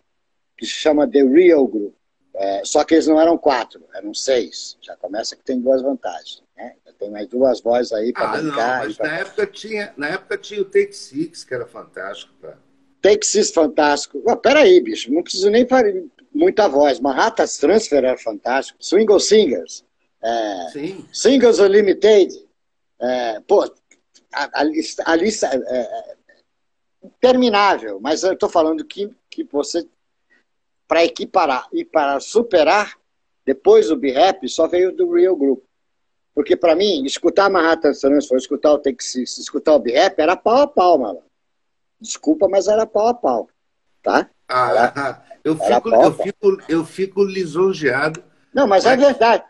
Que 0.56 0.66
se 0.66 0.72
chama 0.72 1.08
The 1.08 1.22
Real 1.22 1.66
Group. 1.66 1.94
É, 2.36 2.64
só 2.64 2.84
que 2.84 2.94
eles 2.94 3.06
não 3.06 3.20
eram 3.20 3.38
quatro, 3.38 3.84
eram 3.94 4.12
seis. 4.12 4.76
Já 4.80 4.96
começa 4.96 5.36
que 5.36 5.44
tem 5.44 5.60
duas 5.60 5.82
vantagens. 5.82 6.42
Né? 6.56 6.74
Tem 6.98 7.10
mais 7.10 7.28
duas 7.28 7.60
vozes 7.60 7.92
aí 7.92 8.12
para 8.12 8.28
ah, 8.28 8.36
brincar. 8.36 8.78
Não, 8.78 8.86
mas 8.86 8.96
pra... 8.96 9.06
na, 9.06 9.18
época 9.18 9.46
tinha, 9.46 9.94
na 9.96 10.08
época 10.08 10.36
tinha 10.38 10.60
o 10.60 10.64
Take 10.64 10.92
Six, 10.92 11.44
que 11.44 11.54
era 11.54 11.66
fantástico. 11.66 12.32
Pra... 12.40 12.58
Six, 13.04 13.50
fantástico. 13.50 14.22
Oh, 14.24 14.34
peraí, 14.34 14.80
bicho, 14.80 15.12
não 15.12 15.22
preciso 15.22 15.50
nem 15.50 15.68
fazer 15.68 16.06
muita 16.34 16.66
voz. 16.66 16.98
Manhattan's 17.00 17.58
Transfer 17.58 17.98
era 17.98 18.16
fantástico. 18.16 18.82
Swingle 18.82 19.20
Singers. 19.20 19.84
É, 20.22 20.68
Sim. 20.72 21.08
Singles 21.12 21.58
Unlimited. 21.58 22.32
É, 22.98 23.40
pô, 23.40 23.62
a, 24.32 24.60
a, 24.60 24.64
lista, 24.64 25.02
a 25.06 25.14
lista 25.16 25.46
é, 25.46 25.78
é 25.78 26.16
interminável, 27.04 28.00
mas 28.00 28.22
eu 28.22 28.32
estou 28.32 28.48
falando 28.48 28.82
que, 28.86 29.10
que 29.28 29.44
você, 29.44 29.86
para 30.88 31.04
equiparar 31.04 31.68
e 31.74 31.84
para 31.84 32.18
superar, 32.20 32.98
depois 33.44 33.88
do 33.88 33.96
B-Rap, 33.96 34.48
só 34.48 34.66
veio 34.66 34.90
do 34.90 35.12
Real 35.12 35.36
Group. 35.36 35.62
Porque 36.34 36.56
para 36.56 36.74
mim, 36.74 37.04
escutar 37.04 37.50
Manhattan 37.50 37.92
Transfer, 37.92 38.38
escutar 38.38 38.72
o 38.72 38.78
Texas, 38.78 39.36
escutar 39.36 39.74
o 39.74 39.78
B-Rap, 39.78 40.18
era 40.18 40.34
pau 40.34 40.62
a 40.62 40.66
pau, 40.66 40.98
mano. 40.98 41.22
Desculpa, 42.04 42.46
mas 42.48 42.68
era 42.68 42.86
pau 42.86 43.08
a 43.08 43.14
pau. 43.14 43.48
Tá? 44.02 44.28
Ah, 44.46 44.70
era, 44.70 45.24
eu, 45.42 45.56
fico, 45.56 45.88
eu, 45.88 46.12
fico, 46.12 46.62
eu 46.68 46.84
fico 46.84 47.24
lisonjeado. 47.24 48.22
Não, 48.52 48.66
mas 48.66 48.84
é 48.84 48.94
verdade. 48.94 49.42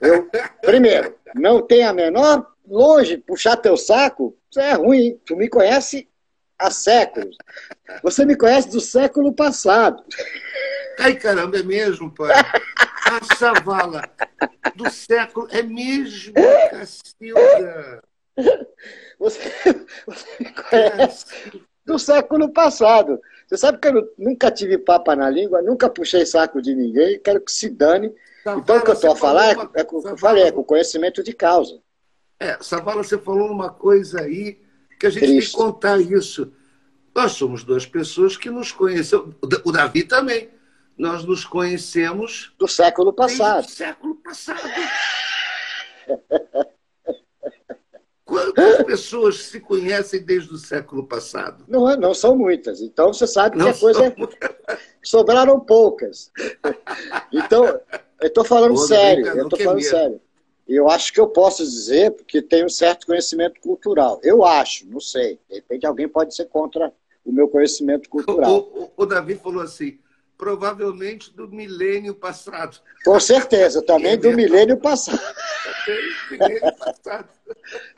Eu, 0.00 0.26
primeiro, 0.62 1.14
não 1.34 1.60
tem 1.60 1.84
a 1.84 1.92
menor 1.92 2.50
longe, 2.66 3.18
puxar 3.18 3.58
teu 3.58 3.76
saco, 3.76 4.34
isso 4.50 4.58
é 4.58 4.72
ruim. 4.72 5.20
Tu 5.26 5.36
me 5.36 5.50
conhece 5.50 6.08
há 6.58 6.70
séculos. 6.70 7.36
Você 8.02 8.24
me 8.24 8.36
conhece 8.36 8.70
do 8.70 8.80
século 8.80 9.34
passado. 9.34 10.02
Ai, 10.98 11.14
caramba, 11.14 11.58
é 11.58 11.62
mesmo, 11.62 12.10
pai. 12.10 12.30
A 12.32 13.36
chavala 13.36 14.02
do 14.74 14.90
século 14.90 15.46
é 15.50 15.62
mesmo, 15.62 16.32
Cacilda. 16.70 18.02
Você, 19.18 19.40
você 20.06 20.26
me 20.38 20.52
conhece 20.52 21.24
do 21.86 21.98
século 21.98 22.52
passado. 22.52 23.18
Você 23.46 23.56
sabe 23.56 23.78
que 23.78 23.88
eu 23.88 24.12
nunca 24.18 24.50
tive 24.50 24.76
papa 24.76 25.16
na 25.16 25.30
língua, 25.30 25.62
nunca 25.62 25.88
puxei 25.88 26.26
saco 26.26 26.60
de 26.60 26.74
ninguém, 26.74 27.18
quero 27.20 27.40
que 27.40 27.50
se 27.50 27.70
dane. 27.70 28.12
então, 28.42 28.76
o 28.76 28.82
que 28.82 28.90
eu 28.90 28.94
estou 28.94 29.12
a 29.12 29.16
falar 29.16 29.52
é, 29.52 29.56
é, 29.76 29.84
com, 29.84 30.06
eu 30.06 30.18
falei, 30.18 30.44
é 30.44 30.52
com 30.52 30.62
conhecimento 30.62 31.22
de 31.22 31.32
causa. 31.32 31.80
É, 32.38 32.58
Savala, 32.60 33.02
você 33.02 33.16
falou 33.16 33.50
uma 33.50 33.70
coisa 33.70 34.20
aí 34.20 34.60
que 35.00 35.06
a 35.06 35.10
gente 35.10 35.24
Triste. 35.24 35.52
tem 35.56 35.66
que 35.66 35.72
contar 35.72 35.98
isso. 35.98 36.52
Nós 37.14 37.32
somos 37.32 37.64
duas 37.64 37.86
pessoas 37.86 38.36
que 38.36 38.50
nos 38.50 38.72
conhecemos, 38.72 39.34
o 39.64 39.72
Davi 39.72 40.02
também. 40.02 40.50
Nós 40.98 41.24
nos 41.24 41.44
conhecemos 41.44 42.52
do 42.58 42.68
século 42.68 43.12
passado. 43.12 43.64
Do 43.64 43.70
século 43.70 44.16
passado. 44.16 44.60
Quantas 48.26 48.82
pessoas 48.82 49.44
se 49.44 49.60
conhecem 49.60 50.20
desde 50.20 50.52
o 50.52 50.58
século 50.58 51.06
passado? 51.06 51.64
Não, 51.68 51.88
é, 51.88 51.96
não 51.96 52.12
são 52.12 52.36
muitas. 52.36 52.80
Então 52.80 53.12
você 53.12 53.24
sabe 53.24 53.56
que 53.56 53.68
a 53.68 53.72
coisa 53.72 54.04
é... 54.04 54.14
sobraram 55.00 55.60
poucas. 55.60 56.32
Então, 57.32 57.64
eu 58.20 58.26
estou 58.26 58.44
falando 58.44 58.74
Pô, 58.74 58.78
sério. 58.78 59.28
Eu 59.28 59.44
estou 59.44 59.60
falando 59.60 59.80
sério. 59.80 60.20
Eu 60.66 60.90
acho 60.90 61.12
que 61.12 61.20
eu 61.20 61.28
posso 61.28 61.62
dizer, 61.62 62.10
porque 62.10 62.42
tenho 62.42 62.66
um 62.66 62.68
certo 62.68 63.06
conhecimento 63.06 63.60
cultural. 63.60 64.18
Eu 64.24 64.44
acho, 64.44 64.88
não 64.88 64.98
sei. 64.98 65.38
De 65.48 65.54
repente 65.54 65.86
alguém 65.86 66.08
pode 66.08 66.34
ser 66.34 66.46
contra 66.46 66.92
o 67.24 67.30
meu 67.30 67.46
conhecimento 67.46 68.10
cultural. 68.10 68.56
O, 68.56 68.82
o, 68.82 68.92
o 68.96 69.06
Davi 69.06 69.36
falou 69.36 69.62
assim: 69.62 70.00
provavelmente 70.36 71.34
do 71.34 71.48
milênio 71.48 72.14
passado. 72.14 72.78
Com 73.04 73.18
certeza, 73.18 73.82
também 73.82 74.12
é 74.12 74.16
do 74.16 74.32
milênio 74.32 74.76
passado. 74.76 75.20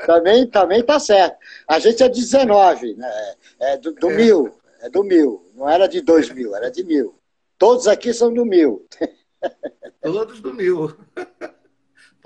Também, 0.07 0.47
também, 0.47 0.83
tá 0.83 0.99
certo. 0.99 1.37
A 1.67 1.79
gente 1.79 2.03
é 2.03 2.09
19, 2.09 2.95
né? 2.95 3.35
é 3.61 3.77
do, 3.77 3.93
do 3.93 4.11
é. 4.11 4.17
mil, 4.17 4.59
é 4.81 4.91
do 4.91 5.03
mil. 5.03 5.51
Não 5.55 5.69
era 5.69 5.87
de 5.87 6.01
dois 6.01 6.31
mil, 6.31 6.55
era 6.55 6.71
de 6.71 6.85
mil. 6.85 7.19
Todos 7.59 7.89
aqui 7.89 8.13
são 8.15 8.33
do 8.33 8.45
mil. 8.45 8.87
Todos 10.03 10.41
do 10.41 10.55
mil. 10.55 10.97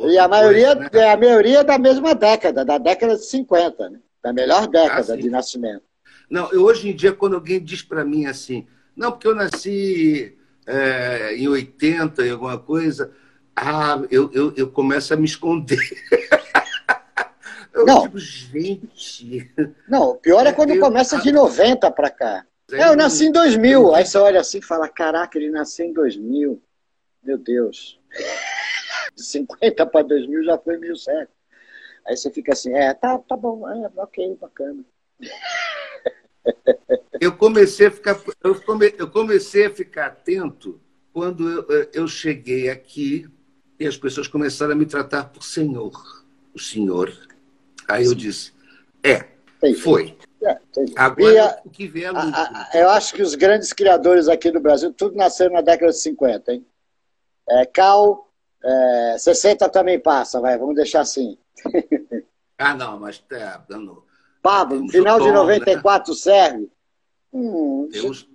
E 0.05 0.19
a 0.19 0.27
maioria, 0.27 0.75
coisa, 0.75 0.91
né? 0.91 1.11
a 1.13 1.17
maioria 1.17 1.63
da 1.63 1.79
mesma 1.79 2.15
década, 2.15 2.65
da 2.65 2.77
década 2.77 3.15
de 3.15 3.25
50, 3.25 3.91
né? 3.91 4.01
da 4.23 4.33
melhor 4.33 4.67
década 4.67 5.15
ah, 5.15 5.17
de 5.17 5.31
nascimento. 5.31 5.85
Não, 6.29 6.49
hoje 6.49 6.89
em 6.89 6.97
dia, 6.97 7.13
quando 7.13 7.35
alguém 7.35 7.63
diz 7.63 7.83
para 7.83 8.05
mim 8.05 8.27
assim, 8.27 8.67
não, 8.97 9.13
porque 9.13 9.27
eu 9.27 9.35
nasci 9.35 10.37
é, 10.67 11.35
em 11.37 11.49
80, 11.49 12.27
em 12.27 12.31
alguma 12.31 12.59
coisa, 12.59 13.13
ah, 13.57 14.03
eu, 14.11 14.31
eu, 14.33 14.55
eu 14.57 14.71
começo 14.71 15.13
a 15.13 15.17
me 15.17 15.25
esconder. 15.25 15.79
eu 17.73 17.85
não. 17.85 18.03
digo, 18.03 18.19
gente. 18.19 19.51
Não, 19.89 20.11
o 20.11 20.17
pior 20.17 20.47
é 20.47 20.53
quando 20.53 20.79
começa 20.79 21.21
de 21.21 21.33
90 21.33 21.91
para 21.91 22.11
cá. 22.11 22.47
É, 22.73 22.89
eu 22.89 22.97
nasci 22.97 23.27
em 23.27 23.33
2000. 23.33 23.95
Aí 23.95 24.07
você 24.07 24.19
olha 24.19 24.41
assim 24.41 24.59
e 24.59 24.65
fala: 24.65 24.89
caraca, 24.89 25.39
ele 25.39 25.51
nasceu 25.51 25.87
em 25.87 25.93
2000. 25.93 26.63
Meu 27.23 27.39
Deus. 27.39 28.01
De 29.15 29.23
50 29.23 29.87
para 29.87 30.07
2000 30.07 30.45
já 30.45 30.59
foi 30.59 30.79
mil 30.79 30.97
séculos. 30.97 31.29
Aí 32.07 32.17
você 32.17 32.31
fica 32.31 32.53
assim: 32.53 32.75
é, 32.75 32.93
tá, 32.95 33.19
tá 33.19 33.37
bom, 33.37 33.69
é, 33.69 33.91
ok, 33.97 34.37
bacana. 34.41 34.85
Eu 37.21 37.33
comecei 37.37 37.87
a 37.87 37.91
ficar, 37.91 38.21
eu, 38.43 38.61
come, 38.63 38.95
eu 38.99 39.09
comecei 39.09 39.67
a 39.67 39.71
ficar 39.71 40.07
atento 40.07 40.81
quando 41.13 41.49
eu, 41.49 41.89
eu 41.93 42.09
cheguei 42.09 42.69
aqui 42.69 43.29
e 43.79 43.87
as 43.87 43.97
pessoas 43.97 44.27
começaram 44.27 44.73
a 44.73 44.77
me 44.77 44.87
tratar 44.87 45.25
por 45.25 45.43
senhor, 45.43 45.93
o 46.55 46.59
senhor. 46.59 47.13
Aí 47.89 48.07
eu 48.07 48.15
disse, 48.15 48.53
é, 49.03 49.27
foi. 49.81 50.17
É, 50.43 50.59
Agora, 50.97 51.51
a, 51.51 51.61
o 51.65 51.71
que 51.71 51.87
vier 51.87 52.13
a, 52.15 52.21
a, 52.21 52.71
Eu 52.75 52.91
acho 52.91 53.15
que 53.15 53.23
os 53.23 53.37
grandes 53.37 53.73
criadores 53.73 54.27
aqui 54.27 54.51
do 54.51 54.59
Brasil, 54.59 54.93
tudo 54.93 55.17
nasceram 55.17 55.53
na 55.53 55.61
década 55.61 55.93
de 55.93 55.99
50, 55.99 56.53
hein? 56.53 56.67
É, 57.49 57.67
Cal, 57.67 58.29
é, 58.65 59.17
60 59.19 59.69
também 59.69 60.01
passa, 60.01 60.41
vai, 60.41 60.59
vamos 60.59 60.75
deixar 60.75 61.01
assim. 61.01 61.39
ah, 62.59 62.75
não, 62.75 62.99
mas 62.99 63.23
é, 63.31 63.61
não, 63.69 64.03
Pablo, 64.43 64.89
final 64.89 65.21
de 65.21 65.31
94 65.31 66.13
né? 66.13 66.19
serve? 66.19 66.71
Hum, 67.33 67.89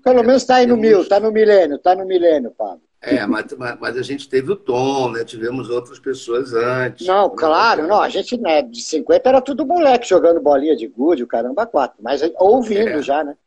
pelo 0.03 0.23
menos 0.23 0.41
está 0.41 0.55
aí 0.55 0.65
no 0.65 0.77
mil, 0.77 1.01
está 1.01 1.19
no 1.19 1.31
milênio, 1.31 1.75
está 1.75 1.93
no 1.93 2.05
milênio, 2.05 2.49
Pablo. 2.51 2.81
É, 2.99 3.25
mas, 3.27 3.45
mas, 3.79 3.95
a 3.95 4.01
gente 4.01 4.27
teve 4.27 4.51
o 4.51 4.55
Tom, 4.55 5.11
né? 5.11 5.23
Tivemos 5.23 5.69
outras 5.69 5.99
pessoas 5.99 6.51
antes. 6.53 7.05
Não, 7.05 7.29
claro, 7.29 7.87
não. 7.87 8.01
A 8.01 8.09
gente, 8.09 8.35
né, 8.37 8.63
de 8.63 8.81
50 8.81 9.29
era 9.29 9.39
tudo 9.39 9.67
moleque 9.67 10.09
jogando 10.09 10.41
bolinha 10.41 10.75
de 10.75 10.87
gude, 10.87 11.21
o 11.21 11.27
caramba, 11.27 11.67
quatro. 11.67 11.97
Mas 12.01 12.21
ouvindo 12.39 12.89
é. 12.89 13.01
já, 13.03 13.23
né? 13.23 13.37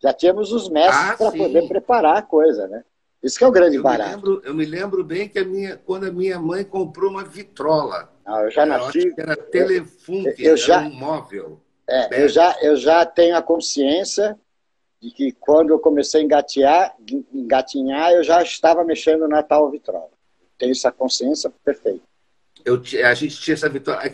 Já 0.00 0.12
tínhamos 0.12 0.52
os 0.52 0.70
mestres 0.70 1.10
ah, 1.10 1.16
para 1.16 1.32
poder 1.32 1.66
preparar 1.66 2.18
a 2.18 2.22
coisa, 2.22 2.68
né? 2.68 2.84
Isso 3.22 3.36
que 3.36 3.44
é 3.44 3.48
o 3.48 3.52
grande 3.52 3.76
eu 3.76 3.82
barato. 3.82 4.10
Me 4.10 4.14
lembro, 4.16 4.42
eu 4.44 4.54
me 4.54 4.64
lembro 4.64 5.04
bem 5.04 5.28
que 5.28 5.38
a 5.38 5.44
minha, 5.44 5.76
quando 5.76 6.06
a 6.06 6.12
minha 6.12 6.38
mãe 6.38 6.64
comprou 6.64 7.10
uma 7.10 7.24
vitrola. 7.24 8.10
Ah, 8.24 8.42
eu 8.42 8.50
já 8.50 8.64
nasci. 8.64 9.12
era 9.18 9.36
telefone, 9.36 10.34
eu, 10.38 10.52
eu 10.52 10.56
já, 10.56 10.80
um 10.80 10.94
móvel. 10.94 11.60
É, 11.90 12.22
eu, 12.22 12.28
já, 12.28 12.56
eu 12.62 12.76
já 12.76 13.04
tenho 13.04 13.36
a 13.36 13.42
consciência 13.42 14.38
de 15.02 15.10
que 15.10 15.32
quando 15.32 15.70
eu 15.70 15.78
comecei 15.80 16.20
a 16.20 16.24
engatear, 16.24 16.94
engatinhar, 17.32 18.12
eu 18.12 18.22
já 18.22 18.42
estava 18.42 18.84
mexendo 18.84 19.26
na 19.26 19.42
tal 19.42 19.70
vitrola. 19.70 20.10
Tenho 20.56 20.70
essa 20.70 20.92
consciência 20.92 21.50
perfeita. 21.64 22.02
Eu, 22.64 22.80
a 23.04 23.14
gente 23.14 23.40
tinha 23.40 23.54
essa 23.54 23.68
vitrola, 23.68 24.04
é 24.04 24.10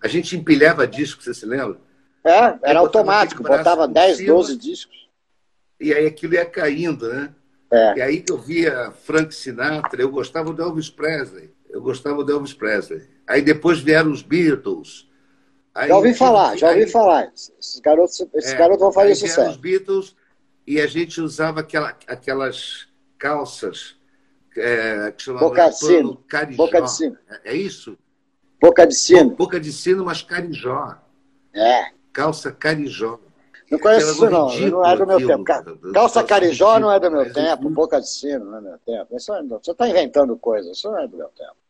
a 0.00 0.08
gente 0.08 0.36
empilhava 0.36 0.86
discos, 0.86 1.24
você 1.24 1.32
se 1.32 1.46
lembra? 1.46 1.78
É, 2.24 2.58
era 2.62 2.80
automático, 2.80 3.42
botava 3.42 3.88
10, 3.88 4.26
12 4.26 4.56
discos. 4.56 5.08
E 5.80 5.94
aí 5.94 6.06
aquilo 6.06 6.34
ia 6.34 6.44
caindo, 6.44 7.08
né? 7.08 7.32
É. 7.70 7.98
E 7.98 8.02
aí 8.02 8.24
eu 8.28 8.36
via 8.36 8.92
Frank 9.04 9.34
Sinatra, 9.34 10.02
eu 10.02 10.10
gostava 10.10 10.52
do 10.52 10.62
Elvis 10.62 10.90
Presley. 10.90 11.54
Eu 11.70 11.80
gostava 11.80 12.22
do 12.24 12.32
Elvis 12.32 12.52
Presley. 12.52 13.02
Aí 13.26 13.42
depois 13.42 13.80
vieram 13.80 14.10
os 14.10 14.22
Beatles, 14.22 15.05
Aí, 15.76 15.88
já 15.88 15.96
ouvi 15.96 16.14
falar, 16.14 16.56
já 16.56 16.68
ouvi 16.68 16.84
aí, 16.84 16.88
falar. 16.88 17.30
Esses 17.34 17.80
garotos, 17.80 18.26
esses 18.34 18.52
é, 18.52 18.56
garotos 18.56 18.80
vão 18.80 18.90
fazer 18.90 19.14
sucesso. 19.14 19.50
os 19.50 19.56
Beatles 19.58 20.16
e 20.66 20.80
a 20.80 20.86
gente 20.86 21.20
usava 21.20 21.60
aquela, 21.60 21.90
aquelas 22.06 22.88
calças 23.18 23.94
é, 24.56 25.12
que 25.12 25.22
chamavam 25.22 25.50
Boca 25.50 25.68
de 25.68 25.78
sino. 25.78 26.16
Carijó. 26.26 26.56
Boca 26.56 26.80
de 26.80 26.90
sino. 26.90 27.18
É, 27.28 27.52
é 27.52 27.54
isso? 27.54 27.98
Boca 28.58 28.86
de 28.86 28.94
sino. 28.94 29.30
Boca 29.36 29.60
de 29.60 29.70
sino, 29.70 30.06
mas 30.06 30.22
carijó. 30.22 30.96
É. 31.54 31.90
Calça 32.10 32.50
carijó. 32.50 33.20
Não 33.70 33.78
conheço 33.78 34.12
isso, 34.12 34.30
não. 34.30 34.58
Não 34.70 34.86
é 34.86 34.96
do 34.96 35.06
meu 35.06 35.26
tempo. 35.26 35.44
Calça 35.92 36.24
carijó 36.24 36.78
não 36.78 36.90
é 36.90 36.98
do 36.98 37.10
meu 37.10 37.30
tempo. 37.30 37.68
Boca 37.68 38.00
de 38.00 38.08
sino 38.08 38.46
não 38.46 38.56
é 38.56 38.60
do 38.60 38.68
meu 38.68 38.78
tempo. 38.78 39.14
Isso 39.14 39.34
é, 39.34 39.42
você 39.42 39.72
está 39.72 39.86
inventando 39.86 40.38
coisas. 40.38 40.74
Isso 40.74 40.90
não 40.90 40.98
é 41.00 41.06
do 41.06 41.18
meu 41.18 41.28
tempo. 41.28 41.65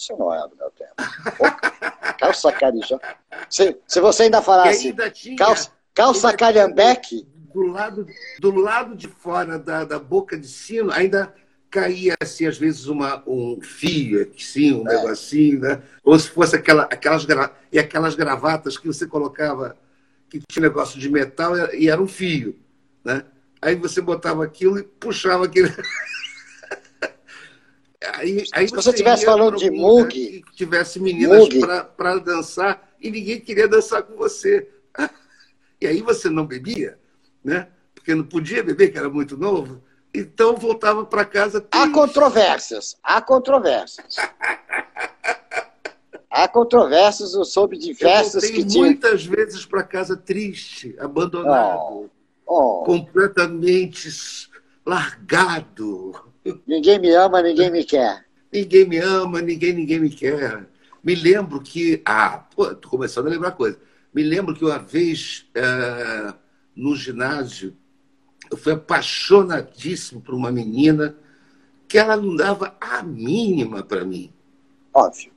Isso 0.00 0.16
não 0.18 0.34
é 0.34 0.48
do 0.48 0.56
meu 0.56 0.70
tempo. 0.70 0.94
calça 2.18 2.50
carijó. 2.52 2.98
Se, 3.50 3.76
se 3.86 4.00
você 4.00 4.22
ainda 4.24 4.40
falasse 4.40 4.88
ainda 4.88 5.10
tinha, 5.10 5.36
calça, 5.36 5.70
calça 5.92 6.34
calhambeque. 6.34 7.28
Do 7.52 7.66
lado, 7.66 8.06
do 8.38 8.54
lado 8.54 8.96
de 8.96 9.08
fora 9.08 9.58
da, 9.58 9.84
da 9.84 9.98
boca 9.98 10.38
de 10.38 10.48
sino, 10.48 10.90
ainda 10.90 11.34
caía 11.70 12.14
assim, 12.18 12.46
às 12.46 12.56
vezes, 12.56 12.86
uma, 12.86 13.22
um 13.26 13.60
fio, 13.60 14.32
sim, 14.38 14.72
um 14.72 14.88
é. 14.88 14.96
negocinho, 14.96 15.60
né? 15.60 15.82
Ou 16.02 16.18
se 16.18 16.30
fosse 16.30 16.56
aquela, 16.56 16.84
aquelas, 16.84 17.26
e 17.70 17.78
aquelas 17.78 18.14
gravatas 18.14 18.78
que 18.78 18.86
você 18.86 19.06
colocava, 19.06 19.76
que 20.30 20.40
tinha 20.48 20.62
negócio 20.62 20.98
de 20.98 21.10
metal 21.10 21.54
e 21.74 21.90
era 21.90 22.00
um 22.00 22.08
fio, 22.08 22.58
né? 23.04 23.24
Aí 23.60 23.74
você 23.74 24.00
botava 24.00 24.42
aquilo 24.42 24.78
e 24.78 24.82
puxava 24.82 25.44
aquele. 25.44 25.70
Aí, 28.14 28.44
aí 28.52 28.68
Se 28.68 28.74
você 28.74 28.90
estivesse 28.90 29.24
falando 29.24 29.56
de 29.56 29.70
Mug. 29.70 30.10
Que 30.10 30.56
tivesse 30.56 30.98
meninas 30.98 31.48
para 31.96 32.18
dançar 32.18 32.90
e 33.00 33.10
ninguém 33.10 33.40
queria 33.40 33.68
dançar 33.68 34.02
com 34.02 34.16
você. 34.16 34.68
E 35.82 35.86
aí 35.86 36.02
você 36.02 36.28
não 36.28 36.44
bebia, 36.44 36.98
né? 37.42 37.68
Porque 37.94 38.14
não 38.14 38.22
podia 38.22 38.62
beber, 38.62 38.92
que 38.92 38.98
era 38.98 39.08
muito 39.08 39.34
novo. 39.34 39.82
Então 40.12 40.54
voltava 40.54 41.06
para 41.06 41.24
casa. 41.24 41.58
Triste. 41.58 41.88
Há 41.88 41.90
controvérsias. 41.90 42.96
Há 43.02 43.22
controvérsias. 43.22 44.16
Há 46.30 46.46
controvérsias, 46.46 47.34
eu 47.34 47.44
soube 47.44 47.76
de 47.76 47.92
festas 47.92 48.44
eu 48.44 48.52
que 48.52 48.64
tinha. 48.64 48.84
muitas 48.84 49.24
vezes 49.24 49.66
para 49.66 49.82
casa 49.82 50.16
triste, 50.16 50.94
abandonado, 51.00 52.08
oh. 52.46 52.46
Oh. 52.46 52.84
completamente 52.84 54.08
largado. 54.86 56.29
Ninguém 56.66 56.98
me 56.98 57.10
ama, 57.10 57.42
ninguém 57.42 57.70
me 57.70 57.84
quer. 57.84 58.24
Ninguém 58.52 58.86
me 58.86 58.98
ama, 58.98 59.40
ninguém, 59.40 59.72
ninguém 59.72 60.00
me 60.00 60.10
quer. 60.10 60.66
Me 61.02 61.14
lembro 61.14 61.60
que. 61.60 62.02
Ah, 62.04 62.38
pô, 62.54 62.74
tô 62.74 62.88
começando 62.88 63.26
a 63.26 63.30
lembrar 63.30 63.52
coisa. 63.52 63.78
Me 64.12 64.22
lembro 64.22 64.54
que 64.54 64.64
uma 64.64 64.78
vez 64.78 65.46
é, 65.54 66.34
no 66.74 66.96
ginásio, 66.96 67.76
eu 68.50 68.56
fui 68.56 68.72
apaixonadíssimo 68.72 70.20
por 70.20 70.34
uma 70.34 70.50
menina 70.50 71.16
que 71.86 71.98
ela 71.98 72.16
não 72.16 72.34
dava 72.34 72.76
a 72.80 73.02
mínima 73.02 73.82
para 73.82 74.04
mim. 74.04 74.32
Óbvio. 74.92 75.32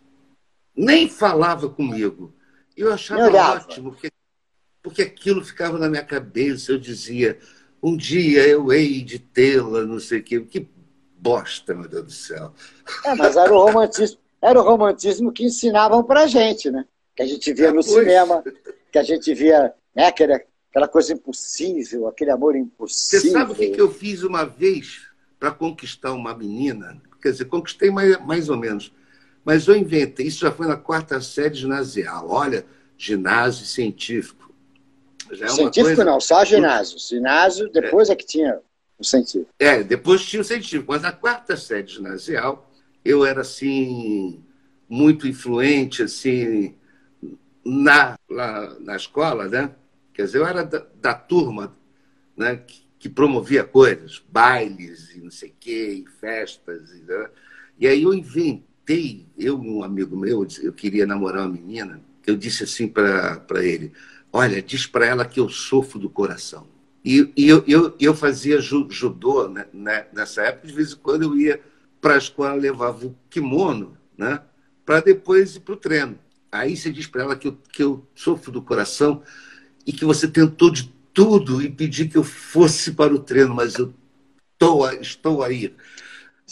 Nem 0.76 1.08
falava 1.08 1.70
comigo. 1.70 2.34
Eu 2.76 2.91
achava 2.91 3.32
ótimo, 3.32 3.91
porque, 3.91 4.12
porque 4.82 5.01
aquilo 5.04 5.45
ficava 5.45 5.78
na 5.78 5.89
minha 5.89 6.04
cabeça. 6.04 6.72
Eu 6.72 6.80
dizia, 6.80 7.38
um 7.82 7.95
dia 7.95 8.47
eu 8.47 8.72
hei 8.72 9.04
de 9.04 9.20
tê-la, 9.20 9.84
não 9.84 9.99
sei 9.99 10.20
o 10.20 10.24
quê. 10.24 10.39
Que 10.41 10.68
bosta, 11.24 11.74
meu 11.74 11.88
Deus 11.88 12.03
do 12.03 12.11
céu. 12.11 12.53
É, 13.05 13.15
mas 13.15 13.38
era 13.38 13.51
o 13.53 13.57
romantismo, 13.57 14.19
era 14.41 14.59
o 14.59 14.63
romantismo 14.63 15.32
que 15.32 15.45
ensinavam 15.45 16.03
pra 16.03 16.28
gente, 16.28 16.69
né? 16.69 16.86
Que 17.15 17.24
a 17.24 17.26
gente 17.26 17.53
via 17.53 17.71
no 17.71 17.82
cinema, 17.82 18.43
que 18.91 18.99
a 18.99 19.03
gente 19.03 19.34
via 19.34 19.74
né, 19.95 20.07
aquela, 20.07 20.41
aquela 20.69 20.88
coisa 20.88 21.13
impossível, 21.13 22.07
aquele 22.07 22.32
amor 22.32 22.57
impossível. 22.57 23.21
Você 23.21 23.32
sabe 23.32 23.53
o 23.53 23.55
que, 23.55 23.69
que 23.69 23.82
eu 23.82 23.89
fiz 23.89 24.24
uma 24.24 24.43
vez 24.43 25.07
para 25.39 25.51
conquistar 25.51 26.11
uma 26.11 26.36
menina? 26.36 27.01
Quer 27.21 27.32
dizer, 27.32 27.45
conquistei 27.45 27.89
mais, 27.89 28.19
mais 28.26 28.49
ou 28.49 28.57
menos. 28.57 28.93
Mas 29.45 29.67
eu 29.67 29.78
inventei, 29.78 30.28
isso 30.28 30.41
já 30.41 30.51
foi 30.51 30.67
na 30.67 30.76
quarta 30.76 31.21
série 31.21 31.55
ginasial. 31.55 32.30
Olha, 32.30 32.65
ginásio 32.97 33.65
científico. 33.65 34.53
É 35.32 35.47
científico 35.47 35.95
coisa... 35.95 36.03
não, 36.03 36.19
só 36.19 36.43
ginásio. 36.43 36.99
Ginásio, 36.99 37.71
depois 37.71 38.09
é, 38.09 38.13
é 38.13 38.15
que 38.15 38.26
tinha 38.26 38.59
o. 39.04 39.47
É, 39.60 39.84
depois 39.84 40.26
tinha 40.26 40.41
o 40.41 40.45
científico. 40.45 40.86
Mas 40.88 41.01
na 41.01 41.12
quarta 41.12 41.56
série 41.58 41.88
ginasial, 41.88 42.72
eu 43.04 43.26
era, 43.26 43.41
assim, 43.41 44.43
muito 44.89 45.28
influente, 45.28 46.04
assim, 46.04 46.76
na, 47.66 48.18
lá, 48.30 48.76
na 48.80 48.95
escola, 48.95 49.47
né? 49.47 49.72
Quer 50.14 50.26
dizer, 50.26 50.38
eu 50.39 50.45
era 50.45 50.64
da, 50.64 50.86
da 51.01 51.14
turma 51.14 51.76
né? 52.36 52.58
que, 52.58 52.84
que 52.99 53.10
promovia 53.10 53.64
coisas, 53.64 54.24
bailes 54.30 55.12
e 55.16 55.20
não 55.20 55.32
sei 55.32 55.49
o 55.49 55.56
quê, 55.60 56.04
e 56.06 56.20
festas. 56.20 56.91
E, 56.91 57.04
né? 57.04 57.30
e 57.80 57.88
aí 57.88 58.04
eu 58.04 58.14
inventei, 58.14 59.26
eu 59.38 59.62
e 59.64 59.70
um 59.70 59.84
amigo 59.84 60.18
meu, 60.18 60.45
eu 60.62 60.74
queria 60.74 61.06
namorar 61.06 61.45
uma 61.45 61.54
menina, 61.54 62.01
eu 62.26 62.36
disse 62.36 62.64
assim 62.64 62.88
para 62.88 63.64
ele, 63.64 63.91
olha, 64.32 64.62
diz 64.62 64.86
para 64.86 65.06
ela 65.06 65.26
que 65.26 65.39
eu 65.39 65.49
sofro 65.49 65.99
do 65.99 66.10
coração. 66.10 66.68
E, 67.04 67.32
e 67.36 67.49
eu, 67.49 67.64
eu, 67.68 67.95
eu, 67.99 68.16
fazia 68.16 68.62
judô 68.62 69.49
né, 69.49 69.66
né, 69.74 70.08
nessa 70.14 70.41
época, 70.43 70.68
de 70.68 70.74
vez 70.74 70.93
em 70.93 70.97
quando 70.97 71.24
eu 71.24 71.38
ia 71.38 71.62
para 71.99 72.16
a 72.16 72.18
escola, 72.18 72.54
levava 72.54 73.06
o 73.06 73.16
kimono, 73.30 73.97
né, 74.18 74.41
para 74.86 75.01
depois 75.01 75.56
ir 75.56 75.60
para 75.62 75.74
o 75.74 75.78
treino. 75.78 76.18
Aí 76.51 76.78
você 76.78 76.91
diz 76.91 77.08
para 77.08 77.24
ela 77.24 77.36
que 77.36 77.47
eu, 77.47 77.58
que 77.72 77.84
eu 77.84 78.08
sofro 78.16 78.51
do 78.51 78.62
coração 78.62 79.22
e 79.86 79.91
que 79.91 80.06
você 80.06 80.28
tentou 80.28 80.70
de 80.70 80.93
tudo 81.14 81.62
e 81.62 81.70
pedir 81.70 82.08
que 82.08 82.18
eu 82.18 82.24
fosse 82.24 82.91
para 82.91 83.14
o 83.14 83.20
treino, 83.20 83.54
mas 83.54 83.76
eu 83.76 83.93
tô, 84.58 84.89
estou 84.91 85.43
aí. 85.43 85.76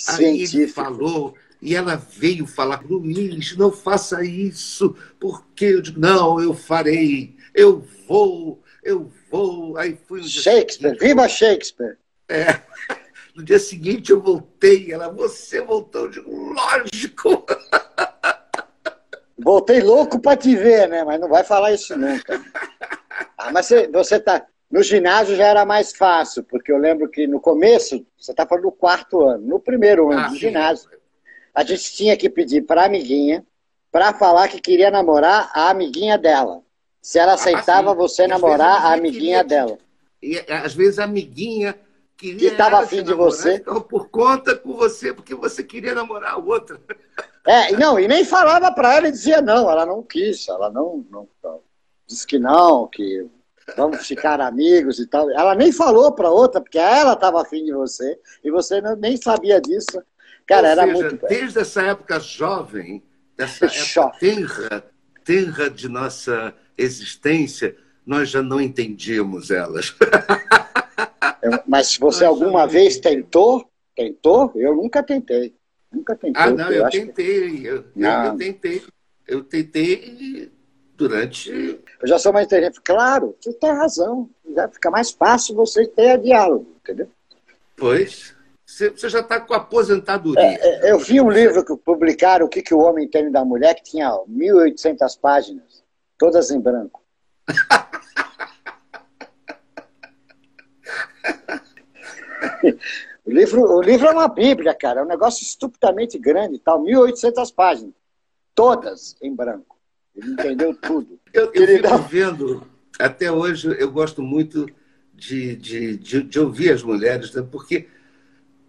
Aí 0.07 0.43
ele 0.43 0.67
falou, 0.67 1.35
e 1.61 1.75
ela 1.75 1.95
veio 1.95 2.47
falar, 2.47 2.83
Luiz, 2.83 3.55
não 3.55 3.71
faça 3.71 4.23
isso, 4.23 4.95
porque 5.19 5.65
eu 5.65 5.81
digo, 5.81 5.99
não, 5.99 6.41
eu 6.41 6.53
farei, 6.53 7.35
eu 7.53 7.85
vou, 8.07 8.60
eu 8.83 9.11
vou. 9.29 9.77
Aí 9.77 9.97
fui 10.07 10.23
Shakespeare, 10.23 10.97
viva 10.97 11.27
Shakespeare! 11.27 11.97
É. 12.29 12.59
No 13.33 13.45
dia 13.45 13.59
seguinte 13.59 14.11
eu 14.11 14.19
voltei, 14.19 14.91
ela, 14.91 15.07
você 15.07 15.61
voltou, 15.61 16.01
eu 16.01 16.09
digo, 16.09 16.53
lógico! 16.53 17.45
Voltei 19.43 19.81
louco 19.81 20.19
para 20.19 20.37
te 20.37 20.55
ver, 20.55 20.87
né? 20.87 21.03
Mas 21.03 21.19
não 21.19 21.27
vai 21.27 21.43
falar 21.43 21.71
isso 21.71 21.97
nunca. 21.97 22.39
Ah, 23.37 23.51
mas 23.51 23.65
você, 23.65 23.87
você 23.87 24.19
tá. 24.19 24.45
No 24.69 24.83
ginásio 24.83 25.35
já 25.35 25.47
era 25.47 25.65
mais 25.65 25.93
fácil, 25.93 26.43
porque 26.43 26.71
eu 26.71 26.77
lembro 26.77 27.09
que 27.09 27.25
no 27.25 27.41
começo, 27.41 28.05
você 28.17 28.31
está 28.31 28.45
falando 28.45 28.65
do 28.65 28.71
quarto 28.71 29.21
ano, 29.21 29.45
no 29.45 29.59
primeiro 29.59 30.11
ano 30.11 30.21
ah, 30.21 30.27
do 30.27 30.35
ginásio, 30.35 30.89
a 31.53 31.63
gente 31.63 31.91
tinha 31.93 32.15
que 32.15 32.29
pedir 32.29 32.61
para 32.61 32.83
a 32.83 32.85
amiguinha 32.85 33.45
para 33.91 34.13
falar 34.13 34.47
que 34.47 34.61
queria 34.61 34.89
namorar 34.89 35.51
a 35.53 35.69
amiguinha 35.69 36.17
dela. 36.17 36.61
Se 37.01 37.17
ela 37.17 37.33
aceitava 37.33 37.91
ah, 37.91 37.95
você 37.95 38.27
namorar 38.27 38.85
a 38.85 38.93
amiguinha 38.93 39.43
dela. 39.43 39.77
E 40.21 40.37
às 40.49 40.73
vezes 40.73 40.99
a 40.99 41.05
amiguinha 41.05 41.75
queria 42.15 42.49
que 42.49 42.53
estava 42.53 42.79
afim 42.79 43.03
de 43.03 43.13
você. 43.13 43.59
por 43.59 44.09
conta 44.09 44.55
com 44.55 44.73
você, 44.73 45.11
porque 45.11 45.33
você 45.33 45.63
queria 45.63 45.95
namorar 45.95 46.33
a 46.33 46.37
outra. 46.37 46.79
É, 47.47 47.71
não, 47.71 47.99
e 47.99 48.07
nem 48.07 48.23
falava 48.23 48.71
para 48.71 48.95
ela 48.95 49.07
e 49.07 49.11
dizia 49.11 49.41
não, 49.41 49.69
ela 49.69 49.85
não 49.85 50.03
quis, 50.03 50.47
ela 50.47 50.69
não, 50.69 51.03
não, 51.09 51.27
não 51.43 51.59
disse 52.07 52.27
que 52.27 52.37
não, 52.37 52.87
que 52.87 53.27
vamos 53.75 54.05
ficar 54.05 54.39
amigos 54.39 54.99
e 54.99 55.07
tal. 55.07 55.29
Ela 55.31 55.55
nem 55.55 55.71
falou 55.71 56.11
para 56.11 56.29
outra, 56.29 56.61
porque 56.61 56.77
ela 56.77 57.13
estava 57.13 57.41
afim 57.41 57.63
de 57.63 57.73
você, 57.73 58.19
e 58.43 58.51
você 58.51 58.81
não, 58.81 58.95
nem 58.95 59.17
sabia 59.17 59.59
disso. 59.59 60.03
Cara, 60.45 60.67
Ou 60.67 60.71
era 60.71 60.83
seja, 60.83 60.93
muito. 60.93 61.27
Desde 61.27 61.59
essa 61.59 61.81
época 61.81 62.19
jovem, 62.19 63.03
dessa 63.35 63.65
época 63.65 64.19
tenra, 64.19 64.85
tenra 65.23 65.69
de 65.69 65.87
nossa 65.87 66.53
existência, 66.81 67.75
nós 68.05 68.29
já 68.29 68.41
não 68.41 68.59
entendíamos 68.59 69.51
elas. 69.51 69.95
Mas 71.67 71.87
se 71.87 71.99
você 72.01 72.25
alguma 72.25 72.67
vez 72.67 72.99
tentou, 72.99 73.69
tentou? 73.95 74.51
Eu 74.55 74.75
nunca 74.75 75.03
tentei. 75.03 75.53
Nunca 75.91 76.15
tentei. 76.15 76.41
Ah, 76.41 76.49
não, 76.49 76.71
eu, 76.71 76.83
eu 76.83 76.89
tentei. 76.89 77.57
Que... 77.57 77.65
Eu, 77.65 77.85
eu, 77.95 78.09
eu, 78.09 78.37
tentei. 78.37 78.83
Eu 79.27 79.43
tentei 79.43 80.51
durante. 80.95 81.51
Eu 82.01 82.07
já 82.07 82.17
sou 82.17 82.31
mais 82.31 82.45
inteligente. 82.45 82.81
Claro, 82.81 83.35
você 83.39 83.53
tem 83.53 83.71
razão. 83.71 84.29
Já 84.53 84.67
fica 84.69 84.89
mais 84.89 85.11
fácil 85.11 85.55
você 85.55 85.87
ter 85.87 86.19
diálogo, 86.19 86.67
entendeu? 86.81 87.07
Pois. 87.75 88.35
Você 88.65 89.09
já 89.09 89.19
está 89.19 89.39
com 89.39 89.53
aposentadoria. 89.53 90.41
É, 90.41 90.87
é, 90.87 90.91
eu 90.91 90.97
vi 90.97 91.19
um 91.19 91.29
livro 91.29 91.63
que 91.65 91.75
publicaram, 91.75 92.45
O 92.45 92.49
que, 92.49 92.61
que 92.61 92.73
o 92.73 92.79
Homem 92.79 93.05
Tem 93.05 93.29
da 93.29 93.43
Mulher, 93.43 93.75
que 93.75 93.83
tinha 93.83 94.09
1.800 94.09 95.19
páginas, 95.19 95.63
todas 96.21 96.51
em 96.51 96.61
branco. 96.61 97.01
O 103.25 103.31
livro, 103.31 103.63
o 103.63 103.81
livro 103.81 104.07
é 104.07 104.11
uma 104.11 104.27
bíblia, 104.27 104.75
cara. 104.75 105.01
É 105.01 105.03
um 105.03 105.07
negócio 105.07 105.41
estupidamente 105.41 106.19
grande, 106.19 106.59
tal, 106.59 106.83
1.800 106.83 107.53
páginas. 107.55 107.93
Todas 108.53 109.15
em 109.19 109.33
branco. 109.33 109.79
Ele 110.15 110.33
entendeu 110.33 110.75
tudo. 110.75 111.19
Eu, 111.33 111.51
eu 111.53 111.65
fico 111.65 111.83
dá... 111.83 111.95
vendo, 111.95 112.67
até 112.99 113.31
hoje, 113.31 113.73
eu 113.79 113.89
gosto 113.89 114.21
muito 114.21 114.67
de, 115.13 115.55
de, 115.55 115.95
de, 115.95 116.23
de 116.23 116.39
ouvir 116.41 116.73
as 116.73 116.83
mulheres, 116.83 117.33
né? 117.33 117.41
porque 117.49 117.87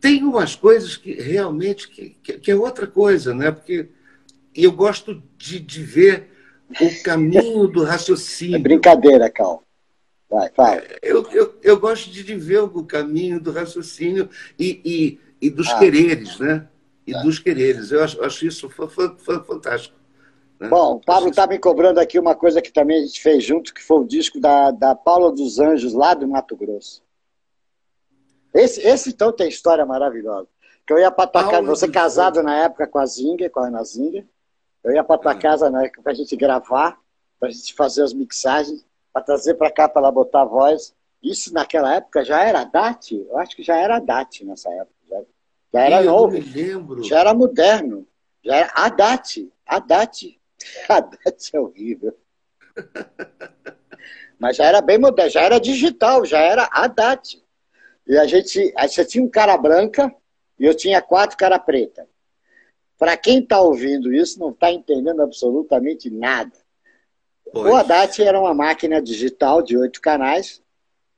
tem 0.00 0.22
umas 0.22 0.54
coisas 0.54 0.96
que 0.96 1.14
realmente 1.14 1.88
que, 1.88 2.10
que, 2.22 2.34
que 2.34 2.50
é 2.52 2.54
outra 2.54 2.86
coisa, 2.86 3.34
né? 3.34 3.50
Porque 3.50 3.88
eu 4.54 4.70
gosto 4.70 5.20
de, 5.36 5.58
de 5.58 5.82
ver 5.82 6.31
o 6.80 7.02
caminho 7.02 7.66
do 7.68 7.84
raciocínio. 7.84 8.56
É 8.56 8.58
brincadeira, 8.58 9.30
Cal. 9.30 9.62
Vai, 10.28 10.50
fala. 10.50 10.82
Eu, 11.02 11.28
eu, 11.30 11.54
eu 11.62 11.78
gosto 11.78 12.10
de 12.10 12.22
ver 12.34 12.60
o 12.60 12.84
caminho 12.84 13.38
do 13.38 13.52
raciocínio 13.52 14.30
e, 14.58 14.80
e, 14.84 15.46
e 15.46 15.50
dos 15.50 15.68
ah. 15.68 15.78
quereres, 15.78 16.38
né? 16.38 16.66
E 17.06 17.14
ah. 17.14 17.20
dos 17.20 17.38
quereres. 17.38 17.92
Eu 17.92 18.02
acho, 18.02 18.22
acho 18.24 18.46
isso 18.46 18.70
fantástico. 18.70 19.94
Né? 20.58 20.68
Bom, 20.68 20.94
o 20.94 21.00
Pablo 21.00 21.28
está 21.28 21.46
me 21.46 21.58
cobrando 21.58 21.98
aqui 21.98 22.18
uma 22.18 22.34
coisa 22.34 22.62
que 22.62 22.72
também 22.72 22.98
a 22.98 23.06
gente 23.06 23.20
fez 23.20 23.44
junto, 23.44 23.74
que 23.74 23.82
foi 23.82 23.98
o 23.98 24.06
disco 24.06 24.40
da, 24.40 24.70
da 24.70 24.94
Paula 24.94 25.30
dos 25.32 25.58
Anjos, 25.58 25.92
lá 25.92 26.14
do 26.14 26.26
Mato 26.26 26.56
Grosso. 26.56 27.02
Esse, 28.54 28.80
esse 28.80 29.10
então 29.10 29.32
tem 29.32 29.48
história 29.48 29.84
maravilhosa. 29.84 30.48
Que 30.86 30.92
eu 30.92 30.98
ia 30.98 31.10
para 31.10 31.26
tua 31.26 31.50
casa, 31.50 31.66
você 31.66 31.88
casado 31.88 32.42
na 32.42 32.56
época 32.56 32.86
com 32.86 32.98
a 32.98 33.06
Zinga, 33.06 33.50
com 33.50 33.60
a 33.60 33.66
Ana 33.66 33.84
Zinga. 33.84 34.24
Eu 34.84 34.92
ia 34.92 35.04
para 35.04 35.18
tua 35.18 35.34
casa 35.34 35.70
na 35.70 35.84
época 35.84 36.02
para 36.02 36.12
a 36.12 36.14
gente 36.14 36.36
gravar, 36.36 36.98
para 37.38 37.48
a 37.48 37.52
gente 37.52 37.74
fazer 37.74 38.02
as 38.02 38.12
mixagens 38.12 38.84
para 39.12 39.22
trazer 39.22 39.54
para 39.54 39.70
cá 39.70 39.88
para 39.88 40.02
ela 40.02 40.10
botar 40.10 40.42
a 40.42 40.46
voz. 40.46 40.94
Isso 41.22 41.52
naquela 41.52 41.94
época 41.94 42.24
já 42.24 42.42
era 42.42 42.64
DAT? 42.64 43.12
Eu 43.12 43.38
acho 43.38 43.54
que 43.54 43.62
já 43.62 43.76
era 43.76 44.00
DAT 44.00 44.44
nessa 44.44 44.70
época. 44.70 44.94
Já, 45.08 45.20
já 45.74 45.80
era 45.80 46.02
eu 46.02 46.10
novo. 46.10 46.32
Já 47.04 47.20
era 47.20 47.34
moderno. 47.34 48.06
Já 48.42 48.56
era 48.56 48.72
a 48.74 48.88
DAT. 48.88 49.52
A 49.66 49.78
DAT. 49.78 50.40
A 50.88 51.00
DAT 51.00 51.50
é 51.54 51.60
horrível. 51.60 52.16
Mas 54.38 54.56
já 54.56 54.64
era 54.64 54.80
bem 54.80 54.98
moderno, 54.98 55.30
já 55.30 55.42
era 55.42 55.60
digital, 55.60 56.24
já 56.24 56.40
era 56.40 56.68
a 56.72 56.88
DAT. 56.88 57.40
E 58.08 58.18
a 58.18 58.26
gente, 58.26 58.72
aí 58.76 58.88
você 58.88 59.04
tinha 59.04 59.22
um 59.22 59.28
cara 59.28 59.56
branca 59.56 60.12
e 60.58 60.64
eu 60.64 60.74
tinha 60.74 61.00
quatro 61.00 61.36
cara 61.36 61.60
preta. 61.60 62.08
Para 63.02 63.16
quem 63.16 63.40
está 63.40 63.60
ouvindo 63.60 64.14
isso, 64.14 64.38
não 64.38 64.50
está 64.50 64.70
entendendo 64.70 65.22
absolutamente 65.22 66.08
nada. 66.08 66.52
Pois. 67.52 67.66
O 67.66 67.74
Haddad 67.74 68.22
era 68.22 68.38
uma 68.38 68.54
máquina 68.54 69.02
digital 69.02 69.60
de 69.60 69.76
oito 69.76 70.00
canais, 70.00 70.62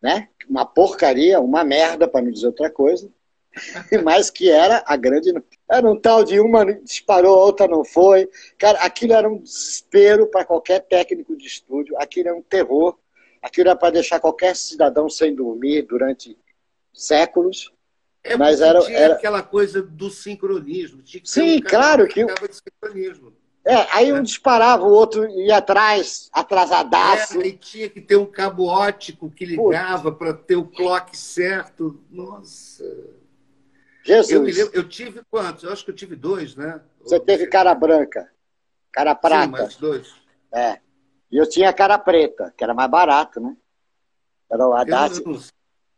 né? 0.01 0.31
Uma 0.49 0.65
porcaria, 0.65 1.39
uma 1.41 1.63
merda, 1.63 2.09
para 2.09 2.25
não 2.25 2.31
dizer 2.31 2.47
outra 2.47 2.71
coisa. 2.71 3.13
Mas 4.03 4.31
que 4.31 4.49
era 4.51 4.83
a 4.87 4.97
grande. 4.97 5.31
Era 5.71 5.87
um 5.87 6.01
tal 6.01 6.25
de 6.25 6.41
uma 6.41 6.65
disparou, 6.65 7.39
a 7.39 7.45
outra 7.45 7.69
não 7.69 7.85
foi. 7.85 8.31
Cara, 8.57 8.79
aquilo 8.79 9.13
era 9.13 9.29
um 9.29 9.43
desespero 9.43 10.27
para 10.29 10.43
qualquer 10.43 10.81
técnico 10.81 11.37
de 11.37 11.47
estúdio, 11.47 11.99
aquilo 11.99 12.31
era 12.31 12.39
um 12.39 12.43
terror, 12.43 12.99
aquilo 13.43 13.69
era 13.69 13.79
para 13.79 13.91
deixar 13.91 14.21
qualquer 14.21 14.57
cidadão 14.57 15.11
sem 15.11 15.35
dormir 15.35 15.83
durante 15.83 16.35
séculos. 16.95 17.74
É 18.25 18.39
mas 18.39 18.63
era, 18.63 18.83
era 18.91 19.15
aquela 19.15 19.43
coisa 19.43 19.83
do 19.83 20.09
sincronismo. 20.09 21.03
Sim, 21.25 21.59
um 21.59 21.61
claro 21.61 22.09
que. 22.09 22.27
Sincronismo. 22.51 23.35
É, 23.67 23.87
aí 23.93 24.13
um 24.13 24.23
disparava, 24.23 24.83
o 24.85 24.91
outro 24.91 25.27
ia 25.27 25.59
atrás, 25.59 26.29
atrasadaço. 26.33 27.41
É, 27.41 27.47
e 27.47 27.53
tinha 27.53 27.89
que 27.89 28.01
ter 28.01 28.17
um 28.17 28.27
cabo 28.27 28.65
ótico 28.65 29.31
que 29.31 29.45
ligava 29.45 30.11
para 30.11 30.35
ter 30.35 30.57
o 30.57 30.67
clock 30.67 31.17
certo. 31.17 32.03
Nossa. 32.11 32.85
Jesus. 34.03 34.31
Eu, 34.31 34.43
lembro, 34.43 34.79
eu, 34.79 34.89
tive 34.89 35.23
quantos? 35.31 35.65
Eu 35.65 35.73
acho 35.73 35.85
que 35.85 35.91
eu 35.91 35.95
tive 35.95 36.17
dois, 36.17 36.57
né? 36.57 36.81
Você 37.03 37.19
teve 37.21 37.47
cara 37.47 37.75
branca, 37.75 38.31
cara 38.93 39.15
prata. 39.15 39.45
Sim, 39.45 39.51
mais 39.51 39.77
dois. 39.77 40.15
É. 40.53 40.79
E 41.31 41.37
eu 41.37 41.49
tinha 41.49 41.73
cara 41.73 41.99
preta, 41.99 42.53
que 42.57 42.63
era 42.63 42.75
mais 42.75 42.91
barato, 42.91 43.41
né? 43.41 43.57
Era 44.51 44.69
o 44.69 44.75
Haddad. 44.75 45.23
Não, 45.25 45.41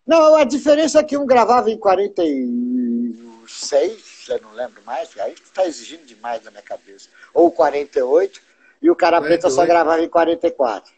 não, 0.07 0.37
a 0.37 0.45
diferença 0.45 1.01
é 1.01 1.05
que 1.05 1.17
um 1.17 1.27
gravava 1.27 1.71
em 1.71 1.79
46 1.79 4.17
já 4.27 4.39
não 4.39 4.53
lembro 4.53 4.83
mais, 4.85 5.17
aí 5.19 5.33
está 5.33 5.67
exigindo 5.67 6.05
demais 6.05 6.43
na 6.43 6.51
minha 6.51 6.63
cabeça. 6.63 7.09
Ou 7.33 7.51
48, 7.51 8.41
e 8.83 8.91
o 8.91 8.97
cara 8.97 9.21
preta 9.21 9.49
só 9.49 9.65
gravava 9.65 10.03
em 10.03 10.09
44. 10.09 10.93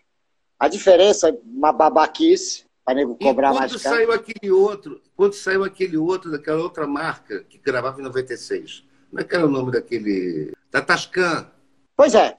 A 0.58 0.66
diferença, 0.66 1.36
uma 1.44 1.72
babaquice, 1.72 2.64
para 2.84 2.94
nego 2.94 3.16
cobrar 3.16 3.52
mais 3.52 3.76
caro. 3.76 3.96
saiu 3.96 4.12
aquele 4.12 4.50
outro, 4.50 5.00
quando 5.14 5.34
saiu 5.34 5.62
aquele 5.62 5.98
outro, 5.98 6.30
daquela 6.30 6.62
outra 6.62 6.86
marca, 6.86 7.44
que 7.44 7.58
gravava 7.58 8.00
em 8.00 8.04
96, 8.04 8.82
como 9.10 9.20
é 9.20 9.24
que 9.24 9.36
era 9.36 9.46
o 9.46 9.50
nome 9.50 9.72
daquele... 9.72 10.52
Da 10.70 10.80
Tascan. 10.80 11.50
Pois 11.94 12.14
é, 12.14 12.36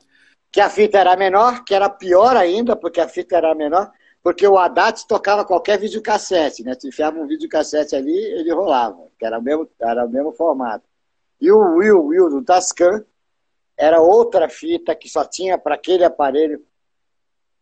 que 0.51 0.59
a 0.59 0.69
fita 0.69 0.97
era 0.97 1.15
menor, 1.15 1.63
que 1.63 1.73
era 1.73 1.89
pior 1.89 2.35
ainda, 2.35 2.75
porque 2.75 2.99
a 2.99 3.07
fita 3.07 3.37
era 3.37 3.53
menor. 3.53 3.91
Porque 4.21 4.45
o 4.45 4.57
Haddad 4.57 5.07
tocava 5.07 5.45
qualquer 5.45 5.79
videocassete, 5.79 6.63
né? 6.63 6.75
Tu 6.75 6.87
enfiava 6.87 7.17
um 7.17 7.27
videocassete 7.27 7.95
ali, 7.95 8.15
ele 8.15 8.53
rolava, 8.53 9.07
que 9.17 9.25
era 9.25 9.39
o 9.39 9.41
mesmo, 9.41 9.69
era 9.79 10.05
o 10.05 10.09
mesmo 10.09 10.31
formato. 10.33 10.85
E 11.39 11.51
o 11.51 11.75
Will, 11.75 12.05
Will 12.05 12.29
do 12.29 12.43
Tascam, 12.43 13.05
era 13.77 14.01
outra 14.01 14.49
fita 14.49 14.93
que 14.93 15.07
só 15.07 15.23
tinha 15.23 15.57
para 15.57 15.75
aquele 15.75 16.03
aparelho. 16.03 16.65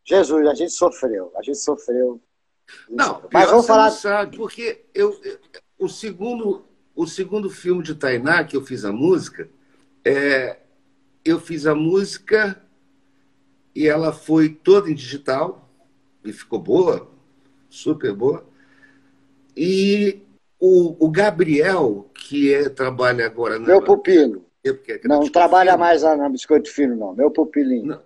Jesus, 0.03 0.47
a 0.47 0.55
gente 0.55 0.71
sofreu, 0.71 1.31
a 1.35 1.43
gente 1.43 1.59
sofreu. 1.59 2.19
Não, 2.89 3.21
mas 3.31 3.49
vamos 3.49 3.67
falar. 3.67 3.91
Sabe, 3.91 4.35
porque 4.35 4.85
eu, 4.95 5.15
eu, 5.23 5.37
o, 5.77 5.87
segundo, 5.87 6.65
o 6.95 7.05
segundo 7.05 7.51
filme 7.51 7.83
de 7.83 7.93
Tainá 7.93 8.43
que 8.43 8.57
eu 8.57 8.63
fiz 8.63 8.83
a 8.83 8.91
música, 8.91 9.47
é, 10.03 10.57
eu 11.23 11.39
fiz 11.39 11.67
a 11.67 11.75
música 11.75 12.59
e 13.75 13.87
ela 13.87 14.11
foi 14.11 14.49
toda 14.49 14.89
em 14.89 14.95
digital 14.95 15.66
e 16.27 16.33
ficou 16.33 16.59
boa, 16.59 17.09
super 17.69 18.13
boa. 18.13 18.45
E 19.55 20.21
o, 20.59 21.05
o 21.05 21.09
Gabriel, 21.09 22.09
que 22.13 22.53
é, 22.53 22.69
trabalha 22.69 23.25
agora 23.25 23.57
na. 23.57 23.67
Meu 23.67 23.81
pupilo. 23.81 24.45
não 25.05 25.29
trabalha 25.29 25.71
filme. 25.71 25.83
mais 25.83 26.01
na 26.03 26.29
Biscoito 26.29 26.69
Fino, 26.69 26.95
não. 26.95 27.13
Meu 27.13 27.31
pupilinho. 27.31 27.85
Não, 27.85 28.01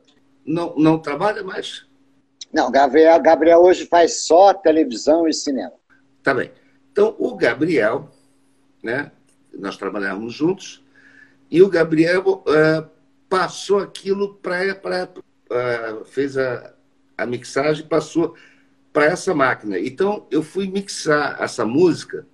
não, 0.46 0.76
não 0.76 1.00
trabalha 1.00 1.44
mais? 1.44 1.86
Não, 2.54 2.70
Gabriel, 2.70 3.22
Gabriel 3.22 3.60
hoje 3.60 3.86
faz 3.86 4.24
só 4.24 4.54
televisão 4.54 5.28
e 5.28 5.34
cinema. 5.34 5.74
Tá 6.22 6.34
bem. 6.34 6.52
Então, 6.92 7.16
o 7.18 7.36
Gabriel, 7.36 8.10
né? 8.84 9.12
Nós 9.54 9.78
trabalhávamos 9.78 10.34
juntos, 10.34 10.84
e 11.50 11.62
o 11.62 11.70
Gabriel 11.70 12.44
uh, 12.46 12.90
passou 13.28 13.80
aquilo 13.80 14.36
para. 14.36 15.10
Uh, 15.50 16.06
fez 16.06 16.38
a, 16.38 16.74
a 17.22 17.26
mixagem 17.26 17.86
passou 17.86 18.36
para 18.92 19.06
essa 19.06 19.34
máquina. 19.34 19.80
Então, 19.80 20.28
eu 20.30 20.44
fui 20.44 20.68
mixar 20.68 21.42
essa 21.42 21.66
música 21.66 22.26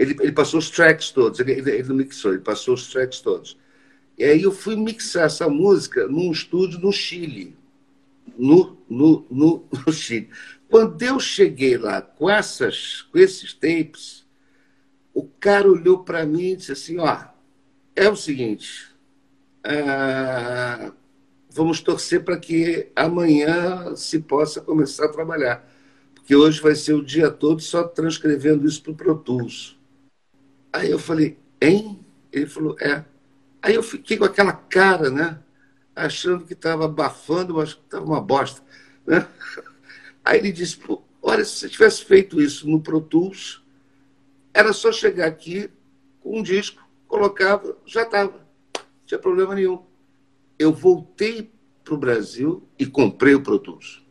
ele, 0.00 0.16
ele 0.18 0.32
passou 0.32 0.58
os 0.58 0.70
tracks 0.70 1.10
todos, 1.10 1.38
ele, 1.40 1.52
ele, 1.52 1.70
ele 1.72 1.88
não 1.88 1.96
mixou, 1.96 2.32
ele 2.32 2.40
passou 2.40 2.72
os 2.72 2.88
tracks 2.88 3.20
todos. 3.20 3.58
E 4.16 4.24
aí 4.24 4.42
eu 4.42 4.50
fui 4.50 4.74
mixar 4.74 5.24
essa 5.24 5.46
música 5.46 6.08
num 6.08 6.32
estúdio 6.32 6.80
no 6.80 6.90
Chile. 6.90 7.54
No, 8.38 8.78
no, 8.88 9.26
no, 9.30 9.68
no 9.86 9.92
Chile. 9.92 10.30
Quando 10.70 11.02
eu 11.02 11.20
cheguei 11.20 11.76
lá 11.76 12.00
com, 12.00 12.30
essas, 12.30 13.02
com 13.12 13.18
esses 13.18 13.52
tapes, 13.52 14.26
o 15.12 15.24
cara 15.24 15.70
olhou 15.70 16.02
para 16.02 16.24
mim 16.24 16.52
e 16.52 16.56
disse 16.56 16.72
assim: 16.72 16.98
ó, 16.98 17.22
é 17.94 18.08
o 18.08 18.16
seguinte, 18.16 18.88
ah, 19.62 20.92
vamos 21.60 21.82
torcer 21.82 22.24
para 22.24 22.38
que 22.38 22.90
amanhã 22.96 23.94
se 23.94 24.18
possa 24.18 24.62
começar 24.62 25.04
a 25.04 25.12
trabalhar. 25.12 25.70
Porque 26.14 26.34
hoje 26.34 26.58
vai 26.58 26.74
ser 26.74 26.94
o 26.94 27.04
dia 27.04 27.30
todo 27.30 27.60
só 27.60 27.84
transcrevendo 27.84 28.66
isso 28.66 28.82
para 28.82 28.92
o 28.92 28.94
Pro 28.94 29.18
Tools. 29.18 29.78
Aí 30.72 30.90
eu 30.90 30.98
falei, 30.98 31.38
hein? 31.60 32.00
Ele 32.32 32.46
falou, 32.46 32.76
é. 32.80 33.04
Aí 33.60 33.74
eu 33.74 33.82
fiquei 33.82 34.16
com 34.16 34.24
aquela 34.24 34.54
cara, 34.54 35.10
né? 35.10 35.38
Achando 35.94 36.46
que 36.46 36.54
estava 36.54 36.86
abafando, 36.86 37.56
mas 37.56 37.70
estava 37.70 38.06
uma 38.06 38.22
bosta. 38.22 38.62
Né? 39.06 39.28
Aí 40.24 40.38
ele 40.38 40.52
disse, 40.52 40.78
Pô, 40.78 41.02
olha, 41.20 41.44
se 41.44 41.56
você 41.56 41.68
tivesse 41.68 42.06
feito 42.06 42.40
isso 42.40 42.66
no 42.70 42.80
Pro 42.80 43.02
Tools, 43.02 43.62
era 44.54 44.72
só 44.72 44.90
chegar 44.90 45.26
aqui 45.26 45.70
com 46.20 46.38
um 46.38 46.42
disco, 46.42 46.82
colocava, 47.06 47.76
já 47.84 48.04
estava. 48.04 48.32
Não 48.32 48.82
tinha 49.04 49.20
problema 49.20 49.54
nenhum. 49.54 49.89
Eu 50.60 50.74
voltei 50.74 51.50
para 51.82 51.94
o 51.94 51.96
Brasil 51.96 52.62
e 52.78 52.84
comprei 52.84 53.34
o 53.34 53.42
Pro 53.42 53.58
Tools 53.58 54.04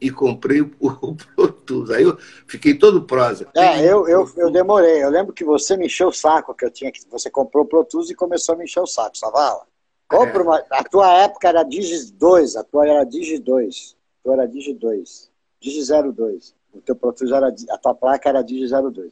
e 0.00 0.10
comprei 0.10 0.60
o, 0.60 0.70
o 1.38 1.48
Tools. 1.48 1.90
Aí 1.90 2.02
eu 2.02 2.18
fiquei 2.46 2.74
todo 2.74 3.02
prosa. 3.02 3.48
É, 3.54 3.80
eu, 3.80 4.08
eu, 4.08 4.28
eu 4.36 4.50
demorei. 4.50 5.02
Eu 5.02 5.10
lembro 5.10 5.32
que 5.32 5.44
você 5.44 5.76
me 5.76 5.86
encheu 5.86 6.08
o 6.08 6.12
saco, 6.12 6.54
que 6.54 6.64
eu 6.64 6.70
tinha 6.70 6.90
que. 6.90 7.00
Você 7.08 7.30
comprou 7.30 7.64
o 7.64 7.68
Pro 7.68 7.84
Tools 7.84 8.10
e 8.10 8.16
começou 8.16 8.56
a 8.56 8.58
me 8.58 8.64
encher 8.64 8.80
o 8.80 8.86
saco, 8.86 9.16
Savala. 9.16 9.62
Compra 10.08 10.40
é. 10.40 10.42
uma. 10.42 10.64
A 10.70 10.82
tua 10.82 11.12
época 11.22 11.48
era 11.48 11.62
Digi 11.62 12.12
2, 12.12 12.56
a 12.56 12.64
tua 12.64 12.86
era 12.86 13.04
Digi 13.04 13.38
2. 13.38 13.96
A 13.96 14.22
tua 14.24 14.32
era 14.34 14.48
Digi 14.48 14.74
2. 14.74 15.30
Digi 15.60 15.92
02. 16.12 16.54
O 16.74 16.80
teu 16.80 16.96
Pro 16.96 17.12
Tools 17.12 17.32
era. 17.32 17.54
A 17.70 17.78
tua 17.78 17.94
placa 17.94 18.28
era 18.28 18.42
Digi 18.42 18.68
02. 18.68 19.10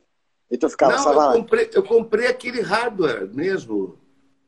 E 0.50 0.58
tu 0.58 0.68
ficava, 0.68 0.96
Não, 0.96 1.02
Savala. 1.02 1.34
Eu 1.36 1.40
comprei, 1.40 1.70
eu 1.72 1.82
comprei 1.82 2.26
aquele 2.26 2.60
hardware 2.60 3.32
mesmo. 3.32 3.98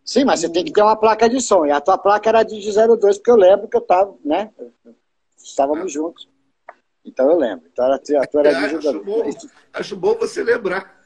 Sim, 0.06 0.24
mas 0.24 0.38
você 0.38 0.48
tem 0.48 0.64
que 0.64 0.72
ter 0.72 0.82
uma 0.82 0.94
placa 0.94 1.28
de 1.28 1.40
som. 1.40 1.66
E 1.66 1.72
a 1.72 1.80
tua 1.80 1.98
placa 1.98 2.28
era 2.28 2.44
Digi 2.44 2.70
02, 2.72 3.18
porque 3.18 3.30
eu 3.30 3.36
lembro 3.36 3.66
que 3.66 3.76
eu 3.76 3.80
estava, 3.80 4.14
né? 4.24 4.52
Estávamos 5.36 5.86
ah. 5.86 5.88
juntos. 5.88 6.28
Então 7.04 7.28
eu 7.28 7.36
lembro. 7.36 7.66
Então 7.72 7.84
era, 7.84 7.96
a 7.96 8.26
tua 8.26 8.40
era 8.40 8.50
é, 8.52 8.54
acho, 8.54 9.02
bom, 9.02 9.22
acho 9.72 9.96
bom 9.96 10.14
você 10.14 10.44
lembrar. 10.44 10.96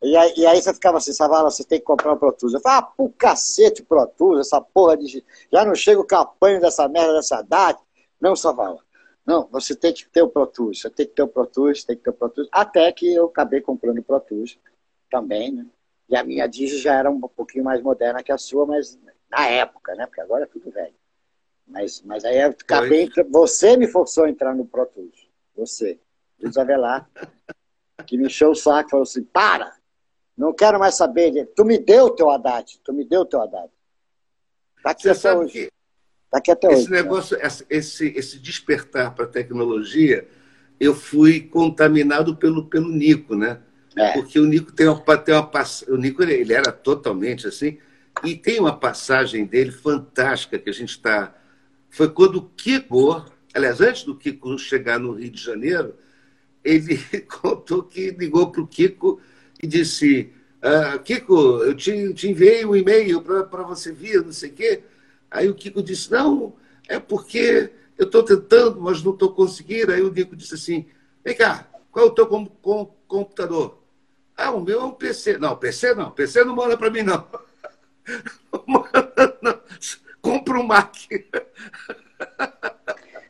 E 0.00 0.16
aí, 0.16 0.34
e 0.36 0.46
aí, 0.46 0.60
você 0.60 0.72
ficava 0.72 0.98
assim, 0.98 1.12
Savala, 1.12 1.50
você 1.50 1.64
tem 1.64 1.78
que 1.80 1.84
comprar 1.84 2.12
um 2.12 2.18
Pro 2.18 2.30
Tools. 2.30 2.52
Eu 2.54 2.60
falava, 2.60 2.86
ah, 2.86 2.92
pro 2.94 3.08
cacete 3.08 3.82
Pro 3.82 4.06
Tools, 4.06 4.40
essa 4.40 4.60
porra 4.60 4.96
de. 4.96 5.24
Já 5.50 5.64
não 5.64 5.74
chega 5.74 6.00
o 6.00 6.06
campanho 6.06 6.60
dessa 6.60 6.86
merda 6.86 7.14
dessa 7.14 7.42
data. 7.42 7.82
Não, 8.20 8.36
Savala. 8.36 8.80
Não, 9.26 9.48
você 9.50 9.74
tem 9.74 9.92
que 9.92 10.06
ter 10.10 10.22
o 10.22 10.28
Pro 10.28 10.46
Tools, 10.46 10.80
você 10.80 10.90
tem 10.90 11.06
que 11.06 11.14
ter 11.14 11.22
o 11.22 11.28
Pro 11.28 11.46
Tools, 11.46 11.82
tem 11.84 11.96
que 11.96 12.02
ter 12.02 12.10
o 12.10 12.12
Pro 12.12 12.28
Tools. 12.28 12.48
Até 12.52 12.92
que 12.92 13.14
eu 13.14 13.26
acabei 13.26 13.62
comprando 13.62 13.98
o 13.98 14.02
Pro 14.02 14.20
Tools 14.20 14.58
também, 15.10 15.50
né? 15.50 15.66
E 16.08 16.16
a 16.16 16.22
minha 16.24 16.46
Digi 16.46 16.78
já 16.78 16.94
era 16.94 17.10
um 17.10 17.20
pouquinho 17.20 17.64
mais 17.64 17.80
moderna 17.80 18.22
que 18.22 18.32
a 18.32 18.38
sua, 18.38 18.66
mas 18.66 18.98
na 19.30 19.46
época, 19.46 19.94
né? 19.94 20.06
Porque 20.06 20.20
agora 20.20 20.44
é 20.44 20.46
tudo 20.46 20.70
velho. 20.70 20.94
Mas, 21.66 22.02
mas 22.02 22.24
aí 22.24 22.40
eu 22.40 22.50
acabei. 22.50 23.08
Você 23.30 23.76
me 23.76 23.86
forçou 23.86 24.24
a 24.24 24.30
entrar 24.30 24.54
no 24.54 24.66
Pro 24.66 24.86
Tools. 24.86 25.28
Você. 25.56 25.98
Luiz 26.40 26.56
Avelar. 26.56 27.08
Que 28.06 28.18
me 28.18 28.26
encheu 28.26 28.50
o 28.50 28.54
saco 28.56 28.90
falou 28.90 29.04
assim: 29.04 29.22
para! 29.22 29.72
Não 30.36 30.52
quero 30.52 30.80
mais 30.80 30.96
saber. 30.96 31.46
Tu 31.54 31.64
me 31.64 31.78
deu 31.78 32.06
o 32.06 32.10
teu 32.10 32.28
Haddad. 32.28 32.80
Tu 32.84 32.92
me 32.92 33.04
deu 33.04 33.20
o 33.20 33.24
teu 33.24 33.40
Haddad. 33.40 33.70
Tá 34.82 34.90
aqui 34.90 35.02
Você 35.04 35.28
até 35.28 35.38
hoje. 35.38 35.72
Tá 36.28 36.38
aqui 36.38 36.50
até 36.50 36.66
esse 36.66 36.82
hoje. 36.82 36.90
Negócio, 36.90 37.38
esse, 37.70 38.06
esse 38.08 38.38
despertar 38.40 39.14
para 39.14 39.26
a 39.26 39.28
tecnologia, 39.28 40.28
eu 40.80 40.94
fui 40.94 41.40
contaminado 41.40 42.36
pelo, 42.36 42.68
pelo 42.68 42.88
Nico, 42.88 43.36
né? 43.36 43.62
É. 43.96 44.12
Porque 44.12 44.38
o 44.40 44.46
Nico 44.46 44.72
tem 44.72 44.88
uma, 44.88 45.16
tem 45.18 45.34
uma 45.34 45.50
o 45.88 45.96
Nico 45.96 46.22
ele 46.22 46.52
era 46.52 46.72
totalmente 46.72 47.46
assim 47.46 47.78
e 48.24 48.34
tem 48.36 48.58
uma 48.58 48.76
passagem 48.76 49.44
dele 49.44 49.70
fantástica 49.70 50.58
que 50.58 50.70
a 50.70 50.72
gente 50.72 50.90
está 50.90 51.34
foi 51.94 52.10
quando 52.10 52.36
o 52.38 52.50
Kiko, 52.56 53.24
aliás, 53.54 53.80
antes 53.80 54.02
do 54.02 54.16
Kiko 54.16 54.58
chegar 54.58 54.98
no 54.98 55.12
Rio 55.12 55.30
de 55.30 55.40
Janeiro, 55.40 55.94
ele 56.64 56.98
contou 57.40 57.84
que 57.84 58.10
ligou 58.10 58.50
para 58.50 58.60
o 58.60 58.66
Kiko 58.66 59.20
e 59.62 59.66
disse: 59.66 60.32
ah, 60.60 60.98
Kiko, 60.98 61.62
eu 61.62 61.72
te, 61.72 62.12
te 62.14 62.28
enviei 62.28 62.64
um 62.64 62.74
e-mail 62.74 63.22
para 63.22 63.62
você 63.62 63.92
vir, 63.92 64.24
não 64.24 64.32
sei 64.32 64.50
o 64.50 64.52
quê. 64.54 64.82
Aí 65.30 65.48
o 65.48 65.54
Kiko 65.54 65.82
disse: 65.82 66.10
Não, 66.10 66.56
é 66.88 66.98
porque 66.98 67.70
eu 67.96 68.06
estou 68.06 68.24
tentando, 68.24 68.80
mas 68.80 69.00
não 69.02 69.12
estou 69.12 69.32
conseguindo. 69.32 69.92
Aí 69.92 70.02
o 70.02 70.12
Kiko 70.12 70.34
disse 70.34 70.54
assim: 70.54 70.86
Vem 71.24 71.36
cá, 71.36 71.68
qual 71.92 72.06
é 72.06 72.08
o 72.08 72.12
teu 72.12 72.26
com, 72.26 72.44
com, 72.46 72.86
computador? 73.06 73.83
Ah, 74.36 74.50
o 74.50 74.60
meu 74.60 74.80
é 74.80 74.84
um 74.84 74.92
PC. 74.92 75.38
Não, 75.38 75.56
PC 75.56 75.94
não, 75.94 76.10
PC 76.10 76.44
não 76.44 76.54
mora 76.54 76.76
para 76.76 76.90
mim, 76.90 77.02
não. 77.02 77.26
não 79.42 79.60
compra 80.20 80.58
um 80.58 80.62
Mac. 80.62 80.94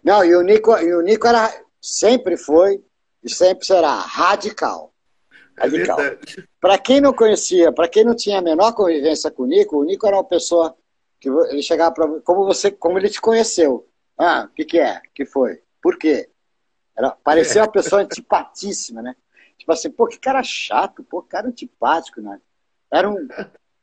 Não, 0.02 0.24
e 0.24 0.34
o 0.36 0.42
Nico, 0.42 0.76
e 0.78 0.94
o 0.94 1.00
Nico 1.00 1.26
era, 1.26 1.52
sempre 1.80 2.36
foi 2.36 2.82
e 3.22 3.30
sempre 3.32 3.66
será 3.66 3.96
radical. 3.96 4.92
É 5.56 5.62
radical. 5.62 6.00
É 6.00 6.18
para 6.60 6.78
quem 6.78 7.00
não 7.00 7.12
conhecia, 7.12 7.72
para 7.72 7.88
quem 7.88 8.04
não 8.04 8.14
tinha 8.14 8.38
a 8.38 8.42
menor 8.42 8.72
convivência 8.72 9.30
com 9.30 9.44
o 9.44 9.46
Nico, 9.46 9.78
o 9.78 9.84
Nico 9.84 10.06
era 10.06 10.16
uma 10.16 10.24
pessoa 10.24 10.76
que 11.20 11.28
ele 11.28 11.62
chegava 11.62 11.92
para 11.92 12.20
como 12.20 12.44
você, 12.44 12.70
como 12.70 12.98
ele 12.98 13.08
te 13.08 13.20
conheceu. 13.20 13.88
Ah, 14.16 14.46
o 14.50 14.54
que, 14.54 14.64
que 14.64 14.78
é? 14.78 15.00
que 15.14 15.24
foi? 15.24 15.60
Por 15.82 15.98
quê? 15.98 16.28
Era, 16.96 17.10
parecia 17.10 17.62
uma 17.62 17.72
pessoa 17.72 18.02
antipatíssima, 18.02 19.02
né? 19.02 19.16
Tipo 19.64 19.72
assim, 19.72 19.90
pô, 19.90 20.06
que 20.06 20.18
cara 20.18 20.42
chato, 20.42 21.02
pô, 21.02 21.22
cara 21.22 21.48
antipático, 21.48 22.20
né? 22.20 22.38
Era 22.92 23.08
um, 23.08 23.26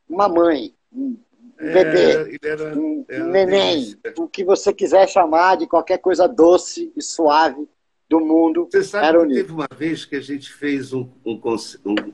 uma 0.07 0.29
mãe, 0.29 0.75
um, 0.93 1.17
bebê, 1.59 2.37
é, 2.39 2.47
era, 2.47 2.77
um, 2.77 3.03
era 3.09 3.25
neném, 3.25 3.95
o 4.15 4.27
que 4.27 4.43
você 4.43 4.71
quiser 4.71 5.09
chamar 5.09 5.57
de 5.57 5.65
qualquer 5.65 5.97
coisa 5.97 6.27
doce 6.27 6.93
e 6.95 7.01
suave 7.01 7.67
do 8.07 8.19
mundo. 8.19 8.69
Você 8.71 8.83
sabe 8.83 9.07
era 9.07 9.25
que 9.25 9.33
teve 9.33 9.51
uma 9.51 9.67
vez 9.75 10.05
que 10.05 10.15
a 10.15 10.21
gente 10.21 10.53
fez 10.53 10.93
um. 10.93 11.09
um, 11.25 11.41
um, 11.83 12.13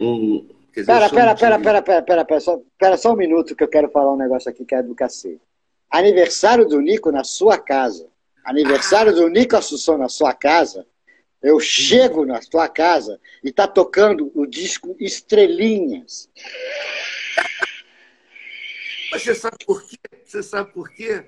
um 0.00 0.48
dizer, 0.74 0.86
pera, 0.86 1.10
pera, 1.10 1.34
pera, 1.34 1.58
pera, 1.60 1.82
pera, 1.82 2.02
pera, 2.02 2.24
pera, 2.24 2.40
só, 2.40 2.62
pera 2.78 2.96
só 2.96 3.12
um 3.12 3.16
minuto 3.16 3.54
que 3.54 3.62
eu 3.62 3.68
quero 3.68 3.90
falar 3.90 4.14
um 4.14 4.16
negócio 4.16 4.50
aqui 4.50 4.64
que 4.64 4.74
é 4.74 4.82
do 4.82 4.94
cacete. 4.94 5.42
Aniversário 5.90 6.66
do 6.66 6.80
Nico 6.80 7.12
na 7.12 7.24
sua 7.24 7.58
casa. 7.58 8.08
Aniversário 8.42 9.12
ah. 9.12 9.16
do 9.16 9.28
Nico 9.28 9.54
Assunção 9.54 9.98
na 9.98 10.08
sua 10.08 10.32
casa. 10.32 10.86
Eu 11.42 11.58
chego 11.58 12.24
na 12.24 12.40
sua 12.40 12.68
casa 12.68 13.20
e 13.42 13.52
tá 13.52 13.66
tocando 13.66 14.30
o 14.34 14.46
disco 14.46 14.96
Estrelinhas. 15.00 16.30
Mas 19.10 19.22
você 19.22 19.34
sabe 19.34 19.56
por 19.66 19.82
quê? 19.82 19.98
Você 20.24 20.42
sabe 20.42 20.72
por 20.72 20.88
quê? 20.90 21.26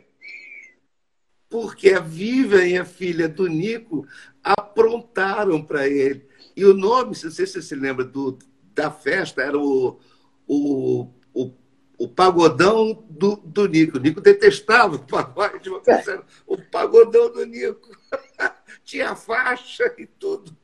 porque 1.54 1.90
a 1.90 2.00
Vivian 2.00 2.66
e 2.66 2.76
a 2.76 2.84
filha 2.84 3.28
do 3.28 3.46
Nico 3.46 4.04
aprontaram 4.42 5.62
para 5.62 5.86
ele. 5.86 6.26
E 6.56 6.64
o 6.64 6.74
nome, 6.74 7.06
não 7.06 7.14
sei 7.14 7.30
se 7.30 7.46
você 7.46 7.62
se 7.62 7.76
lembra 7.76 8.04
do, 8.04 8.36
da 8.74 8.90
festa, 8.90 9.40
era 9.40 9.56
o, 9.56 10.00
o, 10.48 11.08
o, 11.32 11.52
o 11.96 12.08
pagodão 12.08 13.06
do, 13.08 13.36
do 13.36 13.68
Nico. 13.68 13.98
O 13.98 14.00
Nico 14.00 14.20
detestava 14.20 14.96
o 14.96 15.06
pagode, 15.06 15.70
mas 15.70 16.08
era 16.08 16.24
o 16.44 16.58
pagodão 16.60 17.32
do 17.32 17.46
Nico. 17.46 17.88
Tinha 18.84 19.14
faixa 19.16 19.94
e 19.98 20.06
tudo. 20.06 20.54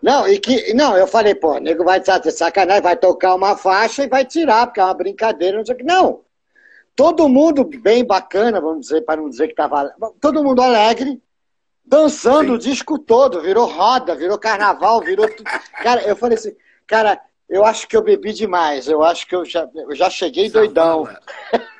Não, 0.00 0.26
e 0.26 0.38
que, 0.38 0.74
não, 0.74 0.96
eu 0.96 1.06
falei, 1.06 1.34
pô, 1.34 1.54
o 1.54 1.58
nego 1.58 1.84
vai 1.84 1.98
estar 1.98 2.18
de 2.18 2.30
sacanagem, 2.30 2.82
vai 2.82 2.96
tocar 2.96 3.34
uma 3.34 3.56
faixa 3.56 4.04
e 4.04 4.08
vai 4.08 4.24
tirar, 4.24 4.66
porque 4.66 4.80
é 4.80 4.84
uma 4.84 4.94
brincadeira, 4.94 5.56
não 5.56 5.64
sei 5.64 5.74
o 5.74 5.78
que. 5.78 5.84
Não! 5.84 6.22
Todo 6.94 7.28
mundo 7.28 7.64
bem 7.64 8.04
bacana, 8.04 8.60
vamos 8.60 8.80
dizer, 8.80 9.02
para 9.02 9.20
não 9.20 9.30
dizer 9.30 9.46
que 9.46 9.52
estava. 9.52 9.94
Todo 10.20 10.44
mundo 10.44 10.60
alegre, 10.60 11.22
dançando 11.84 12.48
Sim. 12.48 12.52
o 12.52 12.58
disco 12.58 12.98
todo, 12.98 13.40
virou 13.40 13.66
roda, 13.66 14.14
virou 14.14 14.38
carnaval, 14.38 15.00
virou 15.00 15.28
tudo. 15.28 15.48
Cara, 15.82 16.02
eu 16.02 16.14
falei 16.16 16.36
assim, 16.36 16.54
cara, 16.86 17.18
eu 17.48 17.64
acho 17.64 17.88
que 17.88 17.96
eu 17.96 18.02
bebi 18.02 18.32
demais, 18.32 18.88
eu 18.88 19.02
acho 19.02 19.26
que 19.26 19.34
eu 19.34 19.44
já, 19.44 19.68
eu 19.74 19.94
já 19.94 20.10
cheguei 20.10 20.48
Zavala, 20.48 20.66
doidão. 20.66 21.08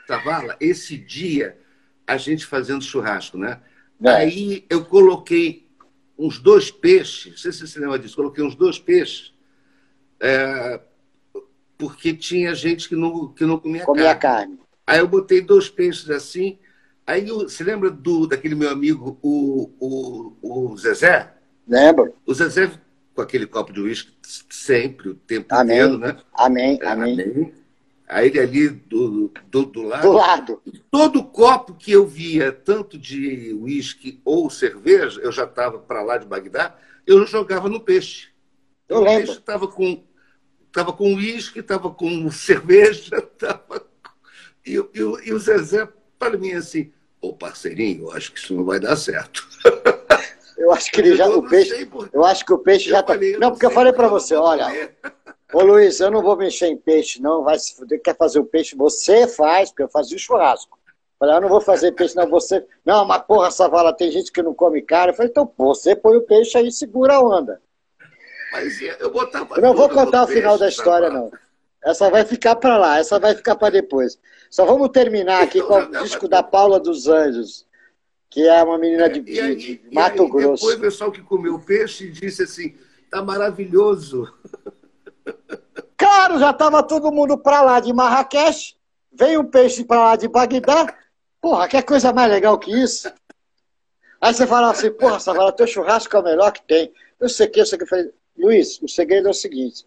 Zavala, 0.08 0.56
esse 0.60 0.96
dia, 0.96 1.58
a 2.06 2.16
gente 2.16 2.46
fazendo 2.46 2.82
churrasco, 2.82 3.36
né? 3.36 3.60
É. 4.04 4.10
Aí 4.10 4.66
eu 4.68 4.84
coloquei 4.84 5.61
uns 6.18 6.38
dois 6.38 6.70
peixes, 6.70 7.32
não 7.32 7.38
sei 7.38 7.52
se 7.52 7.58
você 7.58 7.66
se 7.66 7.78
lembra 7.78 7.98
disso, 7.98 8.16
coloquei 8.16 8.44
uns 8.44 8.54
dois 8.54 8.78
peixes, 8.78 9.32
é, 10.20 10.80
porque 11.76 12.14
tinha 12.14 12.54
gente 12.54 12.88
que 12.88 12.94
não, 12.94 13.28
que 13.28 13.44
não 13.44 13.58
comia, 13.58 13.84
comia 13.84 14.14
carne. 14.14 14.56
carne. 14.56 14.58
Aí 14.86 14.98
eu 14.98 15.08
botei 15.08 15.40
dois 15.40 15.68
peixes 15.68 16.10
assim, 16.10 16.58
aí 17.06 17.28
eu, 17.28 17.40
você 17.40 17.64
lembra 17.64 17.90
do, 17.90 18.26
daquele 18.26 18.54
meu 18.54 18.70
amigo, 18.70 19.18
o, 19.22 19.70
o, 19.80 20.70
o 20.72 20.76
Zezé? 20.76 21.32
Lembro. 21.66 22.14
O 22.26 22.34
Zezé 22.34 22.70
com 23.14 23.22
aquele 23.22 23.46
copo 23.46 23.72
de 23.72 23.80
uísque 23.80 24.12
sempre, 24.22 25.10
o 25.10 25.14
tempo 25.14 25.54
amém. 25.54 25.76
inteiro, 25.76 25.98
né? 25.98 26.16
Amém, 26.34 26.78
é, 26.80 26.86
amém. 26.86 27.12
amém. 27.20 27.52
Aí 28.12 28.28
ele 28.28 28.40
ali 28.40 28.68
do, 28.68 29.32
do, 29.48 29.64
do 29.64 29.82
lado. 29.82 30.02
Do 30.02 30.12
lado. 30.12 30.62
Todo 30.90 31.24
copo 31.24 31.74
que 31.74 31.92
eu 31.92 32.06
via, 32.06 32.52
tanto 32.52 32.98
de 32.98 33.52
uísque 33.54 34.20
ou 34.24 34.50
cerveja, 34.50 35.20
eu 35.20 35.32
já 35.32 35.44
estava 35.44 35.78
para 35.78 36.02
lá 36.02 36.18
de 36.18 36.26
Bagdá, 36.26 36.76
eu 37.06 37.26
jogava 37.26 37.68
no 37.68 37.80
peixe. 37.80 38.28
Eu 38.88 38.98
o 38.98 39.00
lembro. 39.00 39.26
peixe 39.26 39.38
estava 39.38 39.66
com 39.66 40.04
estava 40.66 40.92
com 40.92 41.14
uísque, 41.14 41.60
estava 41.60 41.90
com 41.90 42.30
cerveja, 42.30 43.16
estava 43.32 43.84
e, 44.64 44.76
e, 44.76 44.98
e 44.98 45.32
o 45.32 45.38
Zezé 45.38 45.88
para 46.18 46.38
mim 46.38 46.52
assim, 46.52 46.92
ô 47.20 47.32
parceirinho, 47.32 48.04
eu 48.04 48.12
acho 48.12 48.32
que 48.32 48.38
isso 48.38 48.54
não 48.54 48.64
vai 48.64 48.78
dar 48.78 48.96
certo. 48.96 49.46
Eu 50.56 50.70
acho 50.72 50.92
que 50.92 51.00
ele 51.00 51.16
já 51.16 51.28
o 51.28 51.42
peixe, 51.42 51.88
eu 52.12 52.24
acho 52.24 52.44
que 52.44 52.52
o 52.52 52.58
peixe 52.58 52.88
já 52.88 53.00
está. 53.00 53.16
Não, 53.40 53.50
porque 53.50 53.66
eu 53.66 53.70
falei 53.70 53.92
para 53.92 54.06
você, 54.06 54.34
olha, 54.34 54.94
Ô 55.52 55.62
Luiz, 55.62 56.00
eu 56.00 56.10
não 56.10 56.22
vou 56.22 56.36
mexer 56.36 56.66
em 56.66 56.76
peixe, 56.76 57.20
não. 57.20 57.42
Vai 57.42 57.58
se 57.58 57.74
fuder. 57.76 58.00
Quer 58.00 58.16
fazer 58.16 58.38
o 58.38 58.44
peixe? 58.44 58.74
Você 58.76 59.26
faz, 59.26 59.70
porque 59.70 59.82
eu 59.82 59.88
fazia 59.88 60.16
o 60.16 60.20
churrasco. 60.20 60.78
Falei, 61.18 61.36
eu 61.36 61.40
não 61.40 61.48
vou 61.48 61.60
fazer 61.60 61.92
peixe, 61.92 62.16
não. 62.16 62.28
Você. 62.28 62.66
Não, 62.84 63.04
mas 63.04 63.22
porra, 63.22 63.50
Savala, 63.50 63.92
tem 63.92 64.10
gente 64.10 64.32
que 64.32 64.42
não 64.42 64.54
come 64.54 64.82
carne. 64.82 65.12
Eu 65.12 65.16
falei, 65.16 65.30
então, 65.30 65.52
você 65.56 65.94
põe 65.94 66.16
o 66.16 66.22
peixe 66.22 66.56
aí 66.58 66.68
e 66.68 66.72
segura 66.72 67.14
a 67.14 67.20
onda. 67.20 67.60
Mas 68.52 68.80
eu 68.82 69.10
botava. 69.10 69.56
Eu 69.56 69.62
não 69.62 69.74
vou 69.74 69.88
contar 69.88 70.24
o 70.24 70.26
final 70.26 70.58
da 70.58 70.68
história, 70.68 71.08
não. 71.08 71.30
Essa 71.84 72.08
vai 72.08 72.24
ficar 72.24 72.54
para 72.56 72.78
lá, 72.78 72.98
essa 72.98 73.18
vai 73.18 73.34
ficar 73.34 73.56
para 73.56 73.70
depois. 73.70 74.18
Só 74.48 74.64
vamos 74.64 74.90
terminar 74.90 75.42
aqui 75.42 75.60
com 75.60 75.74
o 75.74 75.90
disco 76.02 76.28
da 76.28 76.42
Paula 76.42 76.78
dos 76.78 77.08
Anjos, 77.08 77.66
que 78.30 78.46
é 78.46 78.62
uma 78.62 78.78
menina 78.78 79.08
de, 79.08 79.20
de, 79.20 79.40
aí, 79.40 79.56
de 79.56 79.82
Mato 79.92 80.22
aí, 80.22 80.30
Grosso. 80.30 80.62
Depois 80.64 80.78
o 80.78 80.80
pessoal 80.80 81.10
que 81.10 81.22
comeu 81.22 81.58
peixe 81.58 82.08
disse 82.08 82.44
assim: 82.44 82.76
tá 83.10 83.20
maravilhoso. 83.20 84.32
Claro, 85.96 86.38
já 86.38 86.50
estava 86.50 86.82
todo 86.82 87.12
mundo 87.12 87.38
para 87.38 87.62
lá 87.62 87.80
de 87.80 87.92
Marrakech, 87.92 88.76
veio 89.12 89.40
um 89.40 89.44
peixe 89.44 89.84
para 89.84 90.02
lá 90.02 90.16
de 90.16 90.28
Bagdá. 90.28 90.94
Porra, 91.40 91.68
que 91.68 91.80
coisa 91.82 92.12
mais 92.12 92.30
legal 92.30 92.58
que 92.58 92.70
isso? 92.70 93.12
Aí 94.20 94.32
você 94.32 94.46
fala 94.46 94.70
assim, 94.70 94.90
porra, 94.92 95.18
Savala, 95.18 95.52
teu 95.52 95.66
churrasco 95.66 96.16
é 96.16 96.20
o 96.20 96.22
melhor 96.22 96.52
que 96.52 96.62
tem. 96.62 96.92
Eu 97.18 97.28
sei 97.28 97.48
que, 97.48 97.60
eu 97.60 97.66
sei 97.66 97.76
que. 97.76 97.84
Eu 97.84 97.88
falei, 97.88 98.12
Luiz, 98.36 98.80
o 98.80 98.88
segredo 98.88 99.26
é 99.28 99.30
o 99.30 99.34
seguinte: 99.34 99.84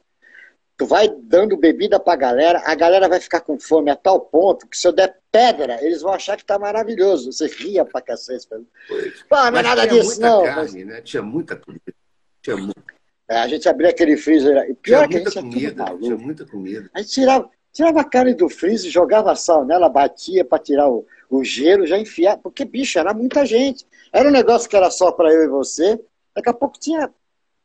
tu 0.78 0.86
vai 0.86 1.08
dando 1.08 1.58
bebida 1.58 2.00
pra 2.00 2.16
galera, 2.16 2.62
a 2.66 2.76
galera 2.76 3.08
vai 3.08 3.20
ficar 3.20 3.42
com 3.42 3.60
fome 3.60 3.90
a 3.90 3.96
tal 3.96 4.20
ponto 4.20 4.68
que 4.68 4.78
se 4.78 4.88
eu 4.88 4.92
der 4.92 5.18
pedra, 5.32 5.84
eles 5.86 6.02
vão 6.02 6.14
achar 6.14 6.38
que 6.38 6.46
tá 6.46 6.60
maravilhoso. 6.60 7.32
Você 7.32 7.48
ria 7.48 7.86
pra 7.86 8.02
cacete. 8.02 8.48
Pô, 8.48 9.36
não 9.36 9.60
é 9.60 9.62
nada 9.62 9.88
disso, 9.88 10.20
não. 10.20 10.44
Carne, 10.44 10.86
mas... 10.86 10.94
né? 10.94 11.02
Tinha 11.02 11.24
muita 11.24 11.56
comida. 11.56 11.94
Tinha 12.42 12.58
muita. 12.58 12.84
É, 13.28 13.38
a 13.38 13.48
gente 13.48 13.68
abria 13.68 13.90
aquele 13.90 14.18
freezer. 14.18 14.70
E 14.70 14.74
pior 14.76 15.08
tinha 15.08 15.22
que 15.22 15.28
a 15.28 15.32
gente 15.32 15.54
comida, 15.54 15.86
tinha 15.98 16.18
muita 16.18 16.46
comida. 16.46 16.90
A 16.94 17.00
gente 17.00 17.12
tirava, 17.12 17.50
tirava 17.72 18.02
a 18.02 18.04
carne 18.04 18.34
do 18.34 18.48
freezer, 18.48 18.92
jogava 18.92 19.36
sal 19.36 19.66
nela, 19.66 19.90
batia 19.90 20.46
para 20.46 20.60
tirar 20.62 20.90
o, 20.90 21.06
o 21.30 21.44
gelo, 21.44 21.88
já 21.88 21.98
enfiava. 21.98 22.38
Porque, 22.38 22.64
bicho, 22.66 23.00
era 23.00 23.14
muita 23.14 23.46
gente. 23.46 23.86
Era 24.14 24.30
um 24.30 24.32
negócio 24.32 24.70
que 24.70 24.76
era 24.76 24.92
só 24.92 25.12
para 25.12 25.34
eu 25.34 25.44
e 25.44 25.48
você. 25.48 26.00
Daqui 26.36 26.50
a 26.50 26.54
pouco 26.54 26.80
tinha. 26.80 27.12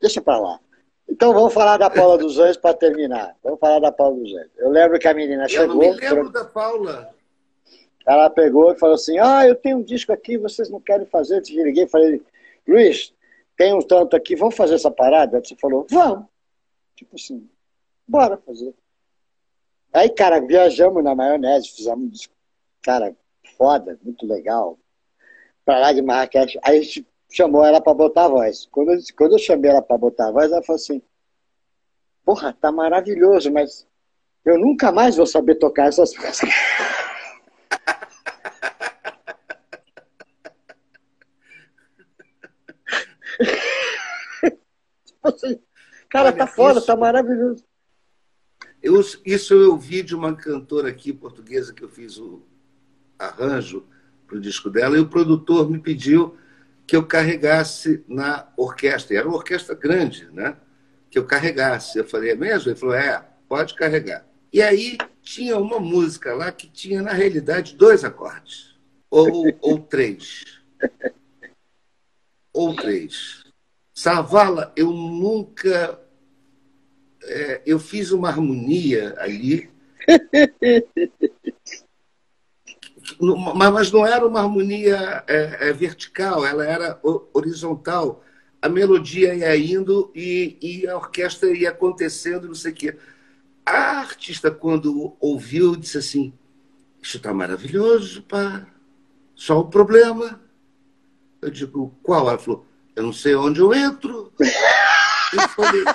Deixa 0.00 0.20
para 0.20 0.38
lá. 0.38 0.60
Então 1.08 1.34
vamos 1.34 1.52
falar 1.52 1.76
da 1.76 1.90
Paula 1.90 2.16
dos 2.16 2.38
Anjos 2.38 2.56
para 2.56 2.72
terminar. 2.72 3.36
Vamos 3.42 3.58
falar 3.58 3.80
da 3.80 3.92
Paula 3.92 4.16
dos 4.16 4.32
Anjos. 4.32 4.50
Eu 4.56 4.70
lembro 4.70 4.98
que 4.98 5.08
a 5.08 5.12
menina 5.12 5.46
chegou. 5.48 5.82
Eu 5.82 5.94
me 5.94 6.00
lembro 6.00 6.30
da 6.30 6.44
Paula. 6.44 7.10
Ela 8.06 8.30
pegou 8.30 8.72
e 8.72 8.78
falou 8.78 8.94
assim: 8.94 9.18
Ah, 9.18 9.46
eu 9.46 9.54
tenho 9.54 9.78
um 9.78 9.82
disco 9.82 10.12
aqui, 10.12 10.38
vocês 10.38 10.70
não 10.70 10.80
querem 10.80 11.06
fazer? 11.06 11.36
Eu 11.36 11.42
te 11.42 11.62
liguei 11.62 11.84
e 11.84 11.88
falei: 11.88 12.22
Luiz, 12.66 13.12
tem 13.60 13.74
um 13.74 13.82
tanto 13.82 14.16
aqui, 14.16 14.34
vamos 14.34 14.56
fazer 14.56 14.76
essa 14.76 14.90
parada? 14.90 15.38
Você 15.38 15.54
falou, 15.54 15.86
vamos. 15.90 16.24
Tipo 16.96 17.14
assim, 17.14 17.46
bora 18.08 18.38
fazer. 18.38 18.74
Aí, 19.92 20.08
cara, 20.08 20.40
viajamos 20.40 21.04
na 21.04 21.14
maionese, 21.14 21.68
fizemos 21.68 22.30
cara, 22.80 23.14
foda, 23.58 24.00
muito 24.02 24.26
legal. 24.26 24.78
Pra 25.62 25.78
lá 25.78 25.92
de 25.92 26.00
Marrakech. 26.00 26.58
Aí 26.62 26.78
a 26.78 26.82
gente 26.82 27.06
chamou 27.30 27.62
ela 27.62 27.82
pra 27.82 27.92
botar 27.92 28.24
a 28.24 28.28
voz. 28.28 28.66
Quando 28.72 28.92
eu, 28.94 28.98
quando 29.14 29.32
eu 29.32 29.38
chamei 29.38 29.70
ela 29.70 29.82
pra 29.82 29.98
botar 29.98 30.28
a 30.28 30.32
voz, 30.32 30.50
ela 30.50 30.62
falou 30.62 30.76
assim, 30.76 31.02
porra, 32.24 32.56
tá 32.58 32.72
maravilhoso, 32.72 33.52
mas 33.52 33.86
eu 34.42 34.58
nunca 34.58 34.90
mais 34.90 35.18
vou 35.18 35.26
saber 35.26 35.56
tocar 35.56 35.88
essas 35.88 36.14
músicas. 36.14 36.48
Cara, 46.08 46.28
Olha, 46.28 46.36
tá 46.36 46.46
foda, 46.46 46.78
isso, 46.78 46.86
tá 46.86 46.96
maravilhoso. 46.96 47.64
Eu, 48.82 49.00
isso 49.24 49.54
eu 49.54 49.72
ouvi 49.72 50.02
de 50.02 50.14
uma 50.14 50.34
cantora 50.34 50.88
aqui 50.88 51.12
portuguesa 51.12 51.72
que 51.72 51.84
eu 51.84 51.88
fiz 51.88 52.18
o 52.18 52.42
arranjo 53.18 53.86
para 54.26 54.36
o 54.36 54.40
disco 54.40 54.70
dela, 54.70 54.96
e 54.96 55.00
o 55.00 55.08
produtor 55.08 55.70
me 55.70 55.78
pediu 55.78 56.36
que 56.86 56.96
eu 56.96 57.06
carregasse 57.06 58.04
na 58.08 58.48
orquestra. 58.56 59.14
E 59.14 59.16
era 59.16 59.28
uma 59.28 59.36
orquestra 59.36 59.74
grande, 59.74 60.28
né? 60.32 60.56
Que 61.08 61.18
eu 61.18 61.26
carregasse. 61.26 61.98
Eu 61.98 62.04
falei, 62.04 62.30
é 62.30 62.34
mesmo? 62.34 62.70
Ele 62.70 62.78
falou, 62.78 62.94
é, 62.94 63.24
pode 63.48 63.74
carregar. 63.74 64.26
E 64.52 64.60
aí 64.60 64.98
tinha 65.22 65.56
uma 65.56 65.78
música 65.78 66.34
lá 66.34 66.50
que 66.50 66.68
tinha, 66.68 67.02
na 67.02 67.12
realidade, 67.12 67.76
dois 67.76 68.02
acordes. 68.02 68.76
Ou, 69.08 69.56
ou 69.60 69.78
três. 69.78 70.62
Ou 72.52 72.74
três. 72.74 73.39
Savala, 74.00 74.72
eu 74.74 74.90
nunca. 74.90 76.00
É, 77.22 77.60
eu 77.66 77.78
fiz 77.78 78.12
uma 78.12 78.30
harmonia 78.30 79.14
ali. 79.18 79.68
mas 83.54 83.92
não 83.92 84.06
era 84.06 84.26
uma 84.26 84.40
harmonia 84.40 85.22
é, 85.26 85.68
é, 85.68 85.72
vertical, 85.74 86.46
ela 86.46 86.64
era 86.64 86.98
horizontal. 87.34 88.24
A 88.62 88.70
melodia 88.70 89.34
ia 89.34 89.54
indo 89.54 90.10
e, 90.14 90.56
e 90.62 90.88
a 90.88 90.96
orquestra 90.96 91.50
ia 91.50 91.68
acontecendo, 91.68 92.48
não 92.48 92.54
sei 92.54 92.72
o 92.72 92.74
quê. 92.74 92.96
A 93.66 93.98
artista, 93.98 94.50
quando 94.50 95.14
ouviu, 95.20 95.76
disse 95.76 95.98
assim: 95.98 96.32
Isso 97.02 97.18
está 97.18 97.34
maravilhoso, 97.34 98.22
pá. 98.22 98.66
Só 99.34 99.60
o 99.60 99.68
problema. 99.68 100.40
Eu 101.42 101.50
digo: 101.50 101.94
Qual? 102.02 102.26
Ela 102.26 102.38
falou: 102.38 102.69
eu 102.96 103.02
não 103.02 103.12
sei 103.12 103.34
onde 103.34 103.60
eu 103.60 103.74
entro. 103.74 104.32
Eu 105.32 105.48
falei. 105.48 105.84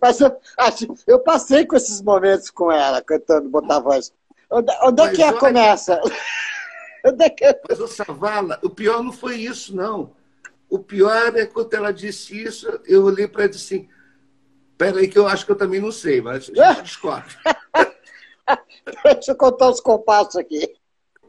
Mas 0.00 0.20
eu, 0.20 0.38
eu 1.06 1.18
passei 1.20 1.64
com 1.64 1.76
esses 1.76 2.02
momentos 2.02 2.50
com 2.50 2.70
ela, 2.70 3.00
cantando, 3.02 3.48
botar 3.48 3.80
voz. 3.80 4.12
Onde, 4.50 4.70
onde 4.82 5.02
é 5.02 5.10
que 5.10 5.22
é 5.22 5.32
começa? 5.32 5.98
onde 7.06 7.24
é 7.24 7.30
que 7.30 7.44
é? 7.44 7.58
Mas 7.68 7.80
o 7.80 7.88
Savala, 7.88 8.58
o 8.62 8.68
pior 8.68 9.02
não 9.02 9.12
foi 9.12 9.36
isso, 9.36 9.74
não. 9.74 10.12
O 10.68 10.78
pior 10.78 11.34
é 11.36 11.46
quando 11.46 11.72
ela 11.72 11.92
disse 11.92 12.42
isso, 12.42 12.68
eu 12.86 13.04
olhei 13.04 13.26
para 13.26 13.44
ela 13.44 13.50
e 13.50 13.54
disse 13.54 13.74
assim: 13.74 13.88
peraí, 14.76 15.08
que 15.08 15.18
eu 15.18 15.26
acho 15.26 15.46
que 15.46 15.52
eu 15.52 15.56
também 15.56 15.80
não 15.80 15.92
sei, 15.92 16.20
mas 16.20 16.36
a 16.36 16.40
gente 16.40 16.82
descobre. 16.82 17.34
Deixa 19.04 19.32
eu 19.32 19.36
contar 19.36 19.70
os 19.70 19.80
compassos 19.80 20.36
aqui. 20.36 20.74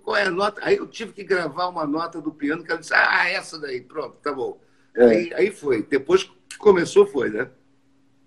Qual 0.06 0.16
é 0.16 0.22
a 0.22 0.32
nota? 0.32 0.62
Aí 0.64 0.78
eu 0.78 0.86
tive 0.86 1.12
que 1.12 1.24
gravar 1.24 1.68
uma 1.68 1.86
nota 1.88 2.22
do 2.22 2.32
piano 2.32 2.64
que 2.64 2.72
ela 2.72 2.80
disse, 2.80 2.94
ah, 2.94 3.28
essa 3.28 3.60
daí, 3.60 3.82
pronto, 3.82 4.16
tá 4.22 4.32
bom. 4.32 4.60
É. 4.96 5.04
Aí, 5.04 5.34
aí 5.34 5.52
foi. 5.52 5.82
Depois 5.82 6.24
que 6.24 6.58
começou, 6.60 7.08
foi, 7.08 7.32
né? 7.32 7.50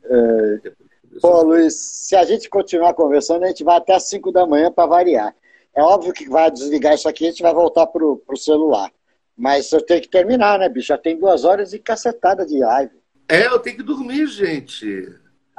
É... 0.04 0.72
Pô, 1.20 1.42
Luiz, 1.42 1.74
se 1.74 2.16
a 2.16 2.24
gente 2.24 2.50
continuar 2.50 2.94
conversando, 2.94 3.44
a 3.44 3.46
gente 3.48 3.62
vai 3.62 3.76
até 3.76 3.94
as 3.94 4.08
5 4.08 4.32
da 4.32 4.44
manhã 4.44 4.72
para 4.72 4.88
variar. 4.88 5.34
É 5.74 5.80
óbvio 5.80 6.12
que 6.12 6.28
vai 6.28 6.50
desligar 6.50 6.94
isso 6.94 7.08
aqui 7.08 7.24
e 7.24 7.28
a 7.28 7.30
gente 7.30 7.42
vai 7.42 7.54
voltar 7.54 7.86
pro, 7.86 8.16
pro 8.26 8.36
celular. 8.36 8.90
Mas 9.36 9.70
eu 9.70 9.80
tenho 9.80 10.02
que 10.02 10.08
terminar, 10.08 10.58
né, 10.58 10.68
bicho? 10.68 10.88
Já 10.88 10.98
tem 10.98 11.16
duas 11.16 11.44
horas 11.44 11.72
e 11.72 11.78
cacetada 11.78 12.44
de 12.44 12.58
live. 12.58 12.92
É, 13.28 13.46
eu 13.46 13.58
tenho 13.60 13.76
que 13.76 13.82
dormir, 13.84 14.26
gente. 14.26 15.08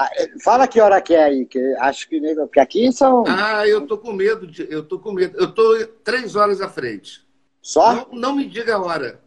Ah, 0.02 0.10
é, 0.14 0.40
fala 0.40 0.66
que 0.66 0.80
hora 0.80 1.02
que 1.02 1.14
é 1.14 1.26
aí, 1.26 1.46
que 1.46 1.60
acho 1.80 2.08
que 2.08 2.22
porque 2.36 2.62
aqui 2.62 2.90
são. 2.94 3.26
Ah, 3.28 3.68
eu 3.68 3.86
tô 3.86 3.98
com 3.98 4.14
medo 4.14 4.48
de, 4.48 4.66
eu 4.72 4.82
tô 4.82 4.98
com 4.98 5.12
medo. 5.12 5.38
Eu 5.38 5.54
tô 5.54 5.76
três 6.06 6.38
horas 6.38 6.62
à 6.62 6.70
frente. 6.70 7.28
Só? 7.62 7.94
Não, 7.94 8.08
não 8.14 8.36
me 8.38 8.48
diga 8.48 8.76
a 8.76 8.82
hora. 8.82 9.20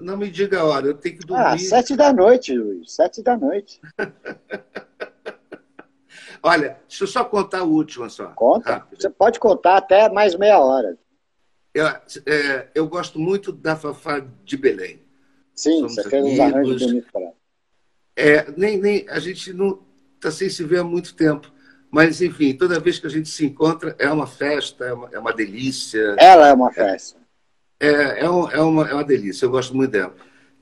Não 0.00 0.16
me 0.16 0.30
diga 0.30 0.60
a 0.60 0.64
hora. 0.64 0.86
Eu 0.86 0.94
tenho 0.94 1.18
que 1.18 1.26
dormir. 1.26 1.44
Ah, 1.44 1.58
sete 1.58 1.94
da 1.94 2.10
noite, 2.10 2.56
Luiz. 2.56 2.90
Sete 2.90 3.22
da 3.22 3.36
noite. 3.36 3.78
Olha, 6.42 6.80
deixa 6.88 7.04
eu 7.04 7.08
só 7.08 7.22
contar 7.22 7.58
a 7.58 7.64
última 7.64 8.08
só. 8.08 8.28
Conta. 8.28 8.76
Rápido. 8.76 8.98
Você 8.98 9.10
pode 9.10 9.38
contar 9.38 9.76
até 9.76 10.08
mais 10.08 10.34
meia 10.34 10.58
hora. 10.58 10.96
Eu, 11.74 11.86
é, 11.86 12.70
eu 12.74 12.88
gosto 12.88 13.18
muito 13.18 13.52
da 13.52 13.76
Fafá 13.76 14.24
de 14.42 14.56
Belém. 14.56 15.02
Sim, 15.54 15.80
Somos 15.80 15.96
você 15.96 16.08
fez 16.08 16.24
uns 16.24 16.40
arranjos 16.40 16.82
bonitos 16.82 17.10
para 17.10 17.20
ela. 17.20 17.34
É, 18.16 18.50
nem, 18.56 18.80
nem, 18.80 19.06
a 19.08 19.18
gente 19.18 19.52
não 19.52 19.82
está 20.14 20.30
sem 20.30 20.48
se 20.48 20.64
ver 20.64 20.78
há 20.78 20.84
muito 20.84 21.14
tempo. 21.14 21.52
Mas, 21.90 22.20
enfim, 22.20 22.54
toda 22.54 22.80
vez 22.80 22.98
que 22.98 23.06
a 23.06 23.10
gente 23.10 23.28
se 23.28 23.44
encontra, 23.44 23.94
é 23.98 24.10
uma 24.10 24.26
festa, 24.26 24.84
é 24.84 24.92
uma, 24.92 25.08
é 25.12 25.18
uma 25.18 25.32
delícia. 25.32 26.16
Ela 26.18 26.48
é 26.48 26.52
uma 26.52 26.72
festa. 26.72 27.18
É, 27.78 27.88
é, 27.88 28.20
é, 28.24 28.30
um, 28.30 28.50
é, 28.50 28.60
uma, 28.60 28.88
é 28.88 28.94
uma 28.94 29.04
delícia, 29.04 29.44
eu 29.44 29.50
gosto 29.50 29.76
muito 29.76 29.90
dela. 29.90 30.14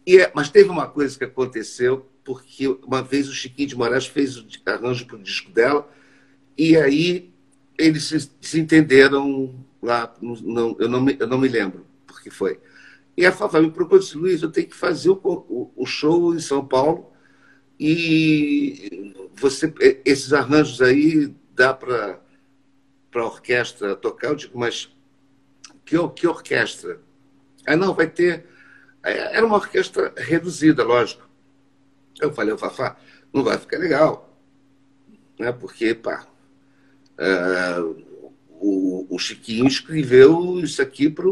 E 0.07 0.19
é, 0.19 0.31
mas 0.35 0.51
teve 0.51 0.69
uma 0.69 0.87
coisa 0.87 1.17
que 1.17 1.25
aconteceu, 1.25 2.07
porque 2.25 2.67
uma 2.85 3.03
vez 3.03 3.29
o 3.29 3.33
Chiquinho 3.33 3.69
de 3.69 3.77
Moraes 3.77 4.07
fez 4.07 4.37
o 4.37 4.47
arranjo 4.67 5.07
para 5.07 5.17
o 5.17 5.23
disco 5.23 5.51
dela, 5.51 5.89
e 6.59 6.77
aí 6.77 7.33
eles 7.79 8.05
se, 8.05 8.31
se 8.41 8.61
entenderam 8.61 9.55
lá, 9.81 10.13
não, 10.21 10.77
eu, 10.79 10.89
não 10.89 11.01
me, 11.01 11.17
eu 11.19 11.27
não 11.27 11.39
me 11.39 11.49
lembro 11.49 11.87
porque 12.07 12.31
foi. 12.31 12.61
E 13.17 13.25
a 13.25 13.33
Fafá 13.33 13.61
me 13.61 13.71
procurou 13.71 13.99
e 13.99 14.03
disse, 14.03 14.17
Luiz, 14.17 14.43
eu 14.43 14.51
tenho 14.51 14.67
que 14.67 14.77
fazer 14.77 15.11
o, 15.11 15.21
o, 15.23 15.73
o 15.77 15.87
show 15.87 16.35
em 16.35 16.41
São 16.41 16.67
Paulo 16.67 17.13
e 17.79 19.15
você, 19.35 19.73
esses 20.05 20.33
arranjos 20.33 20.81
aí 20.81 21.35
dá 21.55 21.75
para 21.75 22.21
a 23.15 23.25
orquestra 23.25 23.97
tocar? 23.97 24.29
Eu 24.29 24.37
digo, 24.37 24.59
mas 24.59 24.95
que, 25.85 25.97
que 26.09 26.27
orquestra? 26.27 26.99
Aí 27.67 27.77
não, 27.77 27.95
vai 27.95 28.09
ter. 28.09 28.47
Era 29.03 29.45
uma 29.45 29.57
orquestra 29.57 30.13
reduzida, 30.17 30.83
lógico. 30.83 31.29
Eu 32.21 32.33
falei, 32.33 32.55
o 32.55 32.59
Fafá, 32.59 32.97
não 33.33 33.45
vai 33.45 33.59
ficar 33.59 33.79
legal. 33.79 34.39
Né? 35.39 35.53
Porque, 35.53 35.95
pá, 35.95 36.27
é, 37.19 37.79
o, 38.51 39.07
o, 39.11 39.19
Chiquinho 39.19 39.67
escreveu 39.67 40.61
isso 40.61 40.81
aqui 40.81 41.11
para 41.11 41.27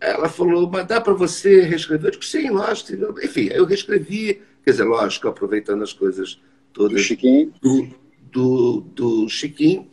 Ela 0.00 0.28
falou, 0.28 0.70
mas 0.70 0.86
dá 0.86 1.00
para 1.00 1.14
você 1.14 1.62
reescrever? 1.62 2.08
Eu 2.08 2.10
digo, 2.12 2.24
sim, 2.24 2.48
lógico. 2.50 3.20
Enfim, 3.22 3.48
eu 3.52 3.64
reescrevi 3.64 4.42
Quer 4.64 4.70
dizer, 4.70 4.84
lógico, 4.84 5.28
aproveitando 5.28 5.82
as 5.82 5.92
coisas 5.92 6.40
todas 6.72 6.96
do 6.96 7.02
Chiquinho, 7.02 7.52
do, 7.60 7.88
do, 8.32 8.80
do 8.80 9.28
Chiquinho 9.28 9.90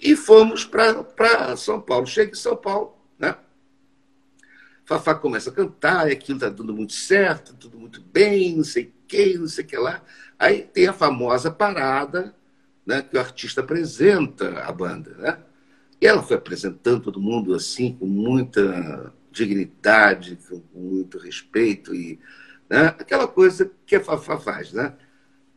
e 0.00 0.14
fomos 0.14 0.64
para 0.64 1.56
São 1.56 1.80
Paulo. 1.80 2.06
Chega 2.06 2.32
em 2.32 2.34
São 2.34 2.56
Paulo, 2.56 2.94
né? 3.18 3.36
Fafá 4.84 5.14
começa 5.14 5.50
a 5.50 5.52
cantar, 5.52 6.08
e 6.08 6.12
aquilo 6.12 6.36
está 6.36 6.48
dando 6.48 6.74
muito 6.74 6.92
certo, 6.92 7.54
tudo 7.54 7.78
muito 7.78 8.02
bem, 8.12 8.56
não 8.56 8.64
sei 8.64 8.84
o 8.84 8.92
que, 9.06 9.38
não 9.38 9.46
sei 9.48 9.64
o 9.64 9.66
que 9.66 9.76
lá. 9.76 10.02
Aí 10.38 10.62
tem 10.62 10.88
a 10.88 10.92
famosa 10.92 11.50
parada 11.50 12.34
né, 12.84 13.00
que 13.00 13.16
o 13.16 13.20
artista 13.20 13.60
apresenta 13.60 14.60
a 14.60 14.72
banda. 14.72 15.14
Né? 15.16 15.38
E 16.00 16.06
ela 16.06 16.22
foi 16.22 16.36
apresentando 16.36 17.04
todo 17.04 17.20
mundo 17.20 17.54
assim, 17.54 17.94
com 17.94 18.06
muita 18.06 19.12
dignidade, 19.30 20.38
com 20.48 20.60
muito 20.74 21.16
respeito 21.16 21.94
e 21.94 22.18
né? 22.72 22.86
Aquela 22.98 23.28
coisa 23.28 23.70
que 23.84 23.96
a 23.96 24.00
Fafá 24.00 24.38
faz, 24.38 24.72
né? 24.72 24.94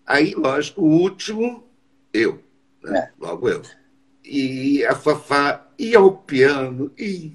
Aí, 0.05 0.35
lógico, 0.35 0.81
o 0.81 0.99
último, 0.99 1.63
eu. 2.11 2.43
Né? 2.83 2.99
É. 2.99 3.11
Logo 3.17 3.47
eu. 3.47 3.61
E 4.21 4.83
a 4.85 4.93
Fafá 4.93 5.65
ia 5.79 5.97
ao 5.97 6.11
piano, 6.11 6.91
e 6.97 7.31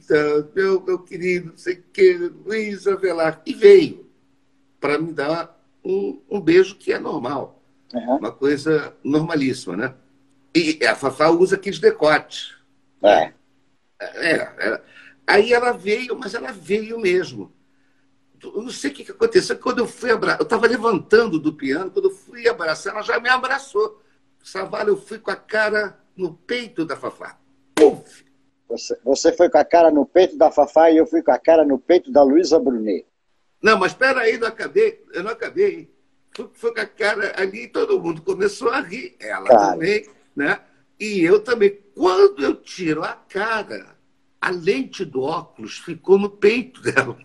meu, 0.55 0.83
meu 0.83 0.99
querido, 0.99 1.53
não 1.53 1.57
sei 1.57 1.77
o 1.77 1.85
que, 1.95 2.13
Luiz 2.45 2.87
Avelar, 2.87 3.41
e 3.47 3.55
veio 3.55 4.07
para 4.79 4.99
me 4.99 5.15
dar 5.15 5.59
um, 5.83 6.21
um 6.29 6.39
beijo 6.39 6.77
que 6.77 6.93
é 6.93 6.99
normal. 6.99 7.63
Uhum. 7.95 8.17
Uma 8.17 8.33
coisa 8.33 8.95
normalíssima, 9.03 9.79
né? 9.79 9.95
E 10.55 10.85
a 10.85 10.95
Fafá 10.95 11.31
usa 11.31 11.57
aqueles 11.57 11.79
decotes. 11.79 12.55
É. 13.03 13.33
É, 13.99 14.35
é. 14.37 14.83
Aí 15.27 15.55
ela 15.55 15.73
veio, 15.73 16.19
mas 16.19 16.35
ela 16.35 16.53
veio 16.53 17.01
mesmo 17.01 17.51
eu 18.43 18.63
não 18.63 18.71
sei 18.71 18.91
o 18.91 18.95
que 18.95 19.11
aconteceu. 19.11 19.59
Quando 19.59 19.81
eu 19.81 19.87
fui 19.87 20.11
abraçar, 20.11 20.41
eu 20.41 20.45
estava 20.45 20.67
levantando 20.67 21.39
do 21.39 21.53
piano, 21.53 21.91
quando 21.91 22.07
eu 22.07 22.15
fui 22.15 22.49
abraçar, 22.49 22.95
ela 22.95 23.03
já 23.03 23.21
me 23.21 23.29
abraçou. 23.29 24.01
Savala, 24.43 24.89
eu 24.89 24.97
fui 24.97 25.19
com 25.19 25.31
a 25.31 25.37
cara 25.37 25.99
no 26.17 26.35
peito 26.35 26.85
da 26.85 26.97
Fafá. 26.97 27.39
Puf! 27.75 28.25
Você, 28.69 28.99
você 29.05 29.33
foi 29.33 29.51
com 29.51 29.59
a 29.59 29.65
cara 29.65 29.91
no 29.91 30.07
peito 30.07 30.37
da 30.39 30.51
Fafá 30.51 30.91
e 30.91 30.97
eu 30.97 31.07
fui 31.07 31.23
com 31.23 31.33
a 31.33 31.39
cara 31.39 31.65
no 31.65 31.79
peito 31.79 32.11
da 32.11 32.23
Luísa 32.23 32.59
Brunet. 32.59 33.05
Não, 33.61 33.79
mas 33.79 33.93
espera 33.93 34.21
aí, 34.21 34.39
não 34.39 34.49
acabei. 34.49 35.05
Eu 35.13 35.25
não 35.25 35.33
acabei. 35.33 35.93
Fui, 36.35 36.49
fui, 36.55 36.73
com 36.73 36.81
a 36.81 36.87
cara 36.87 37.35
ali 37.37 37.65
e 37.65 37.69
todo 37.69 38.01
mundo 38.01 38.23
começou 38.23 38.71
a 38.71 38.81
rir. 38.81 39.17
Ela 39.19 39.47
claro. 39.47 39.73
também, 39.73 40.09
né? 40.35 40.61
E 40.99 41.23
eu 41.23 41.41
também. 41.41 41.79
Quando 41.95 42.43
eu 42.43 42.55
tiro 42.55 43.03
a 43.03 43.13
cara, 43.13 43.97
a 44.41 44.51
lente 44.51 45.05
do 45.05 45.23
óculos 45.23 45.79
ficou 45.79 46.19
no 46.19 46.31
peito 46.31 46.81
dela. 46.81 47.19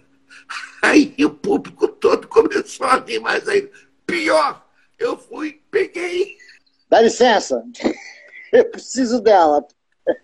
Aí 0.81 1.15
o 1.19 1.29
público 1.29 1.87
todo 1.87 2.27
começou 2.27 2.85
a 2.87 2.99
rir 2.99 3.19
mais 3.19 3.47
ainda. 3.47 3.69
Pior, 4.05 4.65
eu 4.99 5.17
fui, 5.17 5.61
peguei. 5.71 6.37
Dá 6.89 7.01
licença, 7.01 7.63
eu 8.53 8.65
preciso 8.65 9.21
dela. 9.21 9.65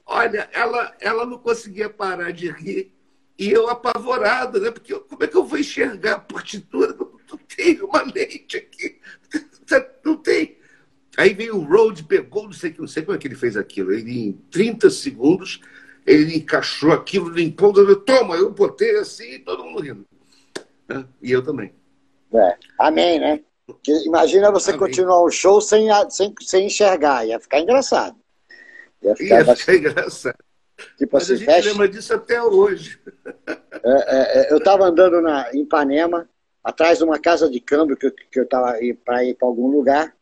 Olha, 0.06 0.50
ela, 0.54 0.96
ela 1.00 1.26
não 1.26 1.40
conseguia 1.40 1.90
parar 1.90 2.32
de 2.32 2.50
rir. 2.52 2.94
E 3.38 3.50
eu 3.50 3.68
apavorado, 3.68 4.60
né? 4.60 4.70
Porque 4.70 4.94
eu, 4.94 5.02
como 5.02 5.24
é 5.24 5.28
que 5.28 5.36
eu 5.36 5.44
vou 5.44 5.58
enxergar 5.58 6.14
a 6.14 6.20
partitura? 6.20 6.94
Não, 6.94 7.12
não 7.32 7.38
tem 7.56 7.82
uma 7.82 8.04
lente 8.04 8.58
aqui. 8.58 9.00
Não 10.06 10.16
tem. 10.18 10.60
Aí 11.18 11.34
veio 11.34 11.58
o 11.58 11.64
Road, 11.64 12.04
pegou, 12.04 12.44
não 12.44 12.54
sei, 12.54 12.74
não 12.78 12.88
sei 12.88 13.04
como 13.04 13.16
é 13.16 13.20
que 13.20 13.28
ele 13.28 13.36
fez 13.36 13.58
aquilo. 13.58 13.92
Ele, 13.92 14.28
em 14.28 14.34
30 14.52 14.90
segundos, 14.90 15.60
ele 16.06 16.38
encaixou 16.38 16.92
aquilo, 16.92 17.30
limpou, 17.30 17.74
toma, 18.06 18.36
eu 18.36 18.52
botei 18.52 18.98
assim, 18.98 19.40
todo 19.40 19.64
mundo 19.64 19.82
rindo. 19.82 20.06
E 21.22 21.32
eu 21.32 21.44
também. 21.44 21.74
É. 22.34 22.58
Amém, 22.78 23.20
né? 23.20 23.42
Porque 23.66 23.92
imagina 24.06 24.52
você 24.52 24.72
Amém. 24.72 24.80
continuar 24.80 25.22
o 25.22 25.32
show 25.32 25.62
sem, 25.62 25.88
sem, 26.10 26.34
sem 26.42 26.66
enxergar, 26.66 27.26
ia 27.26 27.40
ficar 27.40 27.60
engraçado. 27.60 28.16
Ia 29.02 29.16
ficar, 29.16 29.40
ia 29.40 29.46
bastante... 29.46 29.60
ficar 29.60 29.90
engraçado. 29.90 30.38
Tipo 30.98 31.10
Mas 31.14 31.24
assim, 31.24 31.34
a 31.34 31.36
gente 31.38 31.46
fecha... 31.46 31.70
lembra 31.70 31.88
disso 31.88 32.14
até 32.14 32.42
hoje. 32.42 33.00
É, 33.84 33.90
é, 33.90 34.42
é 34.42 34.54
eu 34.54 34.58
estava 34.58 34.84
andando 34.84 35.22
na, 35.22 35.52
em 35.56 35.62
Ipanema, 35.62 36.30
atrás 36.64 37.00
de 37.00 37.04
uma 37.04 37.18
casa 37.18 37.50
de 37.50 37.60
câmbio 37.60 37.98
que 37.98 38.12
que 38.12 38.40
eu 38.40 38.44
estava 38.44 38.78
para 39.04 39.24
ir 39.24 39.34
para 39.34 39.48
algum 39.48 39.72
lugar, 39.72 40.16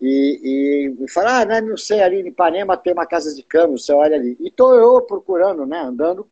e, 0.00 0.94
e, 0.98 1.04
e 1.04 1.10
falar, 1.10 1.42
ah, 1.42 1.44
né, 1.44 1.60
não 1.60 1.76
sei, 1.76 2.02
ali 2.02 2.20
em 2.20 2.28
Ipanema 2.28 2.76
tem 2.76 2.92
uma 2.92 3.06
casa 3.06 3.34
de 3.34 3.42
câmbio, 3.42 3.78
você 3.78 3.92
olha 3.92 4.16
ali. 4.16 4.36
E 4.40 4.48
estou 4.48 4.74
eu 4.74 5.02
procurando, 5.02 5.66
né, 5.66 5.78
andando, 5.78 6.28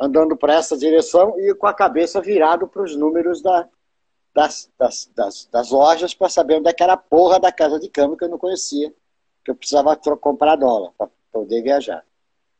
andando 0.00 0.36
para 0.36 0.54
essa 0.54 0.76
direção 0.78 1.38
e 1.38 1.54
com 1.54 1.66
a 1.66 1.74
cabeça 1.74 2.20
virado 2.20 2.66
para 2.66 2.82
os 2.82 2.96
números 2.96 3.42
da, 3.42 3.68
das, 4.34 4.70
das, 4.78 5.10
das, 5.14 5.46
das, 5.52 5.70
lojas 5.70 6.14
para 6.14 6.30
saber 6.30 6.58
onde 6.58 6.68
é 6.68 6.72
que 6.72 6.82
era 6.82 6.94
a 6.94 6.96
porra 6.96 7.38
da 7.38 7.52
casa 7.52 7.78
de 7.78 7.88
câmbio 7.88 8.16
que 8.16 8.24
eu 8.24 8.30
não 8.30 8.38
conhecia, 8.38 8.94
que 9.44 9.50
eu 9.50 9.54
precisava 9.54 9.94
comprar 10.16 10.56
dólar 10.56 10.92
para 10.96 11.10
poder 11.30 11.62
viajar. 11.62 12.02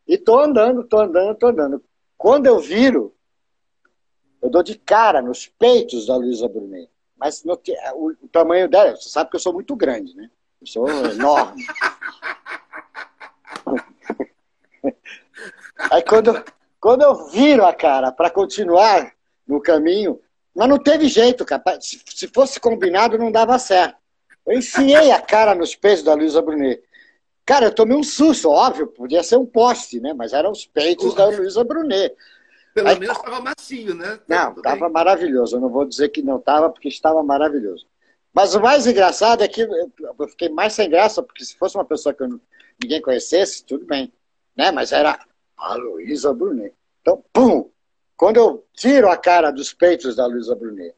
E 0.06 0.18
tô 0.18 0.38
andando, 0.38 0.84
tô 0.84 0.98
andando, 0.98 1.34
tô 1.36 1.46
andando. 1.46 1.84
Quando 2.18 2.46
eu 2.46 2.58
viro, 2.58 3.14
eu 4.42 4.50
dou 4.50 4.62
de 4.62 4.76
cara 4.76 5.22
nos 5.22 5.46
peitos 5.46 6.06
da 6.06 6.16
Luísa 6.16 6.48
Brunet. 6.48 6.90
Mas 7.20 7.44
no, 7.44 7.52
o, 7.52 8.12
o, 8.22 8.28
tamanho 8.28 8.66
dela, 8.66 8.96
você 8.96 9.10
sabe 9.10 9.28
que 9.28 9.36
eu 9.36 9.40
sou 9.40 9.52
muito 9.52 9.76
grande, 9.76 10.16
né? 10.16 10.30
Eu 10.58 10.66
sou 10.66 10.88
enorme. 10.88 11.66
Aí 15.92 16.02
quando, 16.02 16.42
quando 16.80 17.02
eu 17.02 17.28
viro 17.28 17.66
a 17.66 17.74
cara 17.74 18.10
para 18.10 18.30
continuar 18.30 19.12
no 19.46 19.60
caminho, 19.60 20.18
mas 20.54 20.68
não 20.68 20.78
teve 20.78 21.08
jeito, 21.08 21.44
cara. 21.44 21.62
Se 21.80 22.26
fosse 22.28 22.58
combinado, 22.58 23.18
não 23.18 23.30
dava 23.30 23.58
certo. 23.58 23.96
Eu 24.46 24.58
enfiei 24.58 25.12
a 25.12 25.20
cara 25.20 25.54
nos 25.54 25.76
peitos 25.76 26.02
da 26.02 26.14
Luísa 26.14 26.40
Brunet. 26.40 26.82
Cara, 27.44 27.66
eu 27.66 27.74
tomei 27.74 27.94
um 27.96 28.02
susto, 28.02 28.48
óbvio, 28.48 28.86
podia 28.86 29.22
ser 29.22 29.36
um 29.36 29.44
poste, 29.44 30.00
né? 30.00 30.14
Mas 30.14 30.32
eram 30.32 30.52
os 30.52 30.64
peitos 30.64 31.14
da 31.14 31.26
Luísa 31.26 31.62
Brunet. 31.64 32.16
Pelo 32.74 32.88
Aí, 32.88 32.98
menos 32.98 33.16
estava 33.16 33.40
macio, 33.40 33.94
né? 33.94 34.20
Não, 34.28 34.52
estava 34.52 34.88
maravilhoso. 34.88 35.56
Eu 35.56 35.60
não 35.60 35.68
vou 35.68 35.84
dizer 35.84 36.08
que 36.10 36.22
não 36.22 36.38
estava, 36.38 36.70
porque 36.70 36.88
estava 36.88 37.22
maravilhoso. 37.22 37.86
Mas 38.32 38.54
o 38.54 38.60
mais 38.60 38.86
engraçado 38.86 39.42
é 39.42 39.48
que 39.48 39.62
eu 39.62 40.28
fiquei 40.28 40.48
mais 40.48 40.72
sem 40.72 40.88
graça, 40.88 41.22
porque 41.22 41.44
se 41.44 41.56
fosse 41.56 41.76
uma 41.76 41.84
pessoa 41.84 42.14
que 42.14 42.22
eu, 42.22 42.40
ninguém 42.80 43.02
conhecesse, 43.02 43.64
tudo 43.64 43.84
bem. 43.84 44.12
Né? 44.56 44.70
Mas 44.70 44.92
era 44.92 45.18
a 45.56 45.74
Luísa 45.74 46.32
Brunet. 46.32 46.72
Então, 47.00 47.24
pum! 47.32 47.68
Quando 48.16 48.36
eu 48.36 48.64
tiro 48.74 49.10
a 49.10 49.16
cara 49.16 49.50
dos 49.50 49.72
peitos 49.72 50.14
da 50.14 50.26
Luísa 50.26 50.54
Brunet 50.54 50.94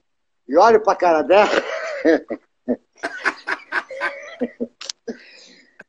e 0.49 0.57
olho 0.57 0.83
para 0.83 0.93
a 0.93 0.97
cara 0.97 1.23
dela. 1.23 1.49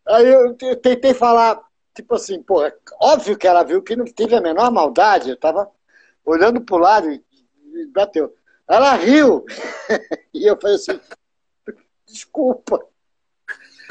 Aí 0.06 0.28
eu 0.28 0.54
tentei 0.78 1.14
falar, 1.14 1.62
tipo 1.94 2.16
assim, 2.16 2.41
pô, 2.41 2.62
óbvio 3.00 3.38
que 3.38 3.48
ela 3.48 3.64
viu 3.64 3.82
que 3.82 3.96
não 3.96 4.06
tive 4.06 4.36
a 4.36 4.41
menor 4.41 4.72
maldade. 4.72 5.30
Eu 5.30 5.38
tava 5.38 5.70
olhando 6.26 6.62
pro 6.62 6.78
lado 6.78 7.12
e, 7.12 7.24
e 7.74 7.86
bateu. 7.88 8.36
Ela 8.68 8.96
riu. 8.96 9.46
e 10.34 10.46
eu 10.46 10.60
falei 10.60 10.76
assim, 10.76 11.00
desculpa. 12.06 12.86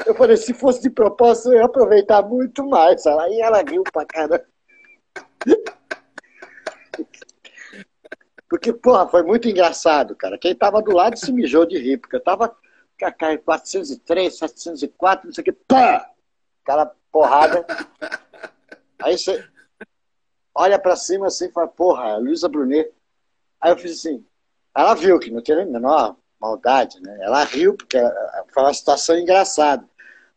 Eu 0.05 0.15
falei, 0.15 0.35
se 0.37 0.53
fosse 0.53 0.81
de 0.81 0.89
propósito, 0.89 1.53
eu 1.53 1.59
ia 1.59 1.65
aproveitar 1.65 2.21
muito 2.21 2.65
mais. 2.67 3.05
Aí 3.05 3.39
ela 3.39 3.61
riu 3.61 3.83
pra 3.83 4.05
caramba. 4.05 4.43
Porque, 8.49 8.71
porra, 8.73 9.07
foi 9.07 9.23
muito 9.23 9.47
engraçado, 9.47 10.15
cara. 10.15 10.37
Quem 10.37 10.55
tava 10.55 10.81
do 10.81 10.91
lado 10.91 11.17
se 11.17 11.31
mijou 11.31 11.65
de 11.65 11.77
rir, 11.77 11.97
porque 11.97 12.15
eu 12.15 12.23
tava 12.23 12.49
com 12.49 13.37
403, 13.43 14.37
704, 14.37 15.25
não 15.25 15.33
sei 15.33 15.41
o 15.41 15.45
que, 15.45 15.51
pá! 15.51 16.12
Aquela 16.63 16.95
porrada. 17.11 17.65
Aí 18.99 19.17
você 19.17 19.45
olha 20.55 20.79
para 20.79 20.95
cima 20.95 21.27
assim 21.27 21.45
e 21.45 21.51
fala, 21.51 21.67
porra, 21.67 22.17
Luísa 22.17 22.47
Brunet. 22.47 22.89
Aí 23.59 23.71
eu 23.71 23.77
fiz 23.77 23.99
assim, 23.99 24.25
ela 24.75 24.93
viu 24.93 25.19
que 25.19 25.29
não 25.29 25.41
tinha 25.41 25.57
nem 25.57 25.71
menor 25.71 26.15
maldade, 26.39 27.01
né? 27.01 27.19
Ela 27.21 27.43
riu, 27.43 27.75
porque 27.75 27.97
foi 28.53 28.63
uma 28.63 28.73
situação 28.73 29.17
engraçada. 29.17 29.87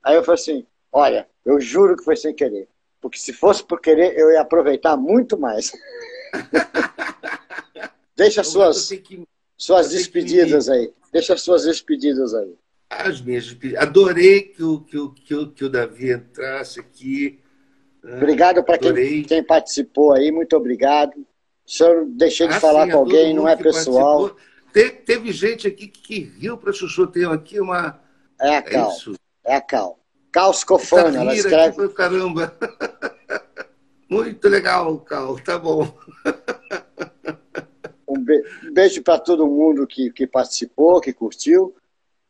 Aí 0.02 0.14
eu 0.14 0.22
falei 0.22 0.40
assim, 0.40 0.66
olha, 0.92 1.28
eu 1.44 1.60
juro 1.60 1.96
que 1.96 2.04
foi 2.04 2.16
sem 2.16 2.34
querer. 2.34 2.68
Porque 3.00 3.18
se 3.18 3.32
fosse 3.32 3.64
por 3.64 3.80
querer, 3.80 4.18
eu 4.18 4.30
ia 4.32 4.40
aproveitar 4.40 4.96
muito 4.96 5.38
mais. 5.38 5.72
Deixa 8.16 8.42
suas, 8.42 8.88
suas 9.56 9.90
despedidas 9.90 10.68
aí. 10.68 10.92
Deixa 11.12 11.36
suas 11.36 11.64
despedidas 11.64 12.34
aí. 12.34 12.56
As 12.98 13.20
minhas. 13.20 13.56
Adorei 13.78 14.42
que 14.42 14.62
o, 14.62 14.80
que, 14.80 14.98
o, 14.98 15.10
que, 15.10 15.34
o, 15.34 15.50
que 15.50 15.64
o 15.64 15.68
Davi 15.68 16.12
entrasse 16.12 16.80
aqui. 16.80 17.38
Né? 18.02 18.16
Obrigado 18.16 18.62
para 18.64 18.78
quem, 18.78 19.22
quem 19.22 19.42
participou 19.42 20.12
aí, 20.12 20.30
muito 20.30 20.56
obrigado. 20.56 21.14
O 21.66 21.70
senhor 21.70 22.06
deixei 22.06 22.46
de 22.46 22.54
ah, 22.54 22.60
falar 22.60 22.86
sim, 22.86 22.92
com 22.92 22.98
alguém, 22.98 23.34
não 23.34 23.48
é 23.48 23.56
pessoal. 23.56 24.36
Te, 24.72 24.90
teve 24.90 25.32
gente 25.32 25.66
aqui 25.66 25.88
que 25.88 26.20
riu 26.38 26.56
para 26.56 26.72
Chuchu. 26.72 27.06
Tem 27.06 27.24
aqui 27.24 27.60
uma. 27.60 28.00
É 28.40 28.56
a 28.56 28.62
Cal. 28.62 28.92
É, 29.44 29.52
é 29.52 29.56
a 29.56 29.60
Cal. 29.60 29.98
Cal 30.30 30.52
Scofano, 30.52 31.16
ela 31.16 31.34
escreve. 31.34 31.84
Aqui, 31.84 31.94
caramba. 31.94 32.54
Muito 34.08 34.48
legal, 34.48 34.98
Cal. 35.00 35.36
Tá 35.40 35.58
bom. 35.58 35.92
Um 38.06 38.72
beijo 38.72 39.02
para 39.02 39.18
todo 39.18 39.46
mundo 39.48 39.86
que, 39.86 40.10
que 40.12 40.26
participou, 40.26 41.00
que 41.00 41.12
curtiu. 41.12 41.74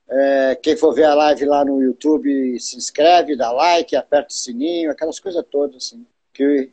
É, 0.08 0.54
quem 0.56 0.76
for 0.76 0.94
ver 0.94 1.04
a 1.04 1.14
live 1.14 1.44
lá 1.44 1.64
no 1.64 1.82
YouTube, 1.82 2.58
se 2.60 2.76
inscreve, 2.76 3.36
dá 3.36 3.50
like, 3.50 3.96
aperta 3.96 4.28
o 4.30 4.32
sininho, 4.36 4.90
aquelas 4.90 5.18
coisas 5.18 5.44
todas. 5.50 5.76
Assim, 5.76 6.06
que 6.32 6.70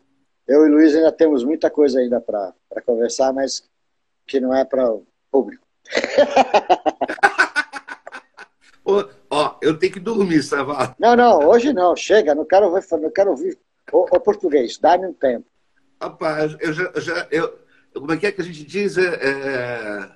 eu 0.47 0.65
e 0.65 0.69
o 0.69 0.71
Luiz 0.71 0.95
ainda 0.95 1.11
temos 1.11 1.43
muita 1.43 1.69
coisa 1.69 1.99
ainda 1.99 2.21
para 2.21 2.53
conversar, 2.85 3.33
mas 3.33 3.67
que 4.27 4.39
não 4.39 4.53
é 4.53 4.63
para 4.63 4.91
o 4.91 5.05
público. 5.31 5.65
Ó, 9.29 9.57
eu 9.61 9.79
tenho 9.79 9.93
que 9.93 9.99
dormir, 9.99 10.43
Savalo. 10.43 10.93
Não, 10.99 11.15
não, 11.15 11.47
hoje 11.47 11.73
não, 11.73 11.95
chega, 11.95 12.35
não 12.35 12.45
quero 12.45 12.67
ouvir, 12.67 12.85
não 12.91 13.09
quero 13.09 13.31
ouvir 13.31 13.57
o, 13.91 14.01
o 14.01 14.19
português, 14.19 14.77
dá-me 14.77 15.07
um 15.07 15.13
tempo. 15.13 15.45
Rapaz, 16.01 16.55
eu 16.59 16.73
já, 16.73 16.91
já 16.97 17.27
eu, 17.31 17.57
como 17.93 18.11
é 18.11 18.17
que 18.17 18.27
é 18.27 18.31
que 18.31 18.41
a 18.41 18.43
gente 18.43 18.63
diz? 18.65 18.97
É, 18.97 19.01
é, 19.05 20.11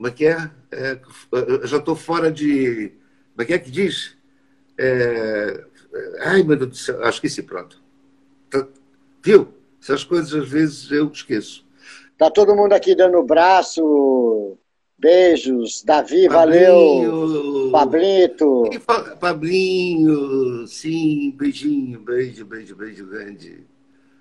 como 0.00 0.08
é 0.08 0.12
que 0.12 0.24
é? 0.24 0.50
é 0.72 0.98
já 1.64 1.76
estou 1.76 1.94
fora 1.94 2.32
de. 2.32 2.90
Como 3.32 3.42
é 3.42 3.44
que 3.44 3.52
é 3.52 3.58
que 3.58 3.70
diz? 3.70 4.16
É, 4.78 5.62
ai, 6.20 6.42
meu 6.42 6.56
Deus 6.56 6.70
do 6.70 6.76
céu, 6.76 7.04
acho 7.04 7.20
que 7.20 7.28
sim, 7.28 7.42
pronto. 7.42 7.82
Tá, 8.48 8.66
viu? 9.22 9.48
Essas 9.78 10.02
coisas 10.02 10.32
às 10.32 10.48
vezes 10.48 10.90
eu 10.90 11.08
esqueço. 11.08 11.66
Tá 12.16 12.30
todo 12.30 12.56
mundo 12.56 12.72
aqui 12.72 12.94
dando 12.94 13.22
braço, 13.22 14.56
beijos. 14.98 15.82
Davi, 15.84 16.30
Pablinho, 16.30 17.10
valeu. 17.10 17.70
Pablito. 17.70 18.62
Pablinho, 19.20 20.66
sim, 20.66 21.34
beijinho, 21.36 22.00
beijo, 22.00 22.46
beijo, 22.46 22.74
beijo 22.74 23.06
grande. 23.06 23.66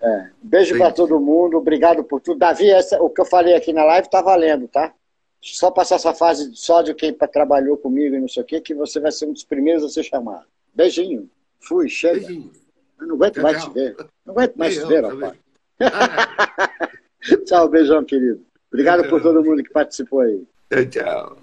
É. 0.01 0.29
Beijo 0.43 0.77
para 0.77 0.91
todo 0.91 1.21
mundo, 1.21 1.57
obrigado 1.57 2.03
por 2.03 2.19
tudo. 2.19 2.37
Davi, 2.37 2.69
essa, 2.69 3.01
o 3.01 3.09
que 3.09 3.21
eu 3.21 3.25
falei 3.25 3.55
aqui 3.55 3.71
na 3.71 3.85
live 3.85 4.09
tá 4.09 4.21
valendo, 4.21 4.67
tá? 4.67 4.93
Só 5.41 5.71
passar 5.71 5.95
essa 5.95 6.13
fase 6.13 6.51
só 6.53 6.81
de 6.81 6.93
quem 6.93 7.13
trabalhou 7.13 7.77
comigo 7.77 8.15
e 8.15 8.19
não 8.19 8.27
sei 8.27 8.43
o 8.43 8.45
que, 8.45 8.59
que 8.59 8.73
você 8.73 8.99
vai 8.99 9.11
ser 9.11 9.25
um 9.25 9.33
dos 9.33 9.43
primeiros 9.43 9.83
a 9.83 9.89
ser 9.89 10.03
chamado. 10.03 10.45
Beijinho. 10.73 11.29
Fui, 11.59 11.87
chega. 11.87 12.19
Beijinho. 12.19 12.51
Eu 12.99 13.07
não 13.07 13.15
aguento 13.15 13.41
mais 13.41 13.63
te 13.63 13.69
ver. 13.71 13.95
Não 14.25 14.33
aguento 14.33 14.55
mais 14.55 14.75
te 14.75 14.85
ver, 14.85 15.05
rapaz. 15.05 15.37
Ah. 15.79 16.89
tchau, 17.45 17.69
beijão, 17.69 18.03
querido. 18.03 18.45
Obrigado 18.67 19.01
tchau. 19.01 19.09
por 19.09 19.21
todo 19.21 19.43
mundo 19.43 19.63
que 19.63 19.71
participou 19.71 20.21
aí. 20.21 20.45
Tchau. 20.89 21.37